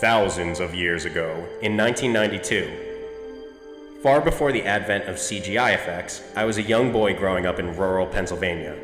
[0.00, 6.56] Thousands of years ago, in 1992, far before the advent of CGI effects, I was
[6.56, 8.76] a young boy growing up in rural Pennsylvania.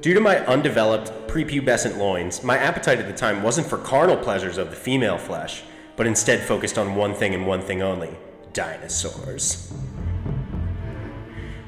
[0.00, 4.58] Due to my undeveloped prepubescent loins, my appetite at the time wasn't for carnal pleasures
[4.58, 5.62] of the female flesh,
[5.94, 8.16] but instead focused on one thing and one thing only
[8.52, 9.72] dinosaurs.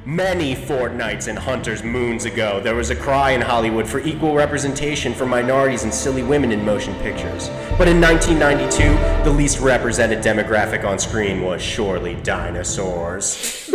[0.09, 5.13] Many fortnights and hunters moons ago, there was a cry in Hollywood for equal representation
[5.13, 7.51] for minorities and silly women in motion pictures.
[7.77, 8.85] But in 1992,
[9.23, 13.69] the least represented demographic on screen was surely dinosaurs.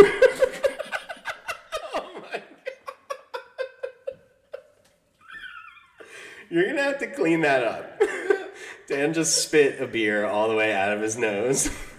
[6.49, 8.01] You're gonna have to clean that up.
[8.87, 11.69] Dan just spit a beer all the way out of his nose.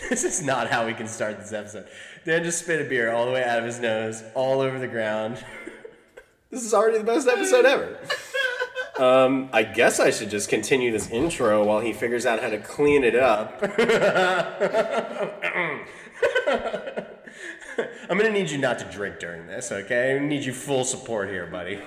[0.08, 1.86] this is not how we can start this episode.
[2.24, 4.88] Dan just spit a beer all the way out of his nose, all over the
[4.88, 5.42] ground.
[6.50, 7.98] this is already the best episode ever.
[8.98, 12.58] Um, I guess I should just continue this intro while he figures out how to
[12.58, 13.58] clean it up.
[18.10, 20.14] I'm gonna need you not to drink during this, okay?
[20.14, 21.80] I need you full support here, buddy.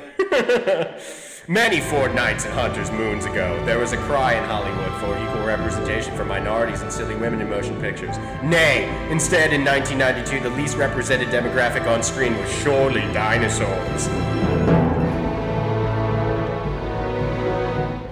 [1.48, 6.18] Many fortnights and hunters moons ago, there was a cry in Hollywood for equal representation
[6.18, 8.18] for minorities and silly women in motion pictures.
[8.42, 14.08] Nay, instead, in 1992, the least represented demographic on screen was surely dinosaurs.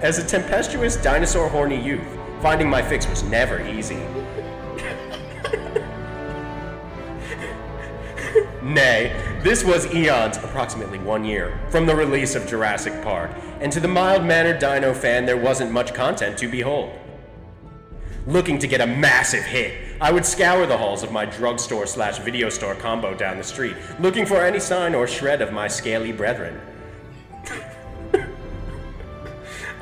[0.00, 2.06] As a tempestuous, dinosaur horny youth,
[2.40, 3.98] finding my fix was never easy.
[8.64, 9.12] Nay,
[9.42, 13.88] this was eons, approximately one year, from the release of Jurassic Park, and to the
[13.88, 16.90] mild mannered dino fan, there wasn't much content to behold.
[18.26, 22.20] Looking to get a massive hit, I would scour the halls of my drugstore slash
[22.20, 26.12] video store combo down the street, looking for any sign or shred of my scaly
[26.12, 26.58] brethren.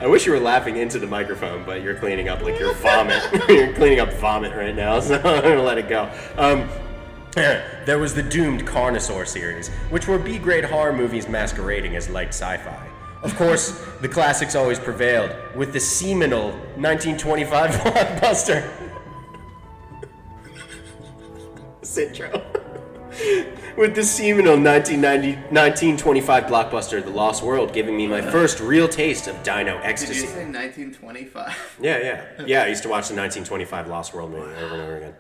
[0.01, 3.23] I wish you were laughing into the microphone, but you're cleaning up like your vomit.
[3.49, 6.11] you're cleaning up vomit right now, so I'm gonna let it go.
[6.37, 6.69] Um,
[7.87, 12.29] there was the doomed Carnosaur series, which were B grade horror movies masquerading as light
[12.29, 12.89] sci fi.
[13.23, 18.71] Of course, the classics always prevailed, with the seminal 1925 blockbuster.
[21.83, 22.45] Citro.
[23.79, 29.27] with the seminal 1990, 1925 blockbuster The Lost World giving me my first real taste
[29.27, 30.15] of dino ecstasy.
[30.15, 31.79] Did you say 1925?
[31.81, 32.45] Yeah, yeah.
[32.47, 35.15] Yeah, I used to watch the 1925 Lost World movie over and over again.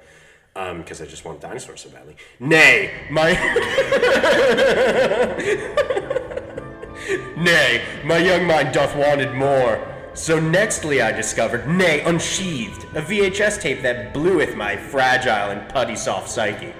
[0.54, 2.14] Um, because I just want dinosaurs so badly.
[2.38, 3.32] Nay, my.
[7.36, 9.88] nay, my young mind doth wanted more.
[10.14, 15.96] So nextly I discovered, nay, unsheathed, a VHS tape that bleweth my fragile and putty
[15.96, 16.74] soft psyche.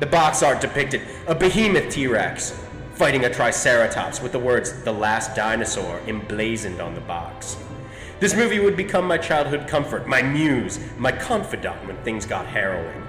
[0.00, 2.60] The box art depicted a behemoth T Rex
[2.94, 7.56] fighting a Triceratops with the words, The Last Dinosaur, emblazoned on the box.
[8.20, 13.03] This movie would become my childhood comfort, my muse, my confidant when things got harrowing.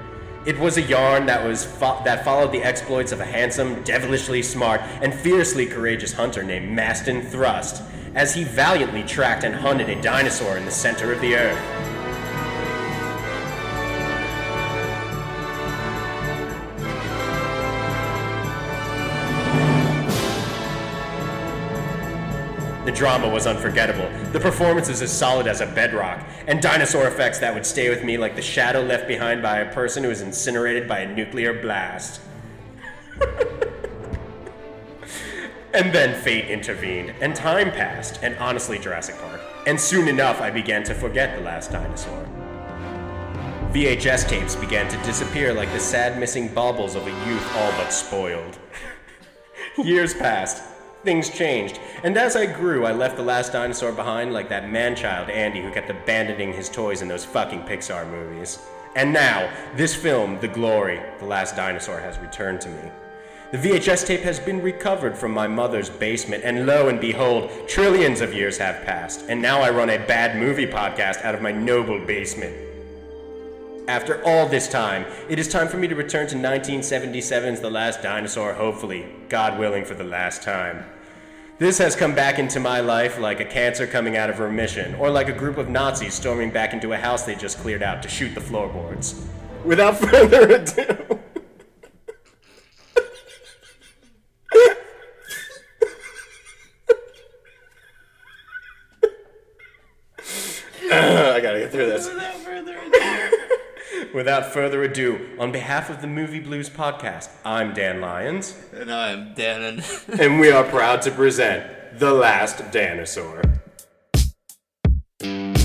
[0.45, 4.43] It was a yarn that was fo- that followed the exploits of a handsome, devilishly
[4.43, 7.81] smart, and fiercely courageous hunter named Maston Thrust,
[8.13, 11.94] as he valiantly tracked and hunted a dinosaur in the center of the earth.
[22.95, 27.65] Drama was unforgettable, the performances as solid as a bedrock, and dinosaur effects that would
[27.65, 30.99] stay with me like the shadow left behind by a person who is incinerated by
[30.99, 32.21] a nuclear blast.
[35.73, 39.41] and then fate intervened, and time passed, and honestly, Jurassic Park.
[39.67, 42.27] And soon enough, I began to forget the last dinosaur.
[43.71, 47.89] VHS tapes began to disappear like the sad missing baubles of a youth all but
[47.89, 48.57] spoiled.
[49.77, 50.63] Years passed.
[51.05, 51.79] Things changed.
[52.03, 55.61] And as I grew, I left the last dinosaur behind like that man child Andy
[55.61, 58.57] who kept abandoning his toys in those fucking Pixar movies.
[58.95, 62.89] And now, this film, The Glory, The Last Dinosaur, has returned to me.
[63.51, 68.21] The VHS tape has been recovered from my mother's basement, and lo and behold, trillions
[68.21, 71.51] of years have passed, and now I run a bad movie podcast out of my
[71.51, 72.55] noble basement.
[73.87, 78.01] After all this time, it is time for me to return to 1977's The Last
[78.01, 80.83] Dinosaur, hopefully, God willing, for the last time.
[81.57, 85.09] This has come back into my life like a cancer coming out of remission, or
[85.09, 88.09] like a group of Nazis storming back into a house they just cleared out to
[88.09, 89.25] shoot the floorboards.
[89.63, 90.97] Without further ado.
[100.91, 102.24] I gotta get through this.
[104.15, 108.55] Without further ado, on behalf of the Movie Blues podcast, I'm Dan Lyons.
[108.73, 109.83] And I'm Dan.
[110.07, 113.41] and we are proud to present The Last Dinosaur.
[115.19, 115.59] He's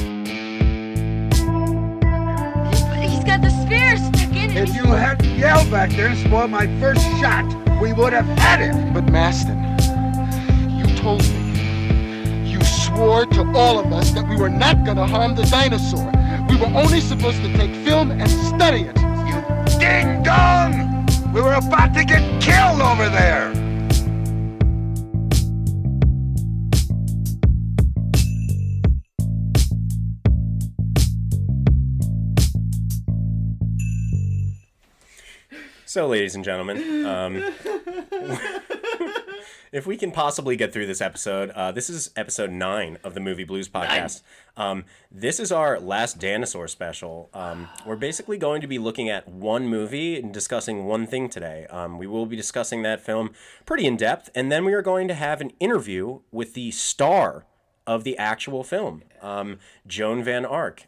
[3.22, 4.56] got the spear stuck in.
[4.56, 7.46] If you hadn't yelled back there and spoiled my first shot,
[7.80, 8.74] we would have had it.
[8.92, 9.62] But Maston,
[10.76, 12.50] you told me.
[12.50, 16.19] You swore to all of us that we were not going to harm the dinosaur.
[16.50, 18.98] We were only supposed to take film and study it.
[18.98, 21.06] You ding dong!
[21.32, 23.54] We were about to get killed over there.
[35.86, 37.44] So, ladies and gentlemen, um,
[39.72, 43.20] if we can possibly get through this episode, uh, this is episode nine of the
[43.20, 44.22] Movie Blues podcast.
[44.56, 47.30] Um, this is our last dinosaur special.
[47.32, 51.66] Um, we're basically going to be looking at one movie and discussing one thing today.
[51.70, 53.30] Um, we will be discussing that film
[53.64, 57.46] pretty in depth, and then we are going to have an interview with the star
[57.86, 60.86] of the actual film, um, Joan Van Ark.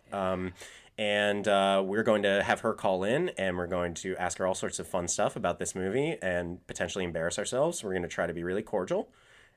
[0.98, 4.46] And uh, we're going to have her call in and we're going to ask her
[4.46, 7.82] all sorts of fun stuff about this movie and potentially embarrass ourselves.
[7.82, 9.08] We're going to try to be really cordial.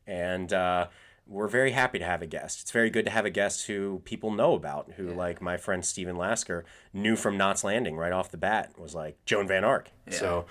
[0.08, 0.88] And uh,
[1.28, 2.62] we're very happy to have a guest.
[2.62, 5.84] It's very good to have a guest who people know about, who, like my friend
[5.84, 9.90] Stephen Lasker, knew from Knots Landing right off the bat, was like Joan Van Ark.
[10.12, 10.46] So,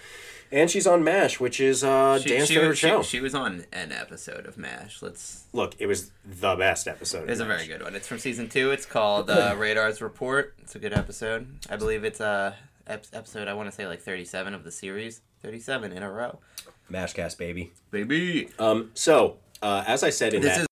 [0.50, 3.02] and she's on MASH, which is uh, She, Dan's she, favorite she, show.
[3.02, 5.00] she was on an episode of MASH.
[5.00, 5.44] Let's.
[5.52, 7.30] Look, it was the best episode.
[7.30, 7.94] It's a very good one.
[7.94, 8.72] It's from season two.
[8.72, 10.54] It's called uh, Radar's Report.
[10.60, 11.46] It's a good episode.
[11.70, 12.54] I believe it's uh,
[12.86, 15.20] episode, I want to say like 37 of the series.
[15.42, 16.40] 37 in a row.
[16.90, 17.72] Mashcast, baby.
[17.90, 18.48] Baby.
[18.58, 20.66] Um, so, uh, as I said in This that, is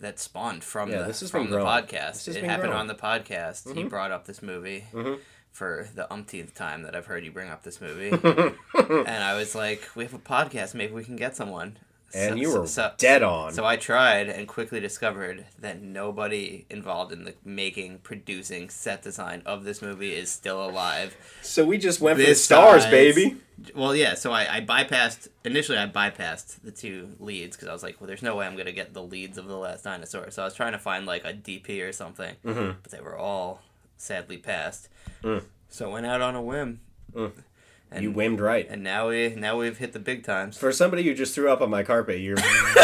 [0.00, 1.66] that spawned from Yeah, the this is from the growing.
[1.66, 2.26] podcast.
[2.28, 2.78] It happened growing.
[2.80, 3.64] on the podcast.
[3.66, 3.78] Mm-hmm.
[3.78, 4.84] He brought up this movie
[5.50, 8.08] for the umpteenth time that I've heard you bring up this movie,
[8.74, 10.74] and I was like, "We have a podcast.
[10.74, 11.78] Maybe we can get someone."
[12.14, 13.52] And So- you were so- dead on.
[13.54, 19.42] So I tried and quickly discovered that nobody involved in the making, producing, set design
[19.46, 21.16] of this movie is still alive.
[21.42, 23.36] So we just went for the stars, size- baby.
[23.76, 24.14] Well, yeah.
[24.14, 25.78] So I, I bypassed initially.
[25.78, 28.72] I bypassed the two leads because I was like, well, there's no way I'm gonna
[28.72, 30.30] get the leads of the Last Dinosaur.
[30.30, 32.72] So I was trying to find like a DP or something, Mm-hmm.
[32.82, 33.62] but they were all
[33.96, 34.88] sadly passed.
[35.22, 35.44] Mm.
[35.68, 36.80] So I went out on a whim,
[37.92, 38.66] and You whimmed right.
[38.68, 40.56] and now we now we've hit the big times.
[40.58, 42.36] For somebody who just threw up on my carpet, you're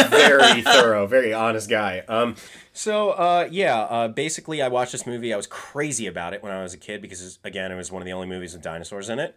[0.09, 2.03] very thorough, very honest guy.
[2.09, 2.37] Um,
[2.73, 5.33] so uh, yeah, uh, basically, I watched this movie.
[5.33, 8.03] I was crazy about it when I was a kid because, again, it was one
[8.03, 9.37] of the only movies with dinosaurs in it.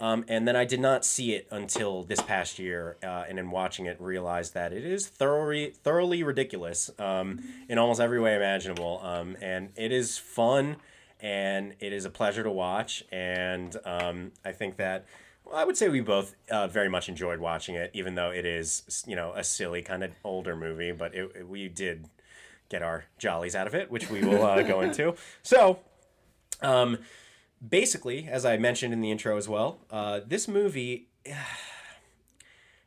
[0.00, 3.52] Um, and then I did not see it until this past year, uh, and in
[3.52, 9.00] watching it, realized that it is thoroughly, thoroughly ridiculous um, in almost every way imaginable.
[9.04, 10.76] Um, and it is fun,
[11.22, 13.02] and it is a pleasure to watch.
[13.10, 15.06] And um, I think that
[15.44, 18.44] well, I would say we both uh, very much enjoyed watching it, even though it
[18.44, 20.92] is, you know, a silly kind of older movie.
[20.92, 22.08] But it, it- we did
[22.68, 25.14] get our jollies out of it, which we will uh, go into.
[25.42, 25.78] So,
[26.60, 26.98] um,
[27.66, 31.08] basically, as I mentioned in the intro as well, uh, this movie.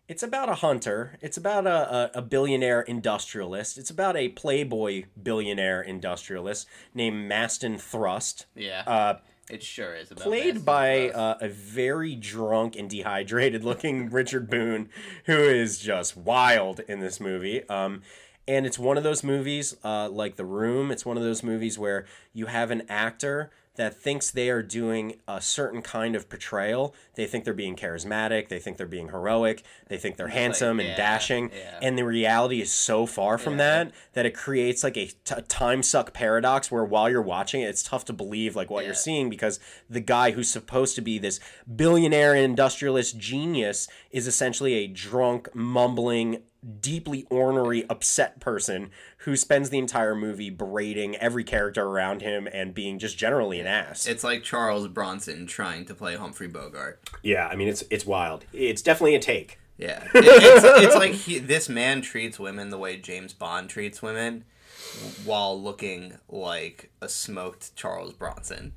[0.07, 1.17] It's about a hunter.
[1.21, 3.77] It's about a, a, a billionaire industrialist.
[3.77, 8.45] It's about a playboy billionaire industrialist named Maston Thrust.
[8.55, 9.17] Yeah, Uh,
[9.49, 10.11] it sure is.
[10.11, 14.89] About played by uh, a very drunk and dehydrated looking Richard Boone,
[15.25, 17.67] who is just wild in this movie.
[17.69, 18.01] Um,
[18.47, 20.91] and it's one of those movies, uh, like The Room.
[20.91, 25.15] It's one of those movies where you have an actor that thinks they are doing
[25.27, 26.95] a certain kind of portrayal.
[27.15, 28.49] They think they're being charismatic.
[28.49, 29.63] They think they're being heroic.
[29.87, 31.51] They think they're handsome and yeah, dashing.
[31.55, 31.79] yeah.
[31.81, 35.83] And the reality is so far from that that it creates like a t- time
[35.83, 39.29] suck paradox where while you're watching it, it's tough to believe like what you're seeing
[39.29, 41.39] because the guy who's supposed to be this
[41.75, 46.41] billionaire industrialist genius is essentially a drunk, mumbling,
[46.81, 52.73] deeply ornery, upset person who spends the entire movie berating every character around him and
[52.73, 54.07] being just generally an ass.
[54.07, 57.01] It's like Charles Bronson trying to play Humphrey Bogart.
[57.23, 58.45] yeah, I mean it's it's wild.
[58.53, 59.59] It's definitely a take.
[59.77, 64.01] Yeah, It- it's, it's like he, this man treats women the way James Bond treats
[64.01, 64.45] women,
[65.25, 68.73] while looking like a smoked Charles Bronson.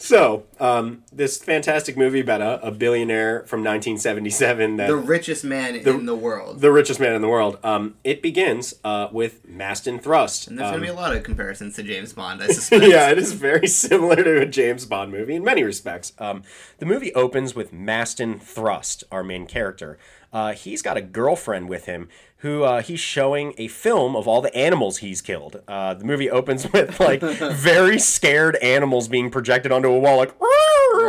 [0.00, 5.74] So, um, this fantastic movie about a, a billionaire from 1977 that The richest man
[5.74, 6.60] in the world.
[6.60, 7.58] the richest man in the world.
[7.64, 10.46] Um, it begins uh, with Maston Thrust.
[10.46, 12.84] and there's Um, gonna be a lot of comparisons to James Bond, I suspect.
[12.84, 16.12] yeah, it is very similar to a James Bond movie in many respects.
[16.18, 16.44] Um,
[16.78, 19.98] the movie opens with Maston Thrust, our main character.
[20.32, 24.40] Uh, he's got a girlfriend with him who uh, he's showing a film of all
[24.40, 25.60] the animals he's killed.
[25.66, 30.34] Uh, the movie opens with like very scared animals being projected onto a wall, like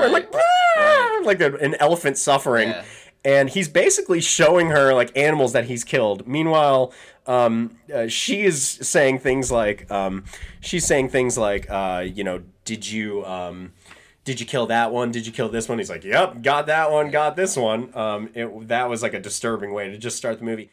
[0.03, 2.69] and, like "Rrrr," like an elephant suffering.
[2.69, 2.83] Yeah.
[3.25, 6.25] And he's basically showing her like animals that he's killed.
[6.25, 6.93] Meanwhile,
[7.27, 10.23] um, uh, she is saying things like, um,
[10.61, 13.73] she's saying things like, uh, you know, did you, um,
[14.23, 15.11] did you kill that one?
[15.11, 15.79] Did you kill this one?
[15.79, 17.95] He's like, yep, got that one, got this one.
[17.95, 20.71] Um, it, that was like a disturbing way to just start the movie.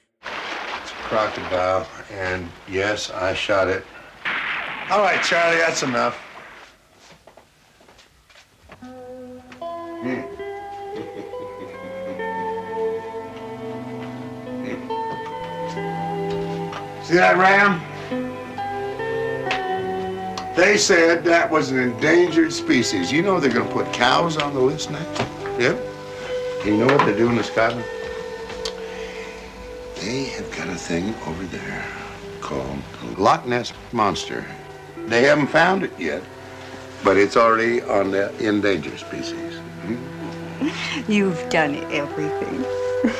[0.82, 3.84] It's a crocodile, and yes, I shot it.
[4.90, 6.16] All right, Charlie, that's enough.
[17.06, 17.80] See that ram?
[20.56, 23.12] They said that was an endangered species.
[23.12, 25.20] You know they're gonna put cows on the list next?
[25.60, 25.78] Yep.
[26.64, 27.84] You know what they're doing in Scotland?
[30.00, 31.84] They have got a thing over there
[32.40, 34.44] called the Loch Ness Monster.
[35.06, 36.22] They haven't found it yet,
[37.02, 39.58] but it's already on the endangered species.
[41.08, 42.64] You've done everything.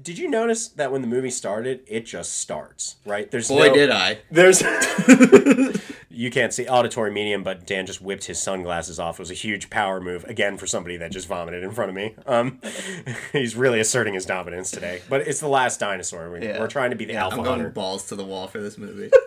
[0.00, 3.30] Did you notice that when the movie started, it just starts, right?
[3.30, 4.18] There's Boy, no, did I.
[4.30, 4.62] There's
[6.14, 9.16] you can't see auditory medium, but Dan just whipped his sunglasses off.
[9.16, 11.94] It was a huge power move again for somebody that just vomited in front of
[11.94, 12.14] me.
[12.26, 12.60] Um,
[13.32, 15.02] he's really asserting his dominance today.
[15.08, 16.30] But it's the last dinosaur.
[16.30, 16.60] We, Yeah.
[16.60, 17.70] We're trying to be the alpha I'm going hunter.
[17.70, 19.10] balls to the wall for this movie.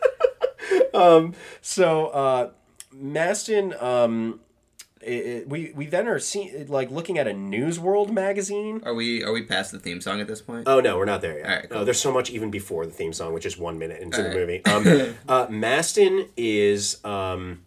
[1.62, 2.50] So uh,
[2.91, 4.39] Maston, um,
[5.08, 8.82] it, it- we we then are seeing like looking at a News World magazine.
[8.86, 10.68] Are we are we past the theme song at this point?
[10.68, 11.46] Oh no, we're not there yet.
[11.50, 11.78] All right, cool.
[11.80, 14.30] Oh, there's so much even before the theme song, which is one minute into the
[14.30, 14.66] All movie.
[14.66, 17.62] Um, uh, Maston is um,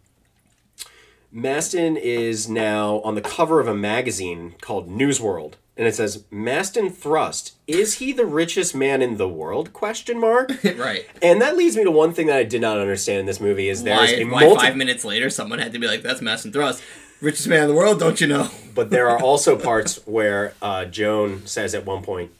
[1.33, 6.25] Maston is now on the cover of a magazine called News World, and it says
[6.31, 9.73] Maston Thrust is he the richest man in the world?
[9.73, 10.51] Question mark.
[10.77, 11.07] right.
[11.23, 13.69] And that leads me to one thing that I did not understand in this movie
[13.69, 16.21] is there's Why, a why multi- five minutes later someone had to be like, "That's
[16.21, 16.83] Maston Thrust,
[17.21, 17.99] richest man in the world"?
[18.01, 18.51] Don't you know?
[18.75, 22.31] but there are also parts where uh, Joan says at one point,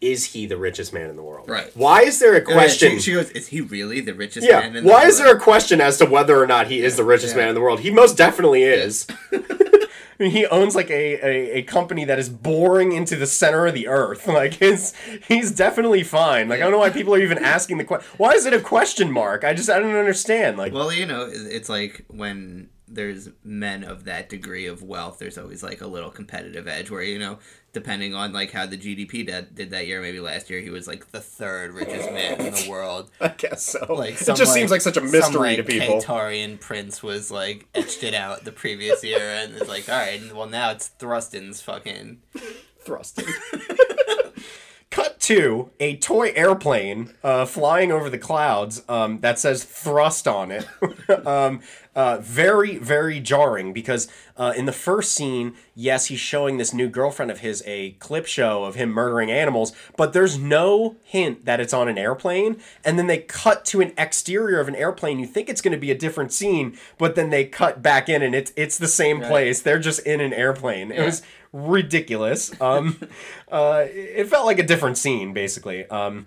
[0.00, 1.70] "Is he the richest man in the world?" Right.
[1.74, 2.92] Why is there a question?
[2.96, 4.60] She, she goes, "Is he really the richest Yeah.
[4.60, 6.80] man in the Why world?" is there a question as to whether or not he
[6.82, 7.40] is the richest Yeah.
[7.42, 7.80] man in the world?
[7.80, 9.06] He most definitely is.
[9.32, 13.66] I mean, he owns like a, a, a company that is boring into the center
[13.66, 14.26] of the earth.
[14.26, 14.92] Like his,
[15.26, 16.50] he's definitely fine.
[16.50, 18.06] Like I don't know why people are even asking the question.
[18.18, 19.44] Why is it a question mark?
[19.44, 20.58] I just I don't understand.
[20.58, 25.38] Like Well, you know, it's like when there's men of that degree of wealth, there's
[25.38, 27.38] always like a little competitive edge where, you know,
[27.72, 30.88] depending on like how the GDP did, did that year, maybe last year he was
[30.88, 33.10] like the third richest man in the world.
[33.20, 33.94] I guess so.
[33.94, 36.00] Like it some, just seems like such a some, mystery like, to people.
[36.00, 40.20] Katarian prince was like etched it out the previous year, and it's like, all right,
[40.34, 42.20] well now it's Thruston's fucking
[42.80, 43.26] thrusting.
[44.90, 50.50] Cut to a toy airplane uh, flying over the clouds um, that says thrust on
[50.50, 50.66] it.
[51.24, 51.60] um,
[51.94, 56.88] uh, very, very jarring because uh, in the first scene, yes, he's showing this new
[56.88, 61.60] girlfriend of his a clip show of him murdering animals, but there's no hint that
[61.60, 62.56] it's on an airplane.
[62.84, 65.20] And then they cut to an exterior of an airplane.
[65.20, 68.22] You think it's going to be a different scene, but then they cut back in
[68.22, 69.62] and it's it's the same place.
[69.62, 70.90] They're just in an airplane.
[70.90, 71.22] It was
[71.52, 72.52] ridiculous.
[72.60, 73.00] Um,
[73.50, 75.86] uh, it felt like a different scene, basically.
[75.88, 76.26] Um,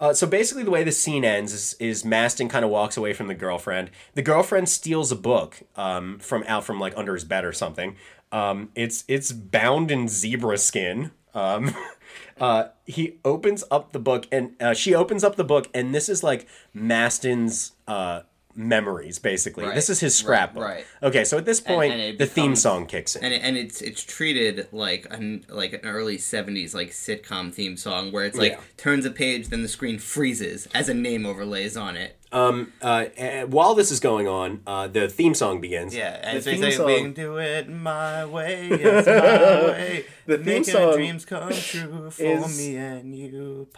[0.00, 3.12] uh, so basically, the way the scene ends is, is Maston kind of walks away
[3.12, 3.90] from the girlfriend.
[4.14, 7.96] The girlfriend steals a book um, from out from like under his bed or something.
[8.32, 11.12] Um, it's it's bound in zebra skin.
[11.34, 11.74] Um,
[12.40, 16.08] uh, he opens up the book and uh, she opens up the book and this
[16.08, 18.22] is like Maston's uh,
[18.56, 19.64] memories basically.
[19.64, 20.62] Right, This is his scrapbook.
[20.62, 20.84] right.
[21.02, 23.24] Okay, so at this point, and it the theme song kicks in.
[23.24, 27.76] and it, and it's it's treated like an like an early '70s like sitcom theme
[27.76, 28.60] song where it's like Yeah.
[28.76, 32.16] turns a page, then the screen freezes as a name overlays on it.
[32.32, 33.04] Um, uh,
[33.46, 35.94] while this is going on, uh, the theme song begins.
[35.94, 36.86] Yeah, and the theme they say, song.
[36.86, 40.04] "We do it my way, yes, my way.
[40.26, 43.68] The theme Making song dreams come true for is- me and you."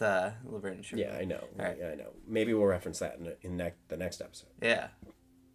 [0.00, 0.10] Pa, pa.
[0.10, 1.02] Uh, Laverne and Shirley.
[1.02, 1.44] Yeah, I know.
[1.58, 1.76] Alright.
[1.80, 2.10] Yeah, I know.
[2.26, 4.48] Maybe we'll reference that in, in ne- the next episode.
[4.62, 4.88] yeah,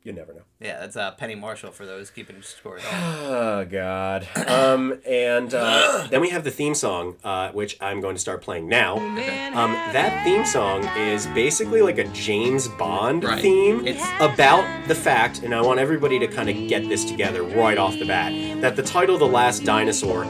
[0.04, 0.44] You never know.
[0.60, 0.80] yeah.
[0.80, 2.78] That's uh, Penny Marshall for those keeping score.
[2.92, 4.28] Oh God.
[4.48, 8.42] Um, and uh, then we have the theme song, uh, which I'm going to start
[8.44, 8.98] playing now.
[8.98, 13.42] Um, that theme song is basically like a James Bond Right.
[13.42, 13.86] theme.
[13.88, 17.78] It's- about the fact, and I want everybody to kind of get this together right
[17.78, 20.26] off the bat, that the title "The Last Dinosaur"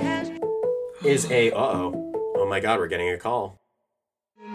[1.04, 1.52] is a.
[1.52, 2.02] Uh oh.
[2.38, 3.60] Oh my God, we're getting a call.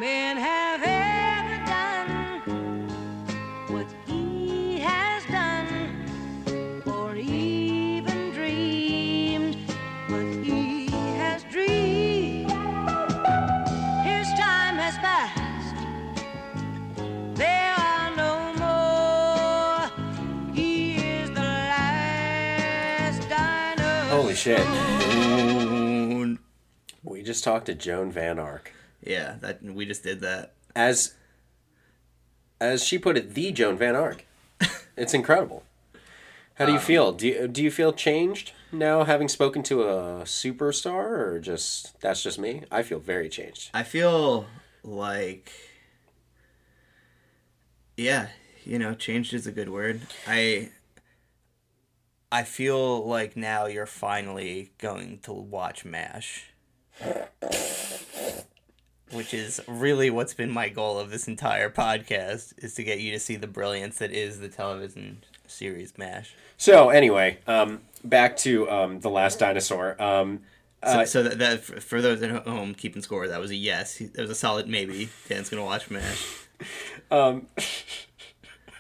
[0.01, 2.89] Men have ever done
[3.69, 6.07] what he has done,
[6.87, 9.57] or even dreamed
[10.09, 10.87] what he
[11.19, 12.51] has dreamed.
[14.03, 15.77] His time has passed,
[17.37, 19.91] there are no more.
[20.55, 23.23] He is the last.
[24.09, 24.67] Holy shit!
[27.05, 28.73] We just talked to Joan Van Ark.
[29.03, 30.55] Yeah, that we just did that.
[30.75, 31.15] as
[32.61, 34.25] as she put it, the Joan Van Ark.
[34.97, 35.63] It's incredible.
[36.57, 37.13] How do you um, feel?
[37.13, 42.23] Do you, do you feel changed now having spoken to a superstar or just that's
[42.23, 42.65] just me?
[42.71, 43.71] I feel very changed.
[43.73, 44.45] I feel
[44.85, 45.51] like
[47.97, 48.29] yeah,
[48.65, 50.03] you know, changed is a good word.
[50.27, 50.69] I
[52.31, 56.53] I feel like now you're finally going to watch MASH.
[59.13, 63.13] Which is really what's been my goal of this entire podcast is to get you
[63.13, 66.35] to see the brilliance that is the television series MASH.
[66.57, 70.01] So anyway, um, back to um, the last dinosaur.
[70.01, 70.41] Um,
[70.85, 73.99] So, so that, that for those at home keeping score, that was a yes.
[73.99, 75.11] That was a solid maybe.
[75.29, 76.27] Dan's gonna watch MASH.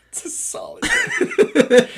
[0.09, 0.85] it's a solid.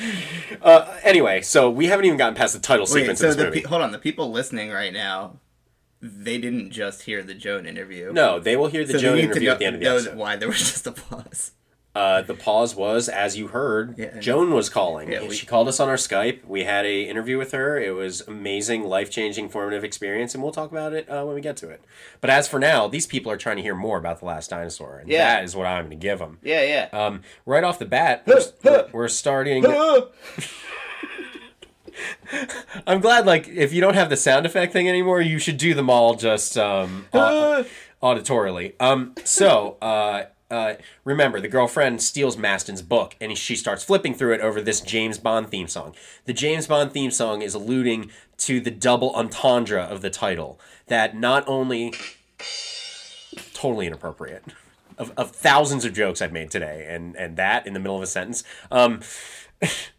[0.61, 3.37] uh, anyway, so we haven't even gotten past the title Wait, sequence so of this
[3.37, 3.61] the movie.
[3.61, 5.39] pe- hold on, the people listening right now,
[6.05, 8.11] they didn't just hear the Joan interview.
[8.11, 9.95] no, they will hear the so Joan interview know, at the end of the know
[9.95, 10.17] episode.
[10.17, 11.51] why there was just applause.
[11.95, 15.11] Uh, the pause was, as you heard, Yeah, Joan was calling.
[15.11, 16.43] Yeah, we- she called us on our Skype.
[16.43, 17.77] We had a interview with her.
[17.79, 21.41] It was amazing, life changing, formative experience, and we'll talk about it uh, when we
[21.41, 21.83] get to it.
[22.19, 24.97] But as for now, these people are trying to hear more about the last dinosaur,
[24.97, 25.35] and Yeah.
[25.35, 26.39] that is what I'm going to give them.
[26.41, 26.89] Yeah, yeah.
[26.99, 29.63] Um, right off the bat, we're, we're starting.
[32.87, 35.73] I'm glad, like, if you don't have the sound effect thing anymore, you should do
[35.73, 37.65] them all just um, au-
[38.03, 38.73] auditorily.
[38.79, 44.33] Um, so, uh, uh, remember, the girlfriend steals Maston's book, and she starts flipping through
[44.33, 45.95] it over this James Bond theme song.
[46.25, 50.59] The James Bond theme song is alluding to the double entendre of the title.
[50.87, 51.93] That not only
[53.53, 54.43] totally inappropriate
[54.97, 58.03] of, of thousands of jokes I've made today, and and that in the middle of
[58.03, 58.43] a sentence.
[58.69, 59.01] Um,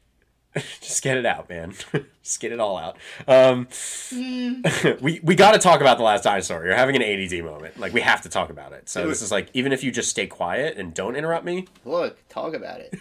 [0.81, 1.75] just get it out, man.
[2.23, 2.97] just get it all out.
[3.27, 3.69] Um,
[5.01, 6.64] we we got to talk about the last dinosaur.
[6.64, 7.79] You're having an ADD moment.
[7.79, 8.88] Like we have to talk about it.
[8.88, 11.67] So this is like even if you just stay quiet and don't interrupt me.
[11.85, 12.95] Look, talk about it.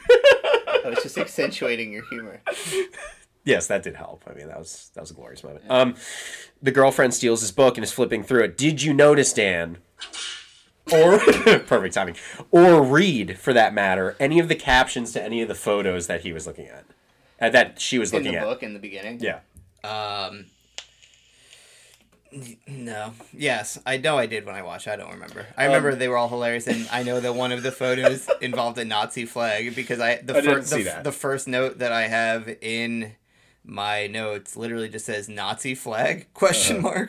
[0.85, 2.41] I was just accentuating your humor.
[3.45, 4.23] Yes, that did help.
[4.29, 5.65] I mean, that was that was a glorious moment.
[5.69, 5.95] Um,
[6.61, 8.57] the girlfriend steals his book and is flipping through it.
[8.57, 9.77] Did you notice, Dan?
[10.91, 12.15] Or perfect timing.
[12.51, 16.21] Or read, for that matter, any of the captions to any of the photos that
[16.21, 16.85] he was looking at,
[17.49, 18.43] that she was In looking the at.
[18.45, 19.19] book in the beginning.
[19.21, 19.39] Yeah.
[19.83, 20.45] Um.
[22.67, 23.13] No.
[23.31, 24.87] Yes, I know I did when I watched.
[24.87, 25.45] I don't remember.
[25.55, 28.27] I remember Um, they were all hilarious, and I know that one of the photos
[28.41, 31.03] involved a Nazi flag because I the I didn't first see the, that.
[31.03, 33.11] the first note that I have in
[33.63, 37.07] my notes literally just says Nazi flag question Uh-huh.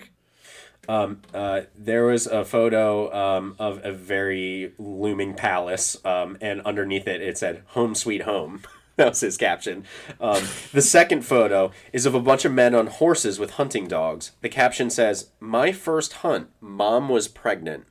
[0.86, 1.16] mark.
[1.32, 7.22] Uh, there was a photo um, of a very looming palace, um, and underneath it,
[7.22, 8.60] it said "Home Sweet Home."
[8.96, 9.84] that was his caption.
[10.20, 14.32] Um, the second photo is of a bunch of men on horses with hunting dogs.
[14.40, 16.48] The caption says, "My first hunt.
[16.60, 17.86] Mom was pregnant."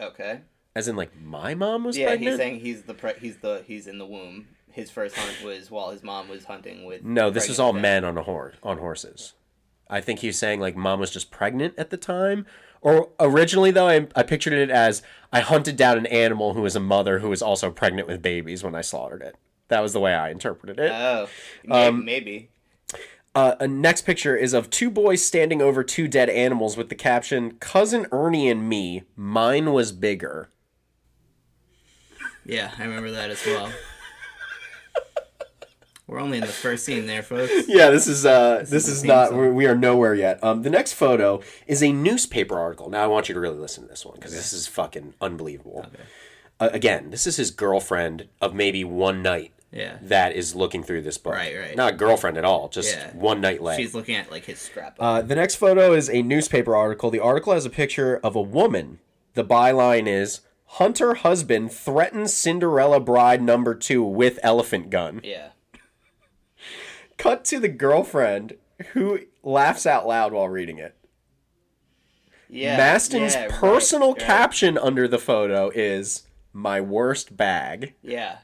[0.00, 0.40] Okay.
[0.74, 1.96] As in, like my mom was pregnant.
[1.96, 2.30] Yeah, pregnant.
[2.30, 4.48] he's saying he's the pre- he's the he's in the womb.
[4.70, 7.04] His first hunt was while his mom was hunting with.
[7.04, 7.82] no, this is all men.
[7.82, 9.34] men on a horse on horses.
[9.88, 12.46] I think he's saying like mom was just pregnant at the time.
[12.80, 16.74] Or originally though, I, I pictured it as I hunted down an animal who was
[16.74, 19.36] a mother who was also pregnant with babies when I slaughtered it.
[19.72, 20.92] That was the way I interpreted it.
[20.92, 21.28] Oh,
[21.70, 22.50] Um, maybe.
[23.34, 26.94] Uh, a next picture is of two boys standing over two dead animals with the
[26.94, 29.04] caption "Cousin Ernie and me.
[29.16, 30.50] Mine was bigger."
[32.44, 33.72] Yeah, I remember that as well.
[36.06, 37.50] We're only in the first scene there, folks.
[37.66, 39.30] Yeah, this is uh, this, is is not.
[39.30, 39.54] song.
[39.54, 40.44] We are nowhere yet.
[40.44, 42.90] Um, the next photo is a newspaper article.
[42.90, 45.86] Now I want you to really listen to this one because this is fucking unbelievable.
[46.60, 49.52] Uh, again, this is his girlfriend of maybe one night.
[49.72, 49.96] Yeah.
[50.02, 51.32] That is looking through this book.
[51.34, 51.76] Right, right.
[51.76, 52.68] Not a girlfriend at all.
[52.68, 53.10] Just Yeah.
[53.14, 53.76] one night lay.
[53.76, 55.02] She's looking at like his scrapbook.
[55.02, 57.10] Uh, the next photo is a newspaper article.
[57.10, 58.98] The article has a picture of a woman.
[59.34, 65.20] The byline is Hunter husband threatens Cinderella bride number two with elephant gun.
[65.24, 65.48] yeah.
[67.18, 68.56] Cut to the girlfriend
[68.92, 70.96] who laughs out loud while reading it.
[72.48, 72.76] Yeah.
[72.76, 74.20] Maston's yeah, right, personal right.
[74.20, 78.38] caption under the photo is "My worst bag." Yeah.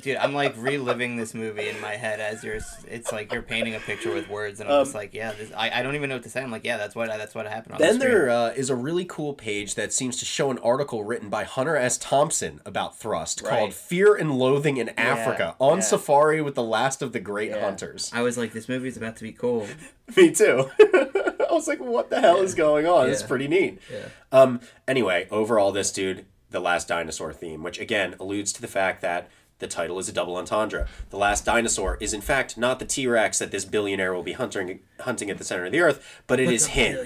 [0.00, 2.58] Dude, I'm like reliving this movie in my head as you're.
[2.88, 5.70] It's like you're painting a picture with words, and I'm just like, yeah, this, I,
[5.80, 6.42] I don't even know what to say.
[6.42, 7.74] I'm like, yeah, that's what that's what happened.
[7.74, 10.58] On Then the there uh, is a really cool page that seems to show an
[10.58, 11.98] article written by Hunter S.
[11.98, 13.50] Thompson about Thrust Right.
[13.50, 15.84] called "Fear and Loathing in Africa: On yeah.
[15.84, 17.60] Safari with the Last of the Great Yeah.
[17.60, 19.66] Hunters." I was like, this movie's about to be cool.
[20.16, 20.70] Me too.
[20.80, 23.78] I was like, "What the hell is going on?" It's pretty neat.
[23.90, 24.08] Yeah.
[24.32, 24.60] Um.
[24.86, 29.28] Anyway, overall, this dude, the last dinosaur theme, which again alludes to the fact that
[29.58, 30.86] The title is a double entendre.
[31.10, 34.34] The last dinosaur is in fact not the T Rex that this billionaire will be
[34.34, 36.96] hunting hunting at the center of the earth, but it is him.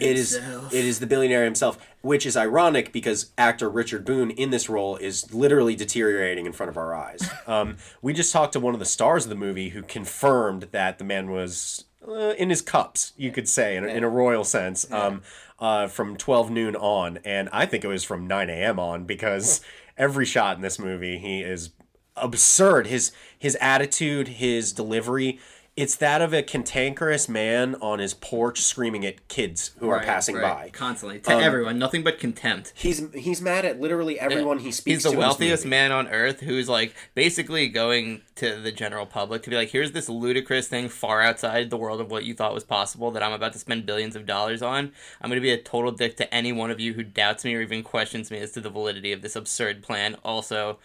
[0.00, 4.50] It is it is the billionaire himself, which is ironic because actor Richard Boone in
[4.50, 7.28] this role is literally deteriorating in front of our eyes.
[7.46, 10.98] Um, we just talked to one of the stars of the movie who confirmed that
[10.98, 14.42] the man was uh, in his cups, you could say, in a, in a royal
[14.42, 15.22] sense, um,
[15.60, 17.18] uh, from 12 noon on.
[17.24, 18.80] And I think it was from 9 a.m.
[18.80, 19.60] on because
[19.98, 21.70] every shot in this movie, he is
[22.16, 22.86] absurd.
[22.86, 25.38] His, his attitude, his delivery.
[25.76, 30.36] It's that of a cantankerous man on his porch screaming at kids who are passing
[30.36, 30.42] right.
[30.42, 30.70] by.
[30.70, 31.78] constantly to Um, everyone.
[31.78, 32.72] Nothing but contempt.
[32.74, 35.18] He's he's mad at literally everyone he speaks He's the to.
[35.18, 39.68] wealthiest man on earth who's like basically going to the general public to be like,
[39.68, 43.22] here's this ludicrous thing far outside the world of what you thought was possible that
[43.22, 44.92] I'm about to spend billions of dollars on.
[45.20, 47.54] I'm going to be a total dick to any one of you who doubts me
[47.54, 50.16] or even questions me as to the validity of this absurd plan.
[50.24, 50.78] Also,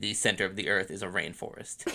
[0.00, 1.90] the center of the earth is a rainforest.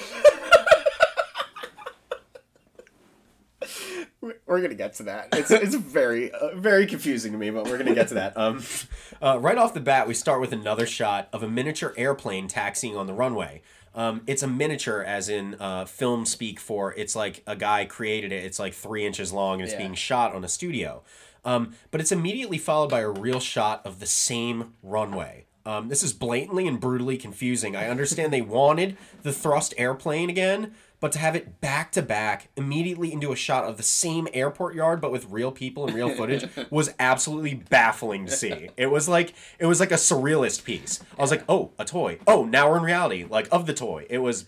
[4.45, 5.29] We're gonna get to that.
[5.33, 8.35] It's it's very uh, very confusing to me, but we're gonna get to that.
[8.37, 8.63] Um,
[9.21, 12.97] uh, right off the bat, we start with another shot of a miniature airplane taxiing
[12.97, 13.61] on the runway.
[13.95, 16.93] Um, it's a miniature, as in uh, film speak for.
[16.95, 18.43] It's like a guy created it.
[18.43, 19.79] It's like three inches long and it's Yeah.
[19.79, 21.03] being shot on a studio.
[21.45, 25.45] Um, but it's immediately followed by a real shot of the same runway.
[25.69, 27.75] Um, this is blatantly and brutally confusing.
[27.75, 32.49] I understand they wanted the thrust airplane again, but to have it back to back
[32.55, 36.09] immediately into a shot of the same airport yard but with real people and real
[36.09, 38.71] footage was absolutely baffling to see.
[38.77, 41.03] It was like it was like a surrealist piece.
[41.15, 42.17] I was like, "Oh, a toy.
[42.25, 44.45] Oh, now we're in reality like of the toy." It was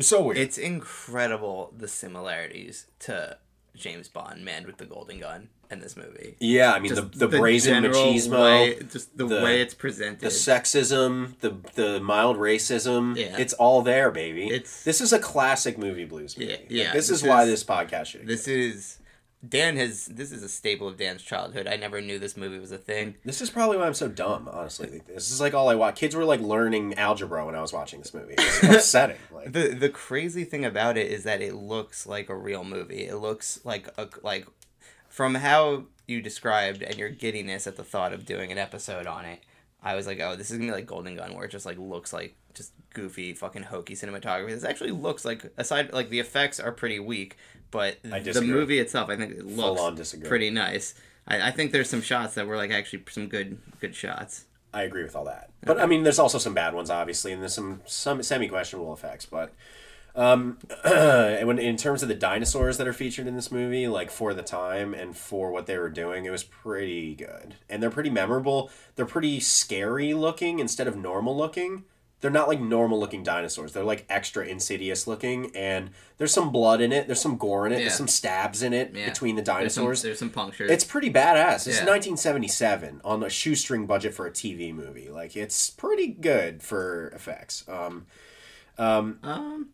[0.00, 0.38] so weird.
[0.38, 3.38] It's incredible the similarities to
[3.76, 6.36] James Bond, Man with the Golden Gun, in this movie.
[6.40, 10.20] yeah, I mean the, Just the brazen machismo, way- just the, the- way it's presented.
[10.20, 13.16] the sexism, the the mild racism.
[13.16, 13.36] Yeah.
[13.38, 14.46] It's all there, baby.
[14.48, 16.56] It's- this is a classic movie blues movie.
[16.68, 18.26] Yeah, Like, this, this is why this podcast should.
[18.26, 18.98] This is
[19.46, 21.68] Dan has this is a staple of Dan's childhood.
[21.68, 23.14] I never knew this movie was a thing.
[23.24, 25.02] This is probably why I'm so dumb, honestly.
[25.06, 25.96] This is like all I watch.
[25.96, 28.34] Kids were like learning algebra when I was watching this movie.
[28.38, 29.18] It's upsetting.
[29.32, 33.06] Like, The the crazy thing about it is that it looks like a real movie.
[33.06, 34.46] It looks like a like
[35.16, 39.24] from how you described and your giddiness at the thought of doing an episode on
[39.24, 39.40] it.
[39.82, 41.78] I was like, oh, this is gonna be like Golden Gun, where it just like
[41.78, 44.48] looks like just goofy, fucking hokey cinematography.
[44.48, 47.38] This actually looks like aside like the effects are pretty weak,
[47.70, 50.92] but the movie itself, I think it looks pretty nice.
[51.26, 54.44] I, I think there's some shots that were like actually some good good shots.
[54.74, 55.48] I agree with all that.
[55.62, 58.92] But I mean, there's also some bad ones, obviously, and there's some some semi questionable
[58.92, 59.24] effects.
[59.24, 59.54] But
[60.16, 64.34] um, when in terms of the dinosaurs that are featured in this movie, like for
[64.34, 68.10] the time and for what they were doing, it was pretty good, and they're pretty
[68.10, 68.70] memorable.
[68.96, 71.84] They're pretty scary looking instead of normal looking.
[72.22, 73.74] They're not like normal looking dinosaurs.
[73.74, 77.06] They're like extra insidious looking, and there's some blood in it.
[77.06, 77.76] There's some gore in it.
[77.76, 77.80] Yeah.
[77.82, 79.10] There's some stabs in it Yeah.
[79.10, 80.02] between the There's some, dinosaurs.
[80.02, 80.70] there's some punctures.
[80.70, 81.66] It's pretty badass.
[81.68, 81.84] It's Yeah.
[81.84, 85.10] 1977 on a shoestring budget for a TV movie.
[85.10, 87.64] Like it's pretty good for effects.
[87.68, 88.06] Um,
[88.78, 89.68] um um,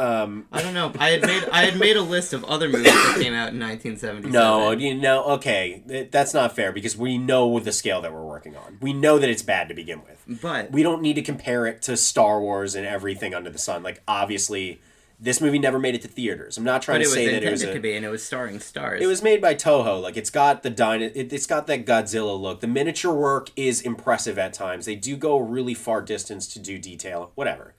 [0.00, 0.92] Um, I don't know.
[0.98, 3.60] I had made I had made a list of other movies that came out in
[3.60, 4.32] 1977.
[4.32, 8.56] no, you know, okay, that's not fair because we know the scale that we're working
[8.56, 8.78] on.
[8.80, 10.40] We know that it's bad to begin with.
[10.42, 13.82] but We don't need to compare it to Star Wars and everything under the sun.
[13.82, 14.80] Like obviously,
[15.22, 16.56] this movie never made it to theaters.
[16.56, 18.58] I'm not trying to say that it was a, to be, and it was starring
[18.58, 19.02] stars.
[19.02, 20.00] It was made by Toho.
[20.00, 22.60] Like it's got the dino- it, it's got that Godzilla look.
[22.60, 24.86] The miniature work is impressive at times.
[24.86, 27.32] They do go a really far distance to do detail.
[27.34, 27.74] Whatever.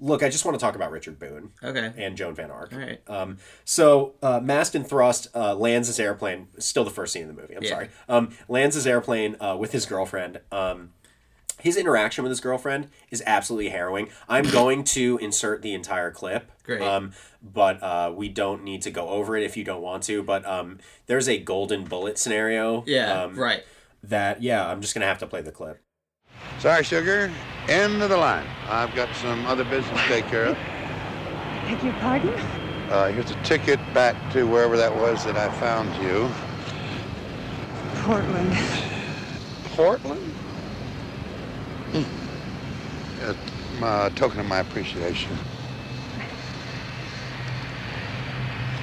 [0.00, 1.92] Look, I just want to talk about Richard Boone okay.
[1.96, 2.72] and Joan Van Ark.
[2.72, 3.00] All right.
[3.08, 6.46] Um, so uh, Maston Thrust uh, lands his airplane.
[6.58, 7.54] Still the first scene in the movie.
[7.56, 7.70] I'm Yeah.
[7.70, 7.88] sorry.
[8.08, 10.40] Um, lands his airplane uh, with his girlfriend.
[10.52, 10.90] Um,
[11.60, 14.08] his interaction with his girlfriend is absolutely harrowing.
[14.28, 16.48] I'm going to insert the entire clip.
[16.62, 16.80] Great.
[16.82, 20.22] Um, but uh, we don't need to go over it if you don't want to.
[20.22, 22.84] But um, there's a golden bullet scenario.
[22.86, 23.22] Yeah.
[23.24, 23.64] um, right.
[24.04, 25.82] That yeah, I'm just gonna have to play the clip.
[26.58, 27.32] Sorry, sugar.
[27.68, 28.46] End of the line.
[28.66, 30.56] I've got some other business to take care of.
[31.66, 32.30] Beg your pardon?
[32.88, 36.30] Uh, here's a ticket back to wherever that was that I found you.
[38.02, 38.56] Portland.
[39.76, 40.32] Portland?
[41.92, 43.82] Hmm.
[43.82, 45.36] A uh, token of my appreciation.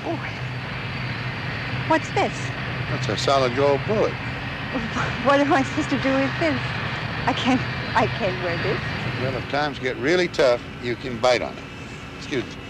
[0.06, 0.30] Oh.
[1.88, 2.34] What's this?
[2.92, 4.14] That's a solid gold bullet.
[5.26, 6.85] What am I supposed to do with this?
[7.28, 7.62] I can't.
[7.96, 8.80] I can't wear this.
[9.22, 11.64] Well, if times get really tough, you can bite on it.
[12.18, 12.62] Excuse me.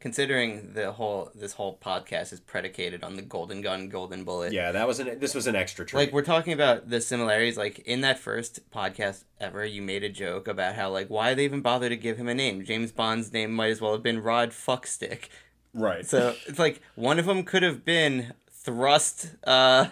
[0.00, 4.52] considering the whole this whole podcast is predicated on the golden gun, golden bullet.
[4.52, 5.18] Yeah, that was an.
[5.20, 6.00] This was an extra treat.
[6.00, 7.56] Like we're talking about the similarities.
[7.56, 11.44] Like in that first podcast ever, you made a joke about how like why they
[11.44, 12.64] even bother to give him a name.
[12.64, 15.28] James Bond's name might as well have been Rod Fuckstick.
[15.72, 16.04] right.
[16.04, 19.34] So it's like one of them could have been Thrust.
[19.44, 19.86] Uh,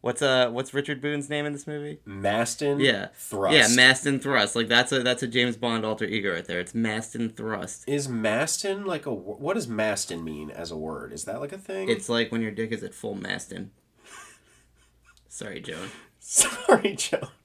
[0.00, 2.00] what's uh what's Richard Boone's name in this movie?
[2.04, 2.80] Maston.
[2.80, 3.54] Yeah, Thrust.
[3.54, 4.56] Yeah, Maston Thrust.
[4.56, 6.60] Like that's a that's a James Bond alter ego right there.
[6.60, 7.84] It's Maston Thrust.
[7.86, 9.12] Is Maston like a?
[9.12, 11.12] What does Maston mean as a word?
[11.12, 11.88] Is that like a thing?
[11.88, 13.70] It's like when your dick is at full Maston.
[15.28, 15.90] Sorry, Joan.
[16.20, 17.28] Sorry, Joan.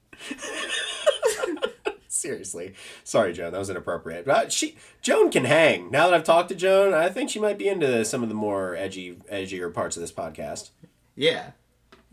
[2.08, 3.52] Seriously, sorry, Joan.
[3.52, 4.26] That was inappropriate.
[4.26, 5.92] But she, Joan can hang.
[5.92, 8.36] Now that I've talked to Joan, I think she might be into some of the
[8.36, 10.70] more edgy, edgier parts of this podcast.
[11.18, 11.52] Yeah,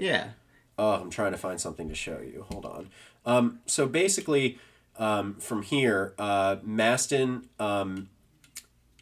[0.01, 0.31] yeah.
[0.79, 2.47] Oh, I'm trying to find something to show you.
[2.51, 2.89] Hold on.
[3.27, 4.59] Um, so basically,
[4.97, 8.09] um, from here, uh, Maston um,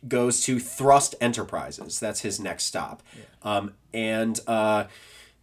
[0.06, 2.00] goes to Thrust Enterprises.
[2.00, 3.02] That's his next stop.
[3.42, 4.84] Um, and uh,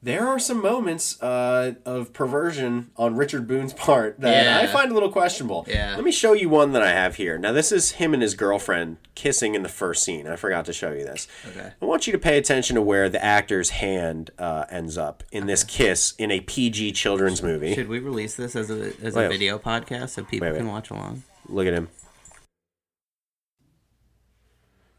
[0.05, 4.93] there are some moments uh, of perversion on Richard Boone's part that I find a
[4.93, 5.65] little questionable.
[5.67, 5.95] Yeah.
[5.95, 7.39] Let me show you one that I have here.
[7.39, 10.27] Now, this is him and his girlfriend kissing in the first scene.
[10.27, 11.27] I forgot to show you this.
[11.49, 11.71] Okay.
[11.81, 15.47] I want you to pay attention to where the actor's hand uh, ends up in
[15.47, 17.73] this kiss in a PG children's movie.
[17.73, 19.29] Should we release this as a as a Wait.
[19.29, 20.57] video podcast so people Wait, wait.
[20.59, 21.23] can watch along?
[21.49, 21.87] Look at him.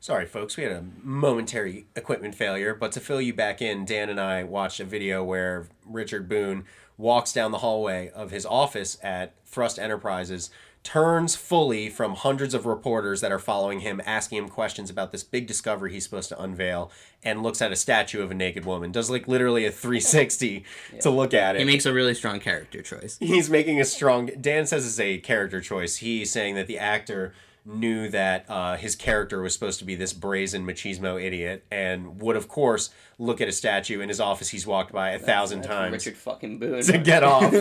[0.06, 4.08] Sorry, folks, we had a momentary equipment failure, but to fill you back in, Dan
[4.08, 6.64] and I watched a video where Richard Boone
[6.96, 10.48] walks down the hallway of his office at Thrust Enterprises,
[10.84, 15.24] turns fully from hundreds of reporters that are following him, asking him questions about this
[15.24, 16.92] big discovery he's supposed to unveil,
[17.24, 18.92] and looks at a statue of a naked woman.
[18.92, 20.64] Does like literally a 360
[21.00, 23.18] to look at it He makes a really strong character choice.
[23.18, 27.34] he's making a strong dan says it's a character choice he's saying that the actor
[27.66, 32.36] knew that uh, his character was supposed to be this brazen machismo idiot and would
[32.36, 35.92] of course look at a statue in his office he's walked by a thousand times
[35.92, 36.82] Richard fucking Boone.
[36.82, 37.52] to get off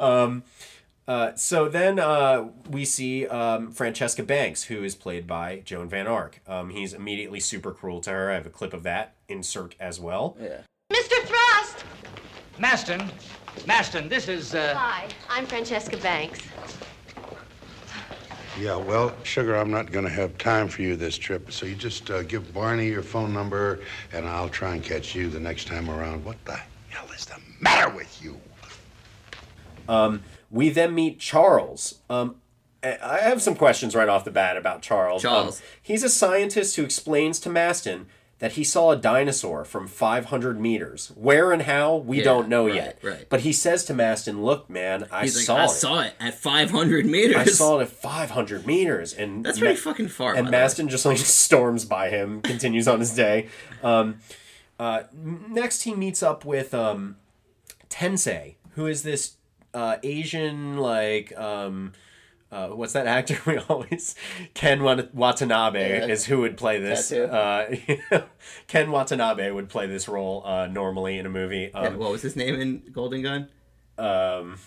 [0.00, 0.42] um,
[1.08, 6.06] uh, so then uh, we see um, Francesca Banks, who is played by Joan Van
[6.06, 6.38] Ark.
[6.46, 8.30] Um, he's immediately super cruel to her.
[8.30, 10.36] I have a clip of that insert as well.
[10.38, 10.60] Yeah.
[10.92, 11.16] Mr.
[11.24, 11.86] Thrust!
[12.58, 13.10] Maston,
[13.66, 14.74] Maston, this is, uh...
[14.76, 16.40] Hi, I'm Francesca Banks.
[18.58, 21.76] Yeah, well, Sugar, I'm not going to have time for you this trip, so you
[21.76, 23.80] just uh, give Barney your phone number,
[24.12, 26.24] and I'll try and catch you the next time around.
[26.24, 28.36] What the hell is the matter with you?
[30.50, 31.96] We then meet Charles.
[32.08, 32.36] Um,
[32.82, 35.22] I I have some questions right off the bat about Charles.
[35.22, 35.60] Charles.
[35.60, 38.06] Um, he's a scientist who explains to Maston
[38.40, 41.10] that he saw a dinosaur from 500 meters.
[41.16, 42.98] Where and how, we Yeah, don't know right, yet.
[43.02, 43.26] right.
[43.28, 45.68] But he says to Maston, "Look, man, I He's like, saw I it.
[45.70, 47.36] saw it at 500 meters.
[47.36, 50.62] I saw it at 500 meters." And That's pretty fucking far, And by the way.
[50.62, 53.48] Maston just like storms by him, continues on his day.
[53.82, 54.18] Um,
[54.78, 57.16] uh, next, he meets up with um,
[57.90, 59.34] Tensei, who is this
[59.74, 61.92] uh, Asian like um,
[62.50, 64.14] uh, what's that actor we always
[64.54, 66.06] Ken Watanabe Yeah.
[66.06, 67.12] is who would play this.
[67.12, 67.76] Uh,
[68.68, 71.70] Ken Watanabe would play this role uh, normally in a movie.
[71.74, 73.48] Yeah, Um, what was his name in Golden Gun?
[73.98, 74.58] um,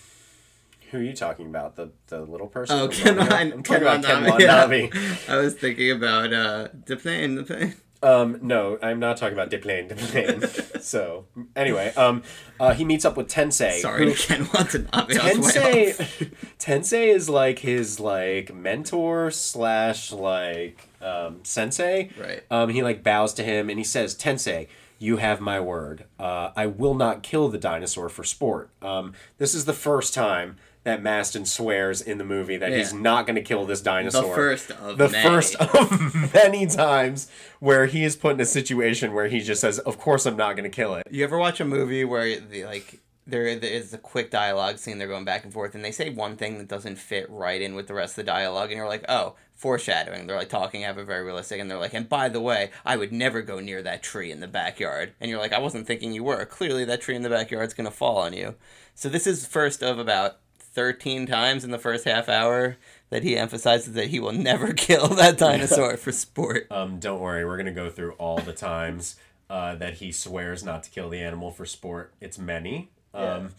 [0.91, 1.78] who are you talking about?
[1.78, 2.78] The the little person?
[2.78, 3.17] Oh, Ken?
[3.17, 4.89] I'm Ken Ken Watanabe, Watanabe.
[5.30, 7.76] I was thinking about uh, the plane, the plane.
[8.03, 9.87] Um, no, I'm not talking about Deplane.
[9.87, 10.41] Deplane.
[10.81, 12.23] so anyway, um,
[12.59, 13.79] uh, he meets up with Tensei.
[13.79, 15.17] Sorry, who- Ken Watanabe.
[15.17, 15.93] I was way.
[15.93, 22.09] Tensei, Tensei is like his like mentor slash like um, sensei.
[22.19, 22.43] Right.
[22.49, 26.05] Um, he like bows to him and he says, "Tensei, you have my word.
[26.19, 30.57] Uh, I will not kill the dinosaur for sport." Um, this is the first time
[30.84, 34.36] that Maston swears in the movie that he's not going to kill this dinosaur.
[34.36, 35.30] first of the many.
[35.30, 39.80] first of many times where he is put in a situation where he just says,
[39.80, 42.65] "Of course, I'm not going to kill it." You ever watch a movie where the
[42.65, 46.10] like there is a quick dialogue scene they're going back and forth and they say
[46.10, 48.88] one thing that doesn't fit right in with the rest of the dialogue and you're
[48.88, 52.28] like oh foreshadowing they're like talking have a very realistic and they're like and by
[52.28, 55.54] the way I would never go near that tree in the backyard and you're like
[55.54, 58.56] I wasn't thinking you were clearly that tree in the backyard's gonna fall on you
[58.96, 60.38] so this is first of about
[60.73, 62.77] 13 times in the first half hour
[63.10, 67.45] that he emphasizes that he will never kill that dinosaur for sport Um, don't worry,
[67.45, 69.17] we're gonna go through all the times
[69.49, 72.13] uh, that he swears not to kill the animal for sport.
[72.21, 72.89] It's many.
[73.13, 73.49] Um,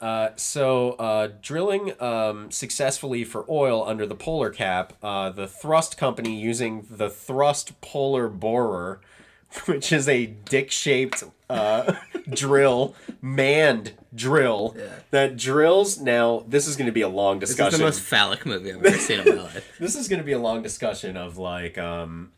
[0.00, 5.96] uh, so, uh, drilling um, successfully for oil under the polar cap, uh, the thrust
[5.96, 9.00] company using the thrust polar borer,
[9.66, 11.94] which is a dick-shaped uh,
[12.30, 14.76] drill, manned drill
[15.10, 16.00] that drills.
[16.00, 17.64] Now, this is going to be a long discussion.
[17.66, 20.18] this is the most phallic movie I've ever seen in my life This is going
[20.20, 22.32] to be a long discussion of like um,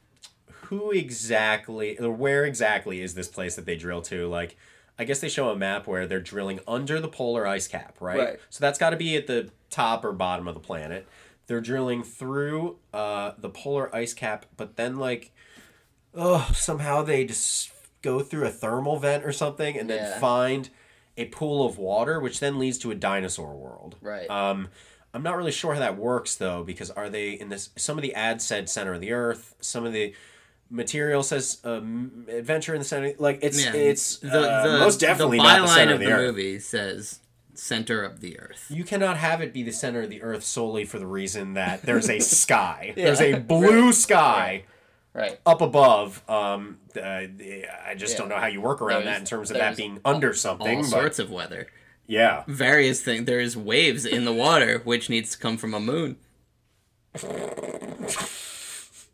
[0.64, 4.26] who exactly or where exactly is this place that they drill to?
[4.28, 4.56] Like,
[4.98, 8.18] I guess they show a map where they're drilling under the polar ice cap, right?
[8.18, 8.40] Right.
[8.50, 11.06] So that's got to be at the top or bottom of the planet.
[11.46, 15.32] They're drilling through uh, the polar ice cap, but then like,
[16.14, 20.18] oh, somehow they just go through a thermal vent or something, and then Yeah.
[20.20, 20.68] find
[21.20, 23.96] a pool of water, which then leads to a dinosaur world.
[24.00, 24.28] Right.
[24.30, 24.68] Um,
[25.12, 27.70] I'm not really sure how that works though, because are they in this?
[27.76, 29.54] Some of the ads said center of the earth.
[29.60, 30.14] Some of the
[30.70, 33.12] material says um, adventure in the center.
[33.18, 36.00] Like it's Yeah, it's the, uh, the, most definitely the not the center of of
[36.00, 36.26] the, the earth.
[36.28, 37.20] movie says
[37.54, 38.66] center of the earth.
[38.70, 41.82] You cannot have it be the center of the earth solely for the reason that
[41.82, 42.92] there's a sky.
[42.96, 44.64] There's a blue sky Right.
[45.46, 46.22] Up above.
[46.28, 48.18] Um, uh, I just Yeah.
[48.18, 50.76] don't know how you work around There's- that in terms of that being under something.
[50.76, 51.66] All but sorts of weather.
[52.06, 53.26] yeah, Various things.
[53.26, 56.16] There's waves in the water, which needs to come from a moon.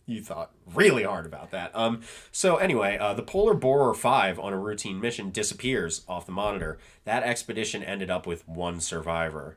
[0.09, 1.75] you thought really hard about that.
[1.75, 6.33] Um, so anyway, uh, the Polar Borer Five on a routine mission disappears off the
[6.33, 6.79] monitor.
[7.05, 9.57] That expedition ended up with one survivor.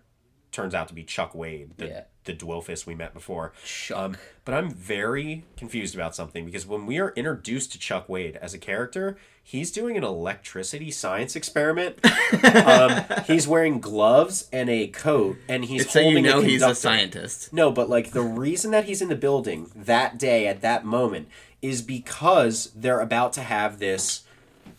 [0.51, 2.03] Turns out to be Chuck Wade, the Yeah.
[2.25, 3.53] The Dwelfus we met before.
[3.93, 8.37] Um, but I'm very confused about something because when we are introduced to Chuck Wade
[8.37, 11.99] as a character, he's doing an electricity science experiment.
[12.65, 16.43] um, he's wearing gloves and a coat, and he's It's so you holding know a
[16.43, 17.53] he's a scientist.
[17.53, 21.27] No, but like the reason that he's in the building that day at that moment
[21.61, 24.23] is because they're about to have this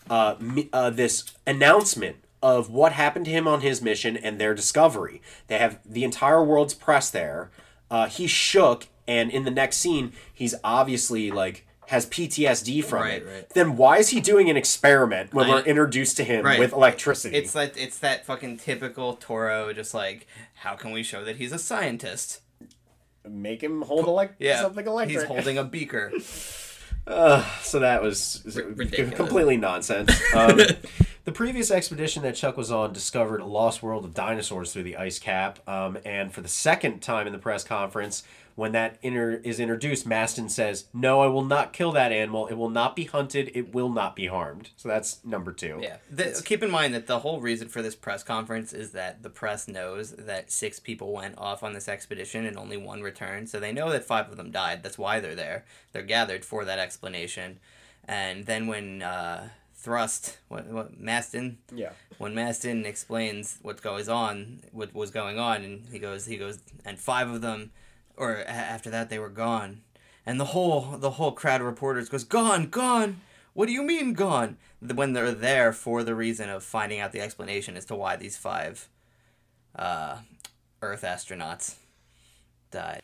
[0.09, 0.35] uh,
[0.73, 5.21] uh this announcement of what happened to him on his mission and their discovery.
[5.49, 7.51] They have the entire world's press there.
[7.91, 13.21] Uh, he's shook, and in the next scene, he's obviously like has PTSD from Right,
[13.21, 13.27] it.
[13.27, 13.51] right.
[13.51, 16.59] Then why is he doing an experiment when I- we're introduced to him Right.
[16.61, 17.37] with electricity?
[17.37, 21.51] It's like it's that fucking typical Toro, just like how can we show that he's
[21.53, 22.41] a scientist?
[23.29, 25.19] Make him hold elect- Yeah, something electric.
[25.19, 26.13] he's holding a beaker.
[27.07, 28.43] so that was
[28.77, 29.15] ridiculous.
[29.17, 30.11] completely nonsense.
[30.35, 30.61] Um,
[31.25, 34.97] the previous expedition that Chuck was on discovered a lost world of dinosaurs through the
[34.97, 35.59] ice cap.
[35.69, 38.23] Um, and for the second time in the press conference,
[38.55, 42.47] when that inter- is introduced, Maston says, No, I will not kill that animal.
[42.47, 43.51] It will not be hunted.
[43.55, 44.71] It will not be harmed.
[44.77, 45.79] So that's number two.
[45.81, 45.97] Yeah.
[46.11, 49.31] The, keep in mind that the whole reason for this press conference is that the
[49.31, 53.49] press knows that six people went off on this expedition and only one returned.
[53.49, 54.83] So they know that five of them died.
[54.83, 55.65] That's why they're there.
[55.93, 57.61] They're gathered for that explanation.
[58.05, 59.51] And then when uh,
[59.83, 61.93] Thrust, what, what Maston, Yeah.
[62.19, 66.59] when Maston explains what goes on, what was going on, and he goes, he goes,
[66.85, 67.73] and five of them,
[68.15, 69.81] or a- after that, they were gone,
[70.27, 73.23] and the whole the whole crowd of reporters goes, gone, gone.
[73.55, 74.59] What do you mean gone?
[74.81, 78.37] When they're there for the reason of finding out the explanation as to why these
[78.37, 78.87] five
[79.77, 80.19] uh,
[80.83, 81.77] Earth astronauts
[82.71, 83.01] died.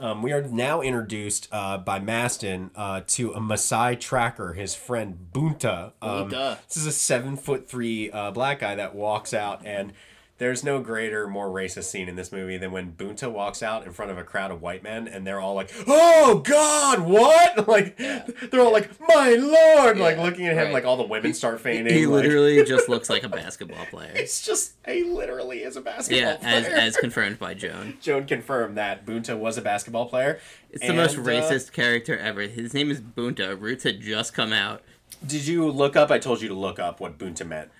[0.00, 5.28] Um, we are now introduced uh, by Maston uh, to a Maasai tracker, his friend
[5.32, 5.92] Bunta.
[6.00, 6.58] Um, Bunta.
[6.68, 9.92] This is a seven foot three uh, black guy that walks out, and
[10.38, 13.92] there's no greater, more racist scene in this movie than when Bunta walks out in
[13.92, 17.96] front of a crowd of white men, and they're all like, "Oh God, what?" Like
[17.96, 20.72] they're all like, "My Lord!" like looking at him, right.
[20.74, 21.92] like all the women start fainting.
[21.92, 24.12] He like- literally just looks like a basketball player.
[24.14, 26.54] it's just he literally is a basketball Yeah, player.
[26.54, 27.98] as, as confirmed by Joan.
[28.00, 30.38] Joan confirmed that Bunta was a basketball player.
[30.70, 32.42] It's the most And, uh, racist character ever.
[32.42, 33.60] His name is Bunta.
[33.60, 34.82] Roots had just come out.
[35.26, 36.10] Did you look up?
[36.10, 37.70] I told you to look up what bunta meant.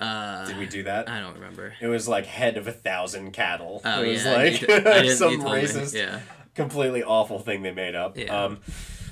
[0.00, 1.08] Uh, Did we do that?
[1.08, 1.74] I don't remember.
[1.80, 3.80] It was like head of a thousand cattle.
[3.84, 6.20] Oh, it was yeah, like I didn't- some you told me, racist, yeah.
[6.54, 8.16] completely awful thing they made up.
[8.16, 8.44] Yeah.
[8.44, 8.60] Um,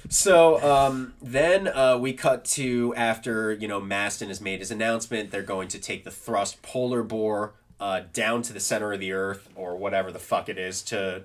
[0.08, 5.30] so um, then uh, we cut to after you know Maston has made his announcement.
[5.30, 9.12] They're going to take the thrust polar bore uh, down to the center of the
[9.12, 11.24] earth or whatever the fuck it is to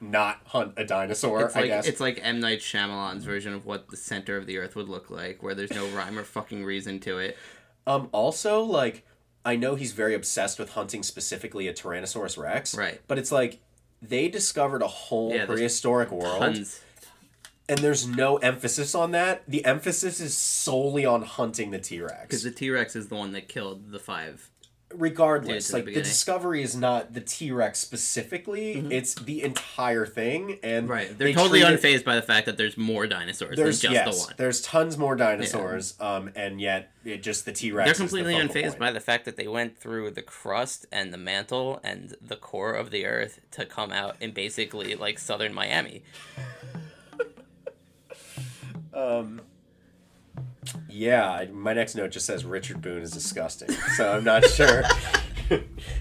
[0.00, 1.44] not hunt a dinosaur.
[1.44, 4.46] It's I like guess it's like M Night Shyamalan's version of what the center of
[4.46, 7.36] the Earth would look like, where there's no rhyme or fucking reason to it.
[7.86, 9.04] Um, also, like,
[9.44, 12.74] I know he's very obsessed with hunting specifically a Tyrannosaurus Rex.
[12.74, 13.00] Right.
[13.06, 13.60] But it's like
[14.00, 16.80] they discovered a whole Yeah, prehistoric world, Tons.
[17.68, 19.42] and there's no emphasis on that.
[19.46, 22.22] The emphasis is solely on hunting the T Rex.
[22.22, 24.50] Because the T Rex is the one that killed the five.
[24.96, 29.42] Regardless, Yeah, to the like the, discovery is not the T Rex specifically; it's the
[29.42, 30.58] entire thing.
[30.62, 30.92] And Mm-hmm.
[30.92, 31.18] Right.
[31.18, 33.92] They're they totally treat it- unfazed by the fact that there's more dinosaurs There's than
[33.92, 34.34] just yes, the one.
[34.36, 37.86] there's tons more dinosaurs, um, and yet it just the T Rex.
[37.86, 41.80] They're completely unfazed by the fact that they went through the crust and the mantle
[41.84, 46.02] and the core of the earth to come out in basically like southern Miami.
[48.92, 49.40] Um,
[50.88, 54.82] yeah, I- my next note just says Richard Boone is disgusting, so I'm not sure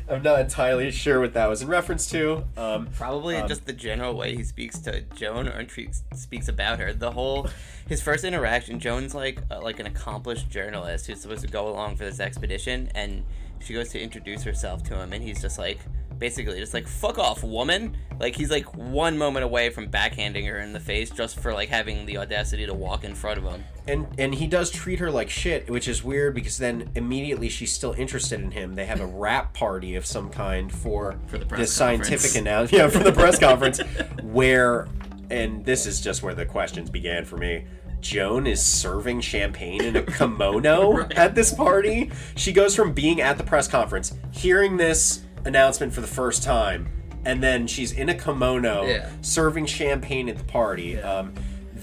[0.09, 2.45] I'm not entirely sure what that was in reference to.
[2.55, 6.80] Um, Probably um, just the general way he speaks to Joan or treats, speaks about
[6.80, 6.93] her.
[6.93, 7.47] The whole
[7.88, 11.97] his first interaction, Joan's like uh, like an accomplished journalist who's supposed to go along
[11.97, 13.24] for this expedition, and
[13.59, 15.80] she goes to introduce herself to him, and he's just like
[16.24, 17.97] basically just like fuck off, woman.
[18.17, 21.67] Like he's like one moment away from backhanding her in the face just for like
[21.67, 23.61] having the audacity to walk in front of him.
[23.88, 27.74] and and he does treat her like shit, which is weird because then immediately she's
[27.74, 28.74] still interested in him.
[28.74, 32.82] They have a rap party of some kind for For the press this scientific announcement.
[32.82, 33.82] Yeah, for the press conference,
[34.21, 34.88] where
[35.30, 37.65] and this is just where the questions began for me.
[37.99, 42.11] Joan is serving champagne in a kimono at this party.
[42.38, 46.88] She goes from being at the press conference, hearing this announcement for the first time,
[47.26, 49.10] and then she's in a kimono Yeah.
[49.22, 51.00] serving champagne at the party.
[51.00, 51.34] Um,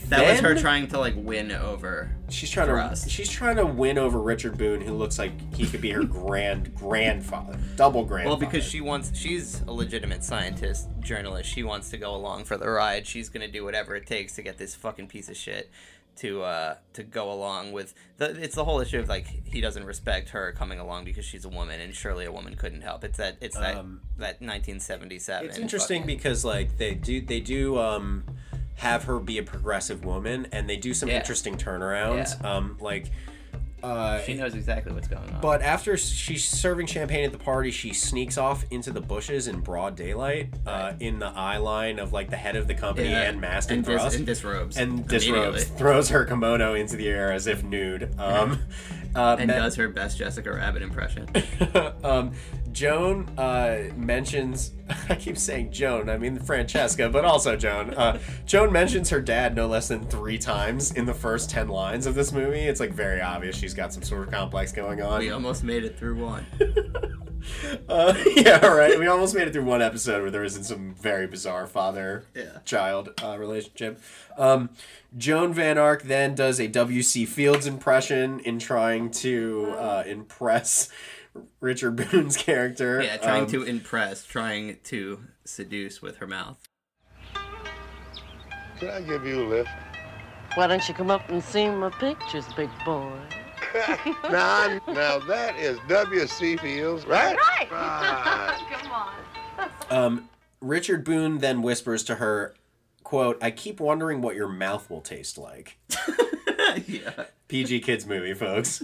[0.08, 2.10] That was her trying to like win over.
[2.30, 5.80] She's trying to she's trying to win over Richard Boone, who looks like he could
[5.80, 8.36] be her grand grandfather, double grandfather.
[8.40, 11.48] Well, because she wants, she's a legitimate scientist, journalist.
[11.48, 13.06] She wants to go along for the ride.
[13.06, 15.70] She's gonna do whatever it takes to get this fucking piece of shit
[16.16, 17.94] to uh to go along with.
[18.18, 21.44] The, it's the whole issue of like he doesn't respect her coming along because she's
[21.44, 23.04] a woman, and surely a woman couldn't help.
[23.04, 25.48] It's that it's that Um, that 1977.
[25.48, 28.24] it's interesting fucking- because like they do they do um
[28.76, 31.16] have her be a progressive woman, and they do some Yeah.
[31.18, 32.40] interesting turnarounds.
[32.42, 32.56] Yeah.
[32.56, 33.10] Um, like.
[33.82, 35.40] Uh, she knows exactly what's going on.
[35.40, 39.60] But after she's serving champagne at the party, she sneaks off into the bushes in
[39.60, 43.22] broad daylight, uh, in the eye line of like the head of the company Yeah.
[43.22, 47.46] and Maston And dis- and disrobes and disrobes, throws her kimono into the air as
[47.46, 48.14] if nude.
[48.18, 48.58] Um,
[49.14, 51.26] uh, and Ma- does her best Jessica Rabbit impression.
[52.04, 52.32] um,
[52.72, 54.72] Joan uh, mentions.
[55.08, 56.08] I keep saying Joan.
[56.08, 57.94] I mean Francesca, but also Joan.
[57.94, 62.06] Uh, Joan mentions her dad no less than three times in the first ten lines
[62.06, 62.60] of this movie.
[62.60, 65.20] It's like very obvious she's got some sort of complex going on.
[65.20, 66.46] we almost made it through one.
[67.88, 68.98] Uh, yeah, right.
[68.98, 73.38] We almost made it through one episode where there isn't some very bizarre father-child uh,
[73.38, 74.00] relationship.
[74.36, 74.70] Um,
[75.16, 77.26] Joan Van Ark then does a W.C.
[77.26, 80.88] Fields impression in trying to uh, impress
[81.60, 83.02] Richard Boone's character.
[83.02, 86.58] Yeah, trying Um, to impress, trying to seduce with her mouth.
[88.78, 89.70] Can I give you a lift?
[90.54, 93.12] Why don't you come up and see my pictures, big boy?
[94.30, 96.56] now, now that is W.C.
[96.56, 97.36] Fields, right?
[97.36, 97.70] Right.
[97.70, 98.66] Right.
[98.70, 99.70] Come on.
[99.90, 100.28] Um,
[100.60, 102.54] Richard Boone then whispers to her,
[103.04, 105.78] "quote I keep wondering what your mouth will taste like."
[106.86, 107.26] yeah.
[107.48, 108.82] PG kids movie, folks.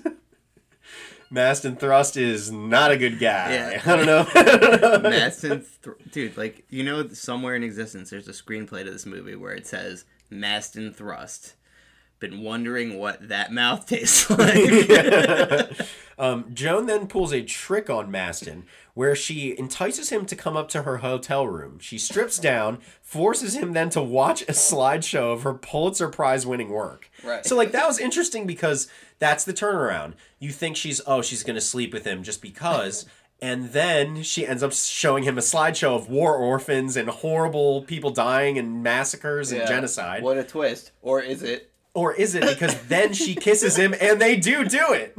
[1.30, 3.52] Maston Thrust is not a good guy.
[3.52, 3.82] Yeah.
[3.86, 5.00] I don't know.
[5.10, 9.36] Maston, Thr- dude, like you know, somewhere in existence, there's a screenplay to this movie
[9.36, 11.54] where it says Maston Thrust.
[12.18, 15.70] Been wondering what that mouth tastes like.
[16.18, 18.64] um, Joan then pulls a trick on Maston
[18.94, 21.78] where she entices him to come up to her hotel room.
[21.78, 26.70] She strips down, forces him then to watch a slideshow of her Pulitzer Prize winning
[26.70, 27.10] work.
[27.22, 27.44] Right.
[27.44, 28.88] So, like, that was interesting because
[29.18, 30.14] that's the turnaround.
[30.38, 33.04] You think she's, oh, she's going to sleep with him just because.
[33.42, 38.10] And then she ends up showing him a slideshow of war orphans and horrible people
[38.10, 39.68] dying and massacres and Yeah.
[39.68, 40.22] genocide.
[40.22, 41.70] What a twist, or is it?
[41.96, 45.18] Or is it because then she kisses him and they do do it?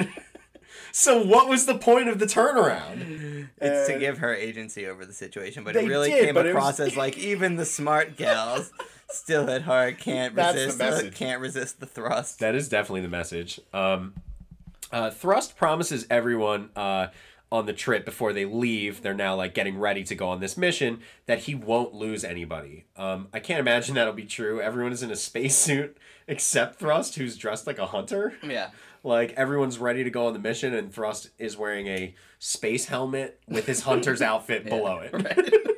[0.92, 3.50] So what was the point of the turnaround?
[3.60, 6.90] It's to give her agency over the situation, but it really did, came across was-
[6.90, 8.72] as like even the smart gals
[9.10, 11.16] still at heart can't That's resist the, message.
[11.16, 12.40] can't resist the thrust.
[12.40, 13.60] That is definitely the message.
[13.74, 14.14] Um,
[14.92, 17.08] uh, Thrust promises everyone uh,
[17.52, 20.58] on the trip before they leave, they're now like getting ready to go on this
[20.58, 22.86] mission, that he won't lose anybody.
[22.98, 24.62] Um, I can't imagine that'll be true.
[24.62, 25.98] Everyone is in a spacesuit
[26.28, 28.34] except Thrust, who's dressed like a hunter.
[28.44, 28.70] Yeah.
[29.04, 33.40] Like everyone's ready to go on the mission, and Thrust is wearing a space helmet
[33.48, 35.14] with his hunter's outfit below it.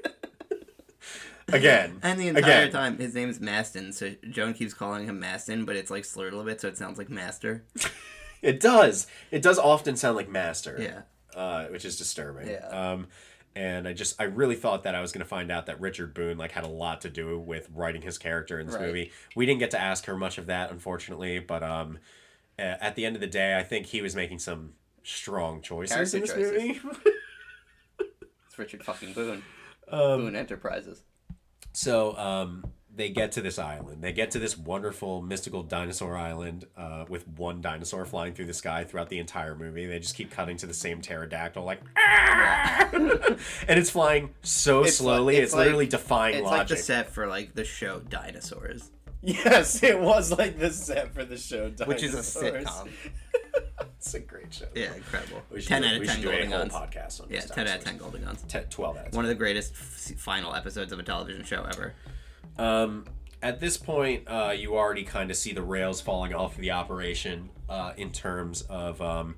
[1.51, 2.71] Again, And the entire again.
[2.71, 6.35] time, his name's Maston, so Joan keeps calling him Maston, but it's like slurred a
[6.35, 7.63] little bit, so it sounds like Master.
[8.41, 9.05] It does.
[9.31, 10.77] It does often sound like master.
[10.79, 11.37] Yeah.
[11.37, 12.47] Uh, which is disturbing.
[12.47, 12.65] Yeah.
[12.69, 13.07] Um,
[13.55, 16.13] and I just I really thought that I was going to find out that Richard
[16.13, 18.85] Boone like had a lot to do with writing his character in this Right.
[18.85, 19.11] movie.
[19.35, 21.39] We didn't get to ask her much of that, unfortunately.
[21.39, 21.97] But um,
[22.57, 24.73] at the end of the day, I think he was making some
[25.03, 26.79] strong choices in this Character movie.
[28.47, 29.43] It's Richard fucking Boone.
[29.91, 31.01] Um, Boone Enterprises.
[31.73, 32.63] So um,
[32.99, 34.03] they get to this island.
[34.03, 38.53] They get to this wonderful mystical dinosaur island uh, with one dinosaur flying through the
[38.53, 39.85] sky throughout the entire movie.
[39.85, 45.35] They just keep cutting to the same pterodactyl, like, and it's flying so It's slowly.
[45.35, 46.61] like- it's, like- literally defying It's logic.
[46.61, 48.91] It's like the set for like the show Dinosaurs,
[49.21, 52.89] Yes, it was like the set for the show, Dinosaurs, which is a sitcom.
[53.97, 54.65] It's a great show.
[54.75, 55.41] Yeah, incredible.
[55.51, 56.73] We 10 do- out of we 10 should do a golden guns.
[56.73, 58.43] podcast on Yeah, 10 out of 10 golden guns.
[58.47, 59.17] 10, 12 out of 10.
[59.17, 61.93] One of the greatest f- final episodes of a television show ever.
[62.59, 63.05] Um,
[63.41, 66.71] at this point, uh, you already kind of see the rails falling off of the
[66.71, 69.35] operation uh, in terms of, um,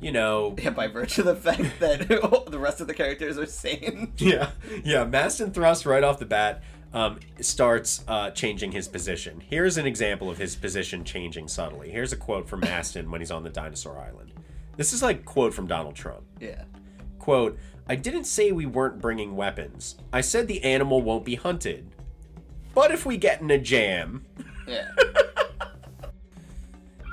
[0.00, 2.08] you know, Yeah, by virtue of the fact that
[2.50, 4.12] the rest of the characters are sane.
[4.18, 4.50] yeah,
[4.84, 5.04] yeah.
[5.04, 9.40] Maston Thrust right off the bat um, starts uh, changing his position.
[9.40, 11.90] Here's an example of his position changing subtly.
[11.90, 14.32] Here's a quote from Maston when he's on the dinosaur island.
[14.76, 16.22] This is like quote from Donald Trump.
[16.38, 16.64] Yeah.
[17.18, 19.96] Quote, I didn't say we weren't bringing weapons.
[20.12, 21.91] I said the animal won't be hunted.
[22.74, 24.24] But if we get in a jam.
[24.66, 24.88] Yeah.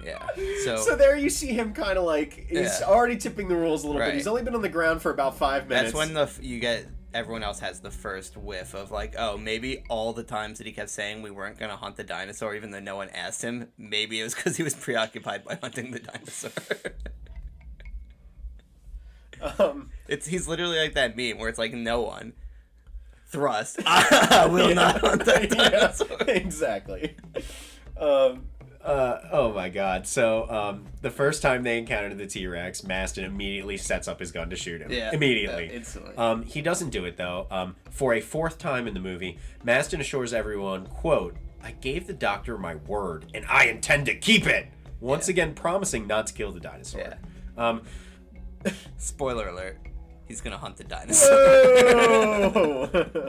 [0.03, 0.27] yeah.
[0.63, 2.87] So, So there you see him kind of like, he's Yeah.
[2.87, 4.13] already tipping the rules a little bit.
[4.13, 5.91] He's only been on the ground for about five minutes.
[5.91, 9.35] that's when the f- you get everyone else has the first whiff of like, oh,
[9.37, 12.69] maybe all the times that he kept saying we weren't gonna hunt the dinosaur, even
[12.71, 15.99] though no one asked him, maybe it was because he was preoccupied by hunting the
[15.99, 16.51] dinosaur.
[19.57, 22.33] Um, it's he's literally like that meme where it's like no one
[23.29, 23.79] thrust.
[23.85, 26.07] I will not hunt that dinosaur.
[26.27, 27.15] Yeah, exactly.
[27.97, 28.45] Um,
[28.83, 30.07] uh, oh my god.
[30.07, 34.31] So, um, the first time they encounter the T Rex, Maston immediately sets up his
[34.31, 34.91] gun to shoot him.
[34.91, 35.67] Yeah, Immediately.
[35.67, 36.15] yeah, instantly.
[36.17, 37.47] Um, he doesn't do it though.
[37.51, 42.13] Um, for a fourth time in the movie, Maston assures everyone, quote, I gave the
[42.13, 44.67] doctor my word, and I intend to keep it.
[45.01, 47.01] Once again, promising not to kill the dinosaur.
[47.01, 47.15] Yeah.
[47.57, 47.81] Um,
[48.97, 49.77] Spoiler alert:
[50.29, 51.33] he's gonna hunt the dinosaur.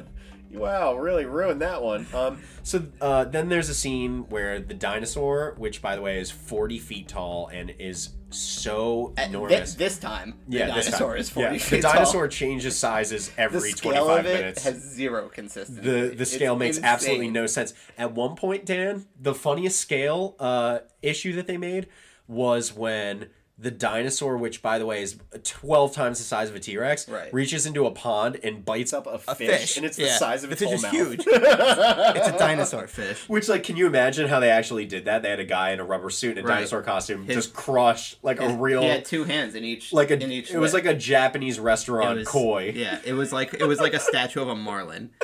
[0.52, 2.08] Wow, really ruined that one.
[2.12, 6.28] Um, so uh, then there's a scene where the dinosaur, which by the way is
[6.32, 9.74] 40 feet tall and is so enormous.
[9.76, 11.20] This, time, yeah, the this dinosaur time.
[11.20, 12.28] is forty Yeah, feet The dinosaur tall.
[12.30, 14.64] changes sizes every the scale 25 of it minutes.
[14.64, 15.82] has zero consistency.
[15.82, 17.72] the the It's scale makes absolutely no sense.
[17.96, 21.86] At one point, Dan, the funniest scale uh, issue that they made
[22.26, 23.28] was when
[23.62, 27.06] the dinosaur, which by the way is twelve times the size of a T Rex,
[27.08, 27.32] Right.
[27.32, 30.42] reaches into a pond and bites up a fish, A fish, and it's the size
[30.44, 30.92] of The its fish whole is mouth.
[30.92, 31.20] huge.
[31.26, 33.28] it's a dinosaur fish.
[33.28, 35.22] Which, like, can you imagine how they actually did that?
[35.22, 36.54] They had a guy in a rubber suit and a Right.
[36.56, 39.92] dinosaur costume His- just crush like a real, He had two hands in each.
[39.92, 40.14] like a.
[40.22, 42.72] in each it was like a Japanese restaurant was- koi.
[42.74, 45.10] Yeah, it was like it was like a statue of a marlin.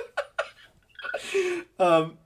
[1.78, 2.18] Um,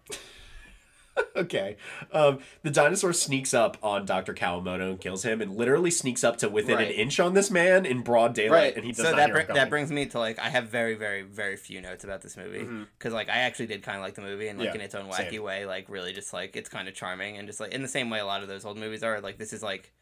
[1.37, 1.77] okay.
[2.13, 4.33] Um, the dinosaur sneaks up on Dr.
[4.35, 6.89] Kawamoto and kills him, and literally sneaks up to within Right.
[6.89, 9.69] an inch on this man in broad daylight, and he does so that br- that
[9.71, 12.67] brings me to like I have very very very few notes about this movie
[12.99, 14.95] because like I actually did kind of like the movie and like Yeah, in its
[14.95, 15.43] own wacky same.
[15.43, 18.09] way like really just like it's kind of charming and just like in the same
[18.11, 19.93] way a lot of those old movies are like this is like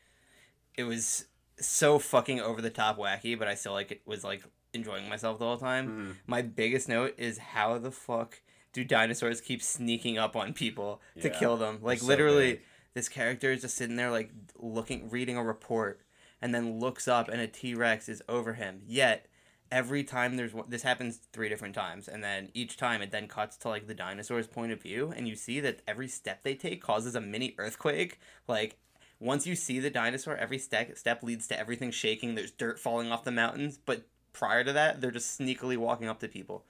[0.77, 1.25] it was
[1.59, 4.43] so fucking over the top wacky but I still like it was like
[4.75, 5.89] enjoying myself the whole time.
[5.89, 6.11] Mm-hmm.
[6.27, 8.41] My biggest note is how the fuck
[8.79, 11.79] do dinosaurs keep sneaking up on people to kill them?
[11.83, 12.61] Like so literally
[12.95, 16.01] this character is just sitting there like looking reading a report
[16.41, 18.83] and then looks up and a T-Rex is over him.
[18.87, 19.27] Yet
[19.71, 23.29] every time there's one, this happens three different times and then each time it then
[23.29, 26.55] cuts to like the dinosaur's point of view and you see that every step they
[26.55, 28.21] take causes a mini earthquake.
[28.47, 28.79] Like
[29.21, 32.35] once you see the dinosaur, every step step leads to everything shaking.
[32.35, 36.21] There's dirt falling off the mountains, but prior to that, they're just sneakily walking up
[36.21, 36.65] to people.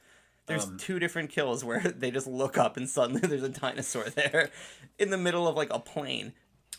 [0.48, 4.04] There's Um, two different kills where they just look up and suddenly there's a dinosaur
[4.10, 4.50] there
[4.98, 6.32] in the middle of like a plane.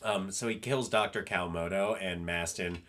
[0.03, 1.23] Um, so he kills Dr.
[1.23, 2.79] Kawamoto and Maston.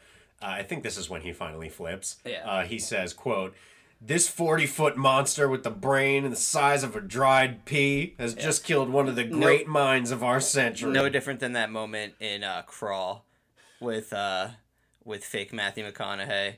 [0.43, 2.17] Uh, I think this is when he finally flips.
[2.25, 2.49] Yeah.
[2.49, 3.55] Uh, he says, quote,
[4.01, 8.35] this 40 foot monster with the brain and the size of a dried pea has
[8.35, 10.91] just killed one of the No- great minds of our century.
[10.93, 13.27] No different than that moment in uh, Crawl
[13.81, 14.51] with uh,
[15.05, 16.55] with fake Matthew McConaughey.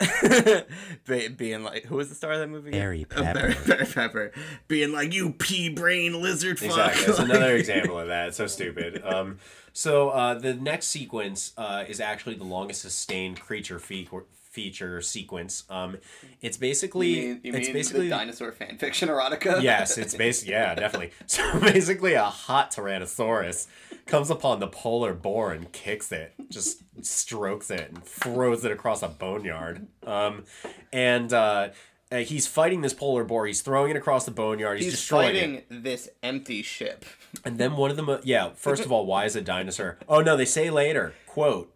[1.06, 2.70] Be- being like, who was the star of that movie?
[2.70, 4.32] Barry Oh, Barry, Barry Pepper.
[4.68, 6.68] Being like, you pea brain lizard fuck.
[6.68, 7.06] Exactly.
[7.06, 8.28] That's another example of that.
[8.28, 9.02] It's so stupid.
[9.04, 9.38] Um,
[9.72, 14.08] so uh, the next sequence uh, is actually the longest sustained creature fe-
[14.50, 15.64] feature sequence.
[15.70, 15.96] Um,
[16.40, 19.62] it's basically You mean, you it's basically dinosaur fan fiction erotica?
[19.62, 21.12] yes, it's basically yeah, definitely.
[21.26, 23.66] So basically, a hot Tyrannosaurus
[24.06, 29.02] comes upon the polar boar and kicks it, just strokes it and throws it across
[29.02, 29.86] a boneyard.
[30.04, 30.44] Um,
[30.92, 31.68] and uh,
[32.10, 33.46] uh, he's fighting this polar boar.
[33.46, 34.78] He's throwing it across the boneyard.
[34.78, 35.66] He's, He's destroying it.
[35.70, 37.04] this empty ship.
[37.44, 38.50] And then one of them, yeah.
[38.56, 39.98] First of all, why is a dinosaur?
[40.08, 41.14] Oh no, they say later.
[41.28, 41.72] Quote: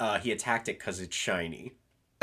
[0.00, 1.74] uh, He attacked it because it's shiny.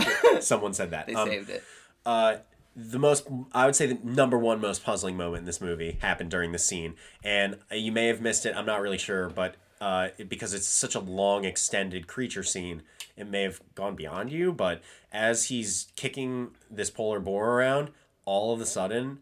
[0.40, 1.08] Someone said that.
[1.08, 1.64] They Um, saved it.
[2.06, 2.38] uh,
[2.76, 6.32] the most, I would say, the number one most puzzling moment in this movie happened
[6.32, 8.56] during the scene, and you may have missed it.
[8.56, 12.84] I'm not really sure, but uh, it- because it's such a long, extended creature scene,
[13.18, 14.52] it may have gone beyond you.
[14.54, 14.82] But
[15.12, 17.90] as he's kicking this polar boar around,
[18.26, 19.20] all of a sudden,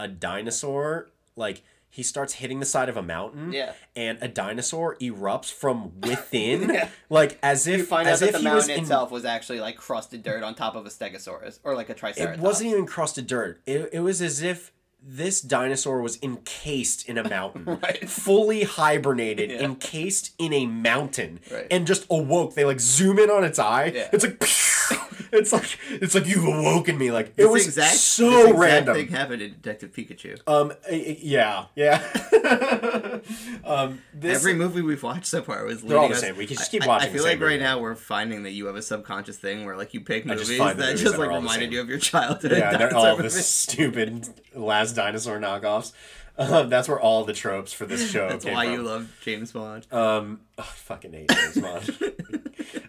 [0.00, 1.62] a dinosaur like
[1.94, 3.52] he starts hitting the side of a mountain.
[3.52, 3.74] Yeah.
[3.94, 6.88] And a dinosaur erupts from within, Yeah.
[7.10, 9.10] like as if You find out as that if the he was mountain in- itself
[9.10, 12.42] was actually like crusted dirt on top of a stegosaurus or like a triceratops It
[12.42, 13.60] wasn't even crusted dirt.
[13.66, 14.72] It, it was as if
[15.04, 17.76] this dinosaur was encased in a mountain,
[18.06, 19.58] fully hibernated, Yeah.
[19.62, 21.66] encased in a mountain, Right.
[21.70, 22.54] and just awoke.
[22.54, 23.92] They like zoom in on its eye.
[24.12, 24.38] It's like,
[25.32, 27.10] it's like, it's like you've awoken me.
[27.10, 28.94] Like it This was exact, so this exact random.
[28.96, 30.40] thing happened in Detective Pikachu.
[30.46, 32.02] Um, eh, eh, yeah, yeah.
[33.64, 36.36] um, this, Every movie we've watched so far was They're all the us- same.
[36.36, 37.58] We can just I- keep I- watching I feel like right movie.
[37.62, 40.58] now we're finding that you have a subconscious thing where like you pick movies just
[40.58, 42.52] that movies just that like reminded you of your childhood.
[42.52, 45.92] yeah, they're all the stupid last dinosaur knockoffs.
[46.38, 48.74] Um, that's where all the tropes for this show That's why from.
[48.74, 49.86] you love James Bond.
[49.92, 52.12] Um, oh, fucking hate James Bond.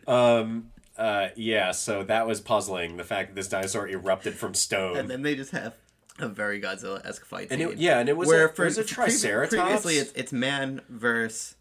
[0.08, 2.98] um, uh, yeah, so that was puzzling.
[2.98, 4.98] The fact that this dinosaur erupted from stone.
[4.98, 5.74] and then they just have
[6.20, 8.84] a very Godzilla-esque fight And it- yeah, and it was where a- it was a
[8.84, 9.56] Triceratops.
[9.56, 11.56] Previously, it's it's man versus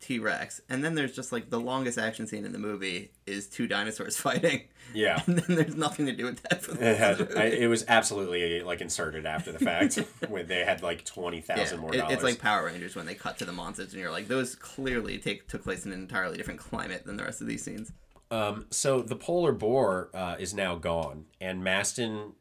[0.00, 3.66] T-Rex, and then there's just like the longest action scene in the movie is two
[3.66, 4.62] dinosaurs fighting.
[4.94, 5.22] Yeah.
[5.26, 6.62] and then there's nothing to do with that.
[6.62, 9.96] For the it, had, I, it was absolutely like inserted after the fact
[10.28, 12.14] when they had like twenty Yeah, more it- dollars.
[12.14, 15.18] it's like Power Rangers when they cut to the monsters, and you're like, those clearly
[15.18, 17.92] take took place in an entirely different climate than the rest of these scenes.
[18.30, 22.32] Um, so the polar boar uh, is now gone, and Maston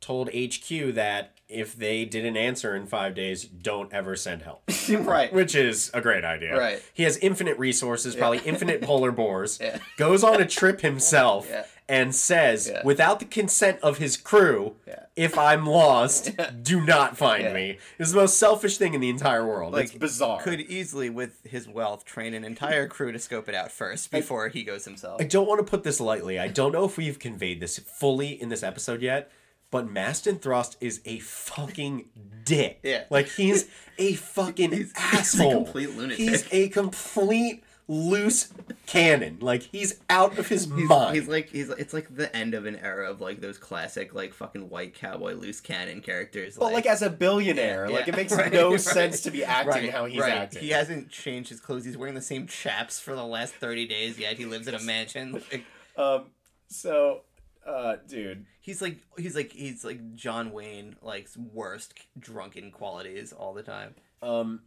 [0.00, 4.68] told HQ that if they didn't answer in five days, don't ever send help.
[4.90, 5.32] right.
[5.32, 6.56] Which is a great idea.
[6.56, 6.82] Right.
[6.92, 9.58] He has infinite resources, probably infinite polar boars.
[9.66, 9.78] Yeah.
[9.96, 11.64] Goes on a trip himself Yeah.
[11.88, 12.82] And says, Yeah.
[12.84, 15.04] without the consent of his crew, Yeah.
[15.14, 16.32] if I'm lost,
[16.62, 17.78] do not find me.
[17.98, 19.72] It's the most selfish thing in the entire world.
[19.72, 20.40] Like it's bizarre.
[20.42, 24.48] Could easily, with his wealth, train an entire crew to scope it out first before
[24.48, 25.20] he goes himself.
[25.20, 26.38] I don't want to put this lightly.
[26.40, 29.30] I don't know if we've conveyed this fully in this episode yet,
[29.70, 32.08] but Maston Thrust is a fucking
[32.44, 32.80] dick.
[32.82, 33.04] Yeah.
[33.10, 33.68] Like he's
[33.98, 36.18] a fucking He's- he's a complete lunatic.
[36.18, 38.52] He's a complete loose
[38.86, 39.38] cannon.
[39.40, 41.14] Like he's out of his mind.
[41.14, 44.34] He's like he's it's like the end of an era of like those classic like
[44.34, 46.56] fucking white cowboy loose cannon characters.
[46.58, 48.80] but like as a billionaire, like Yeah, it makes right, no right.
[48.80, 50.32] sense to be acting Right, how he's right.
[50.32, 50.62] acting.
[50.62, 51.84] He hasn't changed his clothes.
[51.84, 54.18] He's wearing the same chaps for the last thirty days.
[54.18, 55.32] Yet he lives in a mansion.
[55.32, 55.64] Like,
[55.96, 56.26] Um.
[56.68, 57.20] So,
[57.66, 58.44] uh, dude.
[58.60, 63.94] he's like he's like he's like John Wayne like worst drunken qualities all the time.
[64.20, 64.60] Um,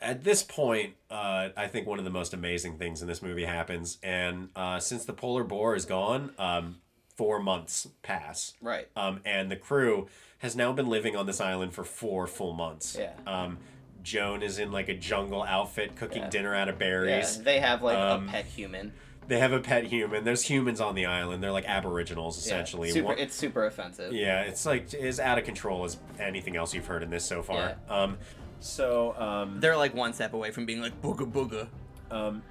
[0.00, 3.44] at this point, uh, I think one of the most amazing things in this movie
[3.44, 6.78] happens, and uh, since the polar boar is gone, um,
[7.16, 8.54] four months pass.
[8.62, 8.88] Right.
[8.96, 12.96] Um, and the crew has now been living on this island for four full months.
[12.98, 13.12] Yeah.
[13.26, 13.58] Um,
[14.02, 16.30] Joan is in like a jungle outfit, cooking Yeah.
[16.30, 17.36] dinner out of berries.
[17.36, 18.94] Yeah, they have like Um, a pet human.
[19.28, 20.24] They have a pet human.
[20.24, 21.42] There's humans on the island.
[21.42, 22.90] They're like aboriginals, Yeah, essentially.
[22.90, 24.12] super, One- it's super offensive.
[24.14, 27.42] yeah, it's like as out of control as anything else you've heard in this so
[27.42, 27.76] far.
[27.90, 28.16] Um,
[28.60, 31.66] so um, They're like one step away from being like booga booga.
[32.10, 32.42] um,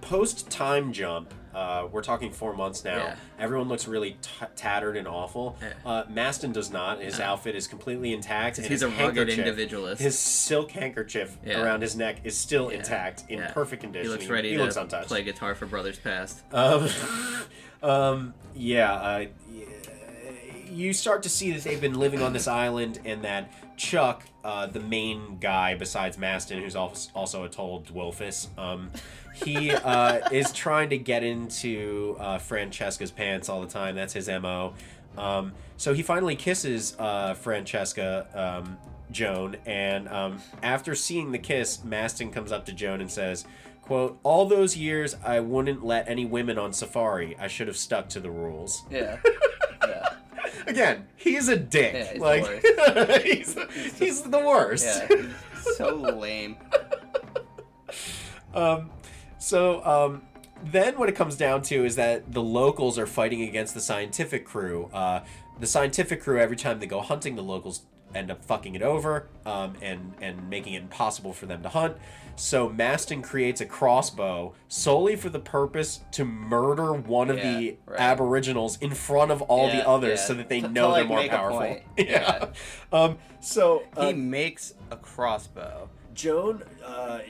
[0.00, 2.96] post time jump, uh, we're talking four months now.
[2.96, 3.16] Yeah.
[3.38, 5.56] Everyone looks really t- tattered and awful.
[5.60, 5.72] Yeah.
[5.84, 7.00] Uh, Maston does not.
[7.00, 8.58] His outfit is completely intact.
[8.58, 8.98] and he's his a rugged
[9.28, 10.00] handkerchief- individualist.
[10.00, 11.60] His silk handkerchief Yeah.
[11.62, 13.50] around his neck is still intact, in Yeah.
[13.52, 14.06] perfect condition.
[14.06, 15.08] He looks ready He to looks untouched.
[15.08, 16.42] play guitar for Brothers Past.
[16.52, 16.88] Um,
[17.82, 19.64] um, yeah, uh, y-
[20.70, 24.66] you start to see that they've been living on this island, and that Chuck, uh,
[24.66, 28.90] the main guy besides Maston, who's als- also a total dwarfus, um,
[29.34, 33.94] he uh, is trying to get into uh, Francesca's pants all the time.
[33.94, 34.74] That's his mo.
[35.16, 38.26] Um, so he finally kisses uh, Francesca.
[38.34, 38.76] Um,
[39.10, 43.46] Joan, and um, after seeing the kiss, Maston comes up to Joan and says,
[43.80, 47.34] "quote All those years, I wouldn't let any women on safari.
[47.40, 49.18] I should have stuck to the rules." Yeah.
[49.24, 49.30] yeah.
[50.68, 51.94] Again, he's a dick.
[51.94, 55.02] Yeah, he's the like he's, he's the worst.
[55.08, 55.22] Yeah.
[55.76, 56.56] so lame.
[58.54, 58.90] Um,
[59.38, 60.22] so um,
[60.64, 64.46] then what it comes down to is that the locals are fighting against the scientific
[64.46, 64.88] crew.
[64.92, 65.20] Uh,
[65.60, 67.82] the scientific crew, every time they go hunting, the locals
[68.14, 71.96] end up fucking it over um, and and making it impossible for them to hunt.
[72.36, 77.76] So Maston creates a crossbow solely for the purpose to murder one of Yeah, the
[77.86, 78.00] right.
[78.00, 80.26] Aboriginals in front of all the others, yeah.
[80.26, 81.80] so that they To- to, know they're like, more powerful.
[81.98, 82.46] yeah.
[82.92, 83.18] Um.
[83.40, 85.88] So He uh, makes a crossbow.
[86.14, 87.20] Joan, uh,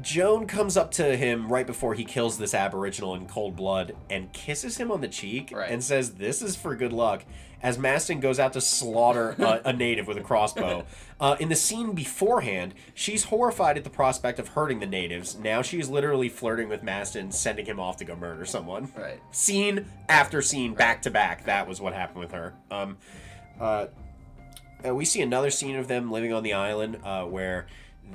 [0.00, 4.32] Joan comes up to him right before he kills this Aboriginal in cold blood and
[4.32, 5.70] kisses him on the cheek Right.
[5.70, 7.24] and says, "This is for good luck."
[7.62, 10.84] As Maston goes out to slaughter a, a native with a crossbow.
[11.20, 15.38] Uh, in the scene beforehand, she's horrified at the prospect of hurting the natives.
[15.38, 18.90] Now she's literally flirting with Maston, sending him off to go murder someone.
[18.96, 19.20] Right.
[19.30, 21.44] Scene after scene, back to back.
[21.44, 22.54] That was what happened with her.
[22.70, 22.96] Um,
[23.60, 23.86] uh,
[24.84, 27.66] uh, we see another scene of them living on the island uh, where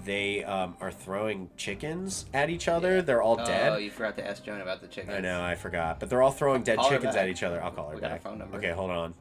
[0.03, 3.01] they um, are throwing chickens at each other.
[3.01, 3.71] They're all dead.
[3.71, 5.15] Oh, you forgot to ask Joan about the chickens.
[5.15, 5.99] I know, I forgot.
[5.99, 7.63] But they're all throwing dead Call chickens at each other.
[7.63, 8.21] I'll call her We back.
[8.21, 8.57] phone number.
[8.57, 9.13] Okay, hold on.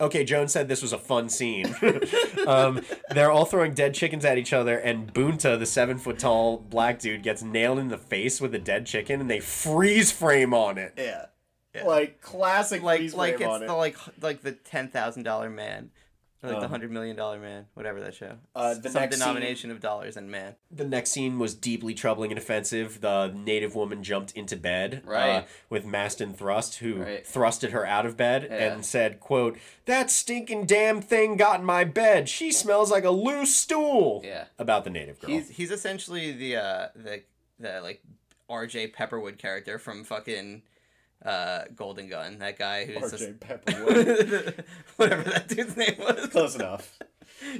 [0.00, 1.74] Okay, Joan said this was a fun scene.
[2.46, 6.58] um, they're all throwing dead chickens at each other, and Bunta, the seven foot tall
[6.58, 10.54] black dude, gets nailed in the face with a dead chicken, and they freeze frame
[10.54, 10.94] on it.
[10.96, 11.26] Yeah.
[11.84, 13.76] Like classic Like freeze like frame it's on the it.
[13.76, 15.90] like like the ten thousand dollar man.
[16.40, 18.38] Or like the Um, hundred million dollar man, whatever that show.
[18.54, 20.54] Uh, the Some next scene- denomination of dollars and man.
[20.70, 23.00] The next scene was deeply troubling and offensive.
[23.00, 25.30] The native woman jumped into bed Right.
[25.30, 27.24] uh, with Maston Thrust, who Right.
[27.24, 28.72] thrusted her out of bed Yeah.
[28.72, 32.28] and said, "quote That stinking damn thing got in my bed.
[32.28, 34.44] She smells like a loose stool." Yeah.
[34.60, 35.30] About the native girl.
[35.30, 37.22] He's he's essentially the uh the
[37.58, 38.00] the like
[38.48, 38.88] R.J.
[38.92, 40.62] Pepperwood character from fucking
[41.24, 42.38] uh Golden Gun.
[42.38, 43.32] That guy who's R.J.
[43.40, 44.64] Pepperwood.
[44.96, 46.26] whatever that dude's name was.
[46.28, 46.98] Close enough.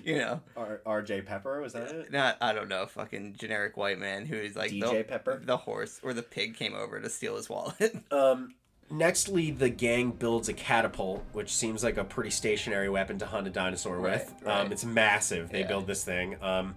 [0.04, 0.40] You know.
[0.56, 1.22] R- R.J.
[1.22, 2.11] Pepper was that it?
[2.11, 5.40] Not I don't know, fucking generic white man who's like DJ the, Pepper?
[5.44, 7.96] the horse or the pig came over to steal his wallet.
[8.11, 8.54] Um,
[8.90, 13.46] nextly, the gang builds a catapult, which seems like a pretty stationary weapon to hunt
[13.46, 14.34] a dinosaur with.
[14.42, 14.61] Right, right.
[14.62, 15.50] Um, it's massive.
[15.50, 15.68] They Yeah.
[15.68, 16.42] build this thing.
[16.42, 16.74] Um,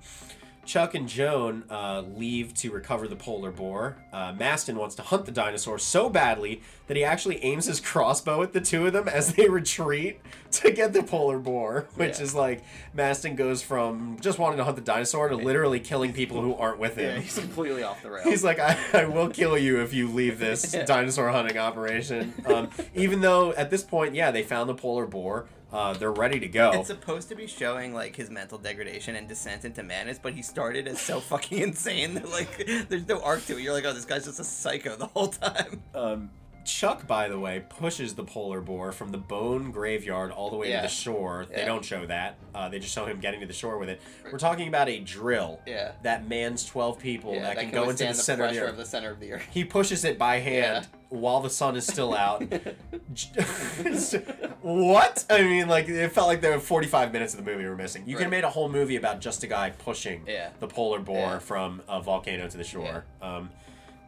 [0.65, 3.97] Chuck and Joan uh, leave to recover the polar boar.
[4.13, 8.41] Uh, Maston wants to hunt the dinosaur so badly that he actually aims his crossbow
[8.43, 10.19] at the two of them as they retreat
[10.51, 12.23] to get the polar boar, which Yeah.
[12.23, 16.41] is like Maston goes from just wanting to hunt the dinosaur to literally killing people
[16.41, 17.21] who aren't with him.
[17.21, 18.27] he's completely off the rails.
[18.27, 20.85] He's like, I, I will kill you if you leave this Yeah.
[20.85, 22.33] dinosaur hunting operation.
[22.45, 25.47] Um, even though at this point, yeah, they found the polar boar.
[25.71, 26.71] Uh, they're ready to go.
[26.73, 30.41] It's supposed to be showing like his mental degradation and descent into madness, but he
[30.41, 33.61] started as so fucking insane that like there's no arc to it.
[33.61, 35.81] You're like, oh, this guy's just a psycho the whole time.
[35.95, 36.29] Um,
[36.65, 40.69] Chuck, by the way, pushes the polar boar from the bone graveyard all the way
[40.69, 40.81] Yeah.
[40.81, 41.45] to the shore.
[41.53, 42.35] They don't show that.
[42.53, 44.01] Uh, they just show him getting to the shore with it.
[44.31, 45.93] We're talking about a drill Yeah.
[46.03, 48.69] that mans 12 people Yeah, that, can, go into the, the center of the earth.
[48.71, 49.43] of the center of the earth.
[49.51, 52.43] He pushes it by hand while the sun is still out.
[54.61, 55.25] what?
[55.29, 58.03] I mean, like it felt like there were 45 minutes of the movie were missing.
[58.05, 60.49] You could have made a whole movie about just a guy pushing Yeah.
[60.59, 61.39] the polar boar Yeah.
[61.39, 63.05] from a volcano to the shore.
[63.21, 63.49] Um,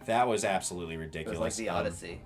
[0.06, 1.38] that was absolutely ridiculous.
[1.38, 2.22] It was like the Um, Odyssey.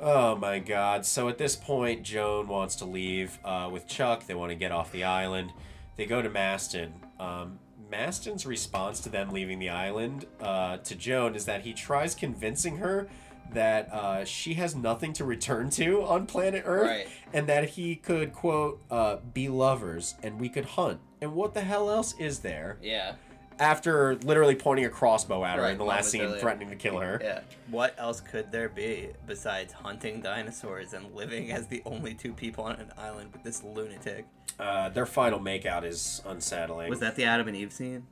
[0.00, 1.06] Oh my god.
[1.06, 4.26] So at this point, Joan wants to leave uh, with Chuck.
[4.26, 5.52] They want to get off the island.
[5.96, 6.92] They go to Maston.
[7.20, 7.58] Um,
[7.90, 12.78] Maston's response to them leaving the island uh, to Joan is that he tries convincing
[12.78, 13.08] her
[13.52, 17.06] that uh, she has nothing to return to on planet Earth Right.
[17.32, 20.98] and that he could, quote, uh, be lovers and we could hunt.
[21.20, 22.78] And what the hell else is there?
[22.82, 23.12] Yeah.
[23.58, 26.40] After literally pointing a crossbow at her Right, in the last scene, momentarily.
[26.40, 27.20] threatening to kill her.
[27.22, 27.40] Yeah.
[27.70, 32.64] What else could there be besides hunting dinosaurs and living as the only two people
[32.64, 34.26] on an island with this lunatic?
[34.58, 36.90] Uh, their final makeout is unsettling.
[36.90, 38.06] Was that the Adam and Eve scene?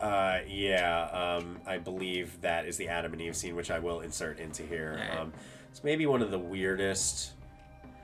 [0.00, 1.04] Uh, yeah,
[1.38, 4.62] um, I believe that is the Adam and Eve scene, which I will insert into
[4.62, 4.98] here.
[5.00, 5.18] Alright.
[5.20, 5.32] Um,
[5.70, 7.32] it's maybe one of the weirdest,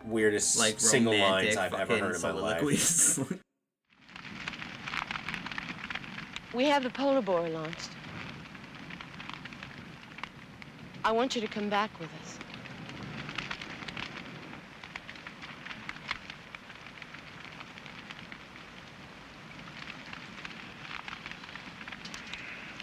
[0.04, 3.18] weirdest Like single lines I've ever heard in my life.
[6.54, 7.90] We have the polar boar launched.
[11.04, 12.38] I want you to come back with us.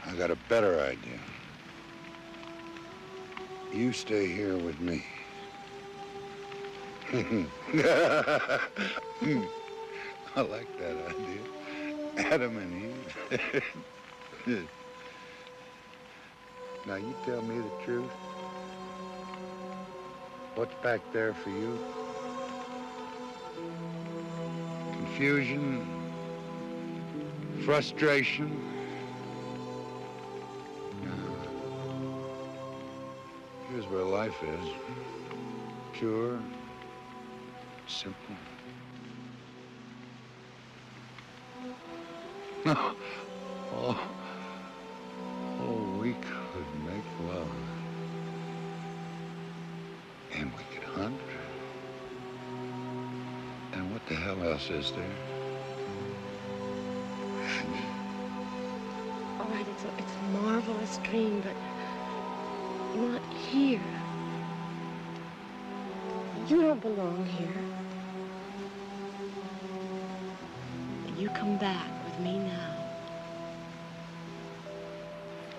[0.05, 1.19] I got a better idea.
[3.73, 5.05] You stay here with me.
[10.35, 11.60] I like that idea.
[12.17, 12.93] Adam and
[13.31, 13.63] Eve.
[16.87, 18.11] now you tell me the truth.
[20.55, 21.79] What's back there for you?
[24.91, 25.87] Confusion?
[27.63, 28.71] Frustration?
[33.69, 34.69] Here's where life is.
[35.93, 36.39] Pure,
[37.87, 38.35] simple.
[42.65, 43.99] oh,
[45.59, 47.47] oh, we could make love.
[50.31, 51.19] And we could hunt.
[53.73, 55.17] And what the hell else is there?
[59.39, 61.55] All right, oh, it's a, it's a marvelous dream, but
[62.95, 63.81] not here.
[66.47, 67.47] You don't belong here.
[71.17, 72.77] You come back me now.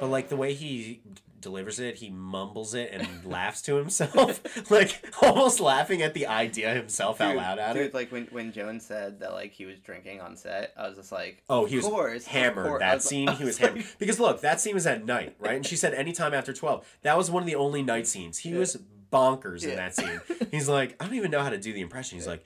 [0.01, 1.01] but like the way he
[1.41, 4.41] delivers it, he mumbles it and laughs to himself,
[4.71, 7.95] like almost laughing at the idea himself out loud at dude, it.
[7.95, 11.11] like when when Jones said that like he was drinking on set, I was just
[11.13, 12.67] like, Oh, he was of course, hammered.
[12.67, 12.81] course.
[12.81, 13.87] That was- scene, I he was like- hammered.
[13.99, 15.57] Because look, that scene was at night, right?
[15.57, 16.87] And she said anytime after twelve.
[17.03, 18.39] That was one of the only night scenes.
[18.39, 18.77] He was
[19.13, 20.21] bonkers in that scene.
[20.51, 22.17] He's like, I don't even know how to do the impression.
[22.19, 22.43] He's like,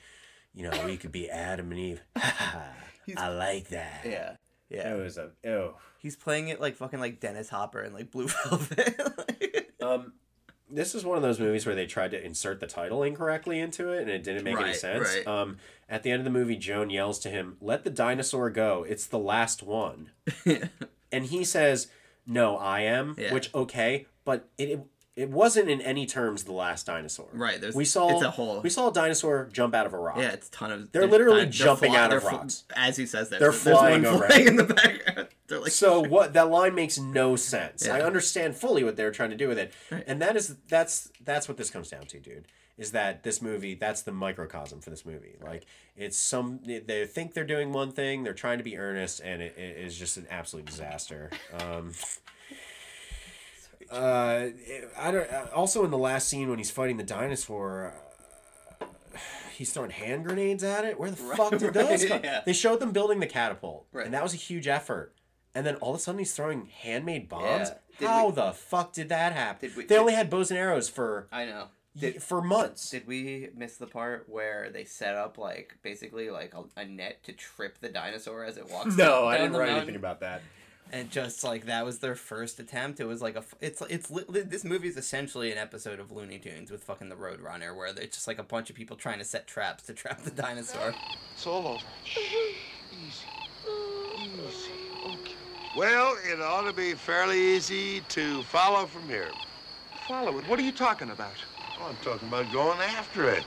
[0.54, 2.00] you know, we could be Adam and Eve.
[3.16, 4.02] I like that.
[4.04, 4.36] Yeah,
[4.68, 4.94] yeah.
[4.94, 5.76] It was a oh.
[5.98, 9.72] He's playing it like fucking like Dennis Hopper and like Blue Velvet.
[9.82, 10.12] Um,
[10.68, 13.90] this is one of those movies where they tried to insert the title incorrectly into
[13.90, 15.08] it, and it didn't make any sense.
[15.14, 15.26] right.
[15.26, 18.84] Um, at the end of the movie, Joan yells to him, "Let the dinosaur go!
[18.88, 20.10] It's the last one."
[21.12, 21.88] and he says,
[22.26, 23.32] "No, I am." Yeah.
[23.32, 24.80] Which okay, but it.
[25.16, 27.26] It wasn't in any terms the last dinosaur.
[27.32, 29.98] Right, there's- we saw it's a whole- we saw a dinosaur jump out of a
[29.98, 30.18] rock.
[30.18, 30.92] yeah, it's a ton of.
[30.92, 32.64] They're literally jumping fly- out of they're fl- rocks.
[32.76, 33.40] as he says that.
[33.40, 35.28] They're there's flying flying in the background.
[35.48, 37.86] They're like, so what that line makes no sense.
[37.86, 37.94] Yeah.
[37.94, 39.72] I understand fully what they're trying to do with it.
[40.08, 42.46] And that is that's that's what this comes down to, dude.
[42.76, 45.36] Is that this movie that's the microcosm for this movie.
[45.40, 45.64] Like
[45.96, 49.56] it's some they think they're doing one thing, they're trying to be earnest and it,
[49.56, 51.30] it is just an absolute disaster.
[51.60, 51.92] Um
[53.90, 54.48] uh,
[54.98, 55.30] I don't.
[55.30, 57.94] uh, Also, in the last scene when he's fighting the dinosaur,
[58.80, 58.86] uh,
[59.56, 60.98] he's throwing hand grenades at it.
[60.98, 62.20] Where the fuck did those right, come?
[62.24, 62.42] yeah.
[62.44, 64.04] They showed them building the catapult, Right.
[64.04, 65.14] and that was a huge effort.
[65.54, 67.70] And then all of a sudden, he's throwing handmade bombs.
[67.98, 68.08] Yeah.
[68.08, 69.68] How we- the fuck did that happen?
[69.70, 71.68] Did we- they did- only had bows and arrows for I know.
[72.00, 72.90] y- for months.
[72.90, 77.22] Did we miss the part where they set up like basically like a, a net
[77.24, 78.96] to trip the dinosaur as it walks?
[78.96, 79.76] no, down I didn't write mountain?
[79.78, 80.42] anything about that.
[80.92, 83.00] And just like that was their first attempt.
[83.00, 86.12] It was like a it's it's li- li- this movie is essentially an episode of
[86.12, 89.18] Looney Tunes with fucking the Roadrunner, where it's just like a bunch of people trying
[89.18, 90.94] to set traps to trap the dinosaur.
[91.34, 91.84] It's all over.
[92.06, 93.26] Easy.
[94.18, 94.70] Easy.
[95.04, 95.34] Okay.
[95.76, 99.30] Well, it ought to be fairly easy to follow from here.
[100.08, 100.48] Follow it.
[100.48, 101.34] What are you talking about?
[101.80, 103.44] Oh, I'm talking about going after it.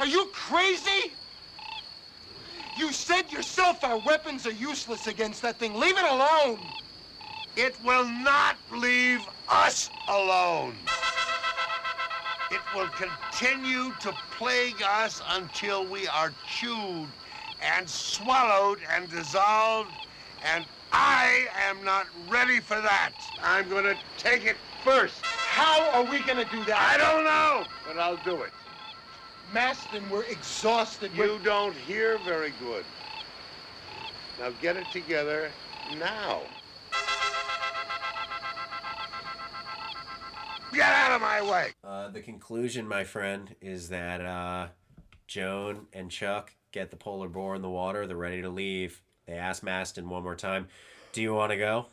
[0.00, 1.12] Are you crazy?
[2.76, 5.74] You said yourself our weapons are useless against that thing.
[5.74, 6.58] Leave it alone.
[7.56, 10.76] It will not leave us alone.
[12.50, 17.08] It will continue to plague us until we are chewed
[17.62, 19.92] and swallowed and dissolved,
[20.44, 23.12] and I am not ready for that.
[23.42, 25.24] I'm going to take it first.
[25.54, 26.76] How are we gonna do that?
[26.76, 28.50] I don't know, but I'll do it.
[29.54, 31.12] Maston, we're exhausted.
[31.14, 32.84] You We're- don't hear very good.
[34.40, 35.48] Now get it together
[35.96, 36.40] now.
[40.72, 41.70] Get out of my way.
[41.84, 44.68] Uh, the conclusion, my friend, is that uh,
[45.28, 48.08] Joan and Chuck get the polar bear in the water.
[48.08, 49.00] They're ready to leave.
[49.26, 50.66] They ask Maston one more time,
[51.12, 51.86] "Do you want to go?"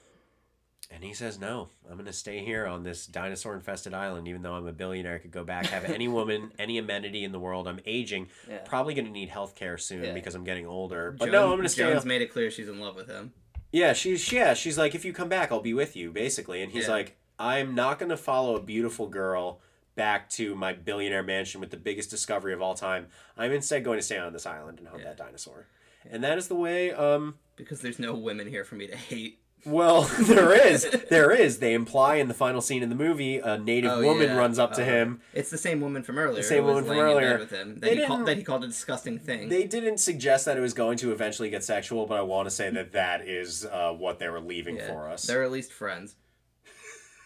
[0.94, 4.28] And he says, "No, I'm going to stay here on this dinosaur-infested island.
[4.28, 7.32] Even though I'm a billionaire, I could go back, have any woman, any amenity in
[7.32, 7.68] the world.
[7.68, 8.58] I'm aging, Yeah.
[8.66, 10.14] probably going to need health care soon Yeah.
[10.14, 11.12] because I'm getting older.
[11.18, 13.08] But Joan- no, I'm going to stay." Joan's made it clear she's in love with
[13.08, 13.34] him.
[13.72, 16.62] Yeah, she's yeah, she's like, if you come back, I'll be with you, basically.
[16.62, 16.92] And he's Yeah.
[16.92, 19.62] like, I'm not gonna follow a beautiful girl
[19.96, 23.08] back to my billionaire mansion with the biggest discovery of all time.
[23.38, 25.68] I'm instead going to stay on this island and hunt that dinosaur.
[26.10, 26.92] And that is the way.
[26.92, 29.41] Um, Because there's no women here for me to hate.
[29.66, 31.60] Well, there is, there is.
[31.60, 34.36] They imply in the final scene in the movie, a native Oh, woman yeah.
[34.38, 35.22] runs up to Uh, him.
[35.34, 36.38] It's the same woman from earlier.
[36.38, 37.38] The same woman from laying in bed earlier.
[37.40, 37.74] with him.
[37.76, 39.50] That They he, called, didn't- that he called a disgusting thing.
[39.50, 42.52] They didn't suggest that it was going to eventually get sexual, but I want to
[42.52, 44.88] say that that is uh, what they were leaving Yeah.
[44.88, 45.24] for us.
[45.24, 46.16] They're at least friends.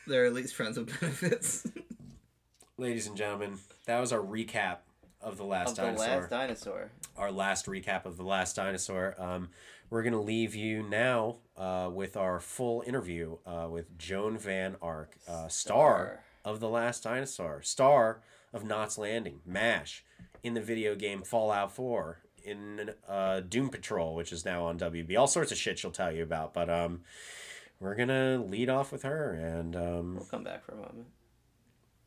[0.07, 1.65] They're at least friends with benefits.
[2.77, 4.79] Ladies and gentlemen, that was our recap
[5.21, 6.07] of the last of the dinosaur.
[6.19, 6.91] last dinosaur.
[7.17, 9.15] our last recap of the last dinosaur.
[9.17, 9.49] Um,
[9.89, 15.15] we're gonna leave you now uh, with our full interview uh, with Joan Van Ark,
[15.27, 18.21] uh, star of the last dinosaur, star
[18.53, 20.03] of Knots Landing, Mash,
[20.43, 25.17] in the video game Fallout Four, in uh, Doom Patrol, which is now on WB.
[25.17, 27.01] All sorts of shit she'll tell you about, but um,
[27.79, 31.07] we're gonna lead off with her, and um, We'll come back for a moment.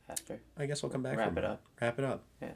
[0.08, 0.40] After.
[0.56, 1.18] I guess we'll come back.
[1.18, 1.62] Wrap it up.
[1.80, 2.24] Wrap it up.
[2.40, 2.52] Yeah.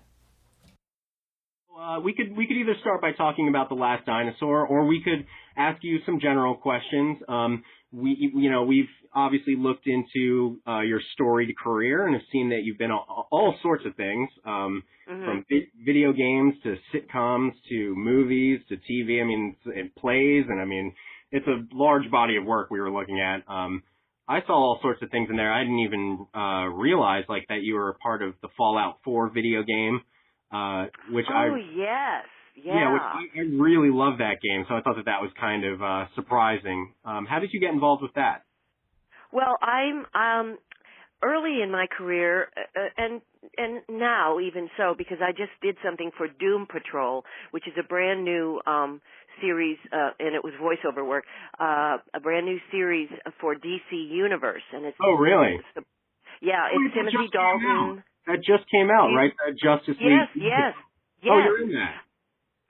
[1.78, 5.02] Uh, we could we could either start by talking about the last dinosaur, or we
[5.02, 7.18] could ask you some general questions.
[7.28, 12.50] Um, we you know we've obviously looked into uh, your storied career and have seen
[12.50, 14.82] that you've been all, all sorts of things, um,
[15.24, 19.20] from vi- video games to sitcoms to movies to TV.
[19.20, 20.94] I mean, and plays, and I mean,
[21.30, 23.42] it's a large body of work we were looking at.
[23.50, 23.82] Um,
[24.28, 25.52] I saw all sorts of things in there.
[25.52, 29.30] I didn't even uh, realize like that you were a part of the Fallout 4
[29.30, 30.00] video game,
[30.52, 32.24] uh, which I Oh yes,
[32.56, 32.74] yeah.
[32.74, 34.64] yeah, which I, I really love that game.
[34.68, 36.92] So I thought that that was kind of uh, surprising.
[37.04, 38.42] Um, how did you get involved with that?
[39.32, 40.58] Well, I'm um
[41.22, 43.20] early in my career uh, uh, and
[43.56, 47.86] and now even so because I just did something for Doom Patrol, which is a
[47.86, 49.00] brand new um
[49.40, 51.24] series uh and it was voiceover work,
[51.58, 53.08] uh a brand new series
[53.40, 55.56] for DC Universe and it's Oh, really?
[55.56, 55.82] it's the,
[56.42, 58.04] yeah, Oh, it's it Timothy Dalton.
[58.26, 59.32] That just came out, You- right?
[59.46, 60.44] That Justice Yes, League.
[60.44, 60.74] yes.
[61.22, 61.32] Yes.
[61.32, 61.94] Oh, you're in that.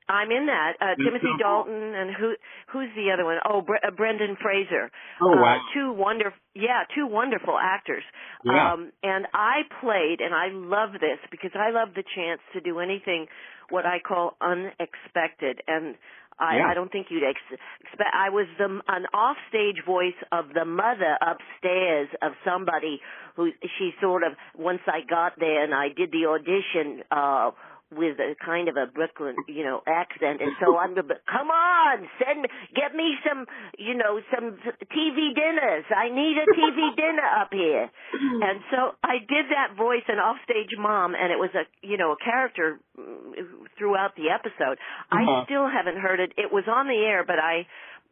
[0.09, 0.77] I'm in that.
[0.81, 1.29] Uh, Timothy.
[1.39, 2.35] Dalton and who
[2.69, 3.39] who's the other one?
[3.47, 4.91] Oh, Bre- uh, Brendan Fraser.
[5.21, 5.61] Oh, Uh, wow.
[5.73, 8.05] two wonderful, yeah, two wonderful actors.
[8.45, 8.73] Yeah.
[8.73, 12.81] Um, and I played, and I love this because I love the chance to do
[12.81, 13.29] anything
[13.71, 15.63] what I call unexpected.
[15.69, 15.97] And
[16.39, 16.69] I, Yeah.
[16.69, 18.11] I don't think you'd ex- expect.
[18.15, 23.01] I was the an offstage voice of the mother upstairs of somebody
[23.37, 24.33] who she sort of.
[24.57, 27.03] Once I got there and I did the audition.
[27.11, 27.51] uh
[27.97, 32.09] with a kind of a Brooklyn, you know, accent, and so I'm gonna, come on,
[32.19, 33.47] send me, get me some,
[33.79, 34.57] you know, some
[34.89, 35.85] TV dinners.
[35.95, 37.91] I need a TV dinner up here.
[38.13, 42.13] And so I did that voice, an offstage mom, and it was a, you know,
[42.13, 43.33] a character mm,
[43.79, 44.79] throughout the episode.
[45.11, 45.45] I Uh-huh.
[45.45, 46.33] still haven't heard it.
[46.37, 47.67] It was on the air, but I,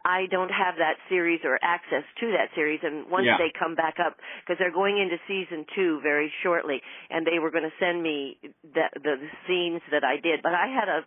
[0.05, 2.80] I don't have that series or access to that series.
[2.82, 3.36] And once Yeah.
[3.36, 7.51] they come back up, because they're going into season two very shortly, and they were
[7.51, 10.40] going to send me the, the, the scenes that I did.
[10.42, 11.05] But I had a,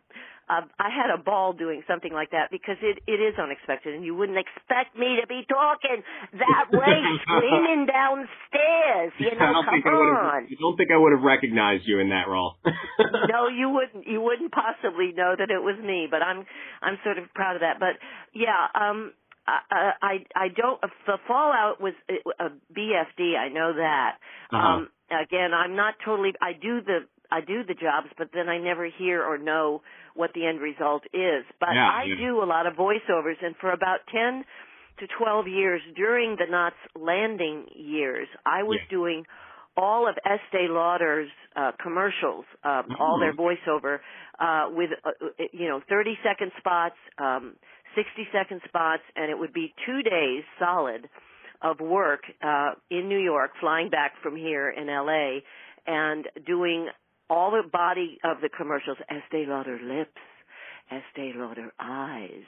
[0.50, 4.04] a I had a ball doing something like that because it it is unexpected, and
[4.04, 9.14] you wouldn't expect me to be talking that way, screaming downstairs.
[9.24, 10.42] You I know, don't think I come would on.
[10.42, 10.52] have.
[10.52, 12.56] I don't think I would have recognized you in that role.
[13.30, 14.08] no, you wouldn't.
[14.08, 16.46] You wouldn't possibly know that it was me, but I'm
[16.82, 17.80] I'm sort of proud of that.
[17.80, 17.96] But
[18.34, 19.14] yeah, um,
[19.48, 20.80] I I, I don't.
[21.06, 23.38] The fallout was a BFD.
[23.38, 24.18] I know that.
[24.52, 24.68] Uh-huh.
[24.68, 26.34] Um, again, I'm not totally.
[26.42, 29.82] I do the I do the jobs, but then I never hear or know
[30.16, 31.46] what the end result is.
[31.60, 32.16] But Yeah, I yeah.
[32.16, 34.46] do a lot of voiceovers, and for about ten
[35.00, 39.26] to twelve years during the Knots Landing years, I was doing
[39.76, 44.00] all of Estee Lauder's uh, commercials, um, all their voiceover,
[44.40, 47.56] uh, with uh, uh, you know 30 second spots, um,
[47.96, 51.08] 60 second spots, and it would be two days solid
[51.62, 55.40] of work uh, in New York, flying back from here in LA,
[55.88, 56.88] and doing
[57.30, 60.20] all the body of the commercials, Estee Lauder lips,
[60.92, 62.44] Estee Lauder eyes,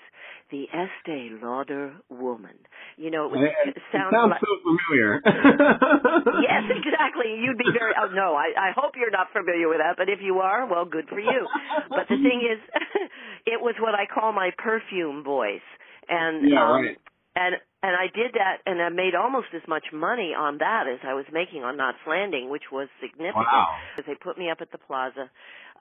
[0.52, 2.54] the Estee Lauder woman.
[2.98, 5.22] You know, it, was, It- it it sounds, sounds like, so familiar.
[6.44, 7.40] yes, exactly.
[7.42, 7.94] You'd be very.
[8.00, 9.96] Oh no, I, I hope you're not familiar with that.
[9.98, 11.48] But if you are, well, good for you.
[11.90, 12.60] But the thing is,
[13.46, 15.66] it was what I call my perfume voice,
[16.10, 16.98] and Yeah, um, right.
[17.36, 21.00] And and I did that, and I made almost as much money on that as
[21.04, 23.46] I was making on Knots Landing, which was significant.
[23.46, 23.78] Wow.
[23.96, 25.30] Because they put me up at the plaza,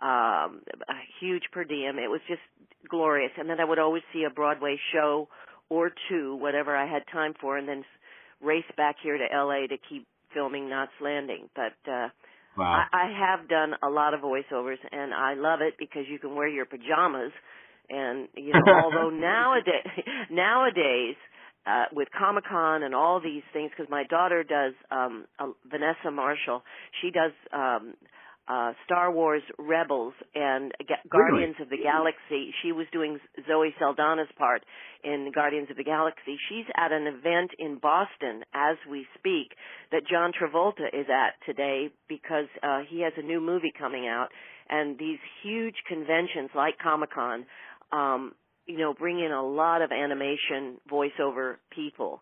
[0.03, 1.99] um, a huge per diem.
[1.99, 2.43] It was just
[2.89, 5.29] glorious, and then I would always see a Broadway show
[5.71, 7.85] or two, whatever I had time for, and then
[8.43, 11.49] race back here to LA to keep filming Knots Landing.
[11.55, 12.09] But uh
[12.57, 12.87] Wow.
[12.93, 16.37] I, I have done a lot of voiceovers, and I love it because you can
[16.37, 17.33] wear your pajamas,
[17.91, 21.17] and you know, although nowadays nowadays
[21.67, 26.11] uh, with Comic Con and all these things, because my daughter does um, uh, Vanessa
[26.11, 26.63] Marshall,
[27.01, 27.95] she does um,
[28.47, 32.53] uh, Star Wars Rebels and Ga- Guardians of the Galaxy.
[32.63, 34.63] She was doing Zoe Saldana's part
[35.03, 36.37] in Guardians of the Galaxy.
[36.49, 39.53] She's at an event in Boston as we speak
[39.93, 44.29] that John Travolta is at today because uh, he has a new movie coming out,
[44.69, 47.47] and these huge conventions like Comic Con.
[47.93, 48.33] Um,
[48.67, 52.21] you know, bring in a lot of animation voiceover people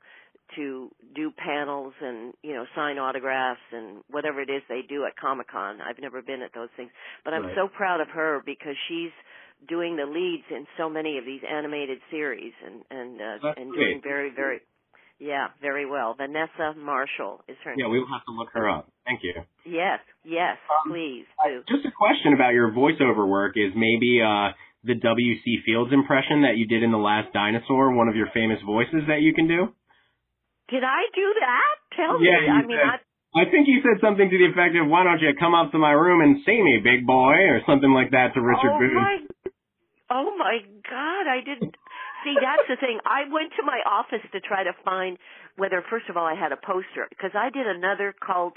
[0.56, 5.16] to do panels and, you know, sign autographs and whatever it is they do at
[5.16, 5.80] Comic Con.
[5.80, 6.90] I've never been at those things.
[7.24, 7.54] But I'm Right.
[7.56, 9.12] so proud of her because she's
[9.66, 13.86] doing the leads in so many of these animated series and, and, uh, and great.
[13.86, 14.60] doing very, very,
[15.18, 16.14] yeah, very well.
[16.14, 17.86] Vanessa Marshall is her yeah, name.
[17.86, 18.90] Yeah, we will have to look her up.
[19.06, 19.34] Thank you.
[19.64, 21.62] Yes, yes, Um, please do.
[21.68, 24.50] Just a question about your voiceover work is maybe uh,
[24.84, 25.44] the W.C.
[25.64, 29.22] Fields impression that you did in The Last Dinosaur, one of your famous voices that
[29.22, 29.70] you can do?
[30.70, 31.74] Did I do that?
[31.94, 32.48] Tell Yeah, me.
[32.50, 32.98] I mean, I,
[33.32, 35.78] I think you said something to the effect of, why don't you come up to
[35.78, 38.98] my room and see me, big boy, or something like that to Richard oh Booth.
[38.98, 39.16] my,
[40.10, 40.58] oh my
[40.88, 41.24] God!
[41.30, 41.76] I didn't
[42.24, 42.34] see.
[42.36, 42.98] That's the thing.
[43.06, 45.16] I went to my office to try to find
[45.56, 48.54] whether, first of all, I had a poster because I did another cult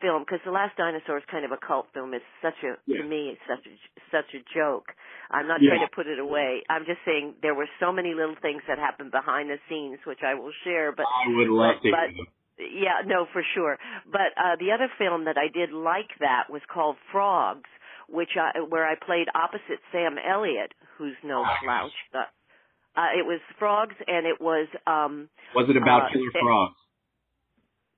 [0.00, 3.04] film because the last dinosaur is kind of a cult film it's such a to
[3.04, 3.74] me it's such a
[4.10, 4.94] such a joke
[5.30, 8.36] i'm not trying to put it away i'm just saying there were so many little
[8.40, 11.90] things that happened behind the scenes which i will share but I would love to
[11.90, 12.10] but,
[12.58, 13.78] yeah, no, for sure.
[14.10, 17.70] But uh the other film that I did like that was called Frogs,
[18.08, 21.92] which I where I played opposite Sam Elliott, who's no slouch.
[22.12, 22.28] But,
[22.96, 26.74] uh it was Frogs and it was um Was it about uh, killer frogs?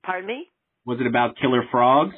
[0.03, 0.47] Pardon me?
[0.85, 2.15] Was it about killer frogs?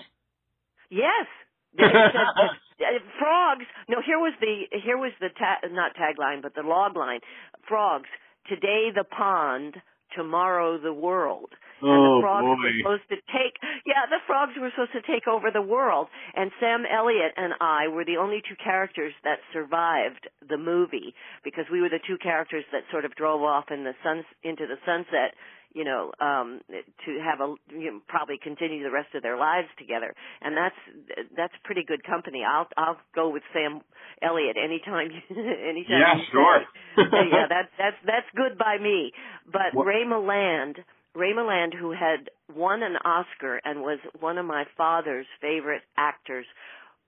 [0.89, 1.27] Yes.
[1.77, 3.65] Said, uh, frogs.
[3.89, 7.19] No, here was the here was the ta- not tagline, but the log line.
[7.67, 8.09] Frogs.
[8.47, 9.75] Today the pond,
[10.15, 11.49] tomorrow the world.
[11.81, 12.55] and Oh, the frogs boy.
[12.61, 13.55] were supposed to take
[13.85, 16.07] yeah, the frogs were supposed to take over the world.
[16.35, 21.65] And Sam Elliott and I were the only two characters that survived the movie because
[21.71, 24.77] we were the two characters that sort of drove off in the sun into the
[24.85, 25.33] sunset
[25.73, 29.67] you know, um, to have a you know, probably continue the rest of their lives
[29.77, 32.43] together, and that's that's pretty good company.
[32.47, 33.81] I'll I'll go with Sam
[34.21, 35.09] Elliott anytime.
[35.29, 35.85] anytime.
[35.89, 36.61] Yeah, sure.
[36.97, 39.11] yeah, that's that's that's good by me.
[39.51, 40.75] But What- Ray Milland,
[41.15, 46.45] Ray Milland, who had won an Oscar and was one of my father's favorite actors.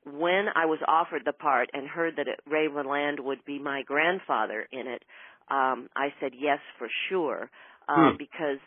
[0.05, 3.81] When I was offered the part and heard that it, Ray Milland would be my
[3.81, 5.03] grandfather in it,
[5.49, 7.49] um, I said yes for sure
[7.87, 8.17] uh, Hmm.
[8.17, 8.59] because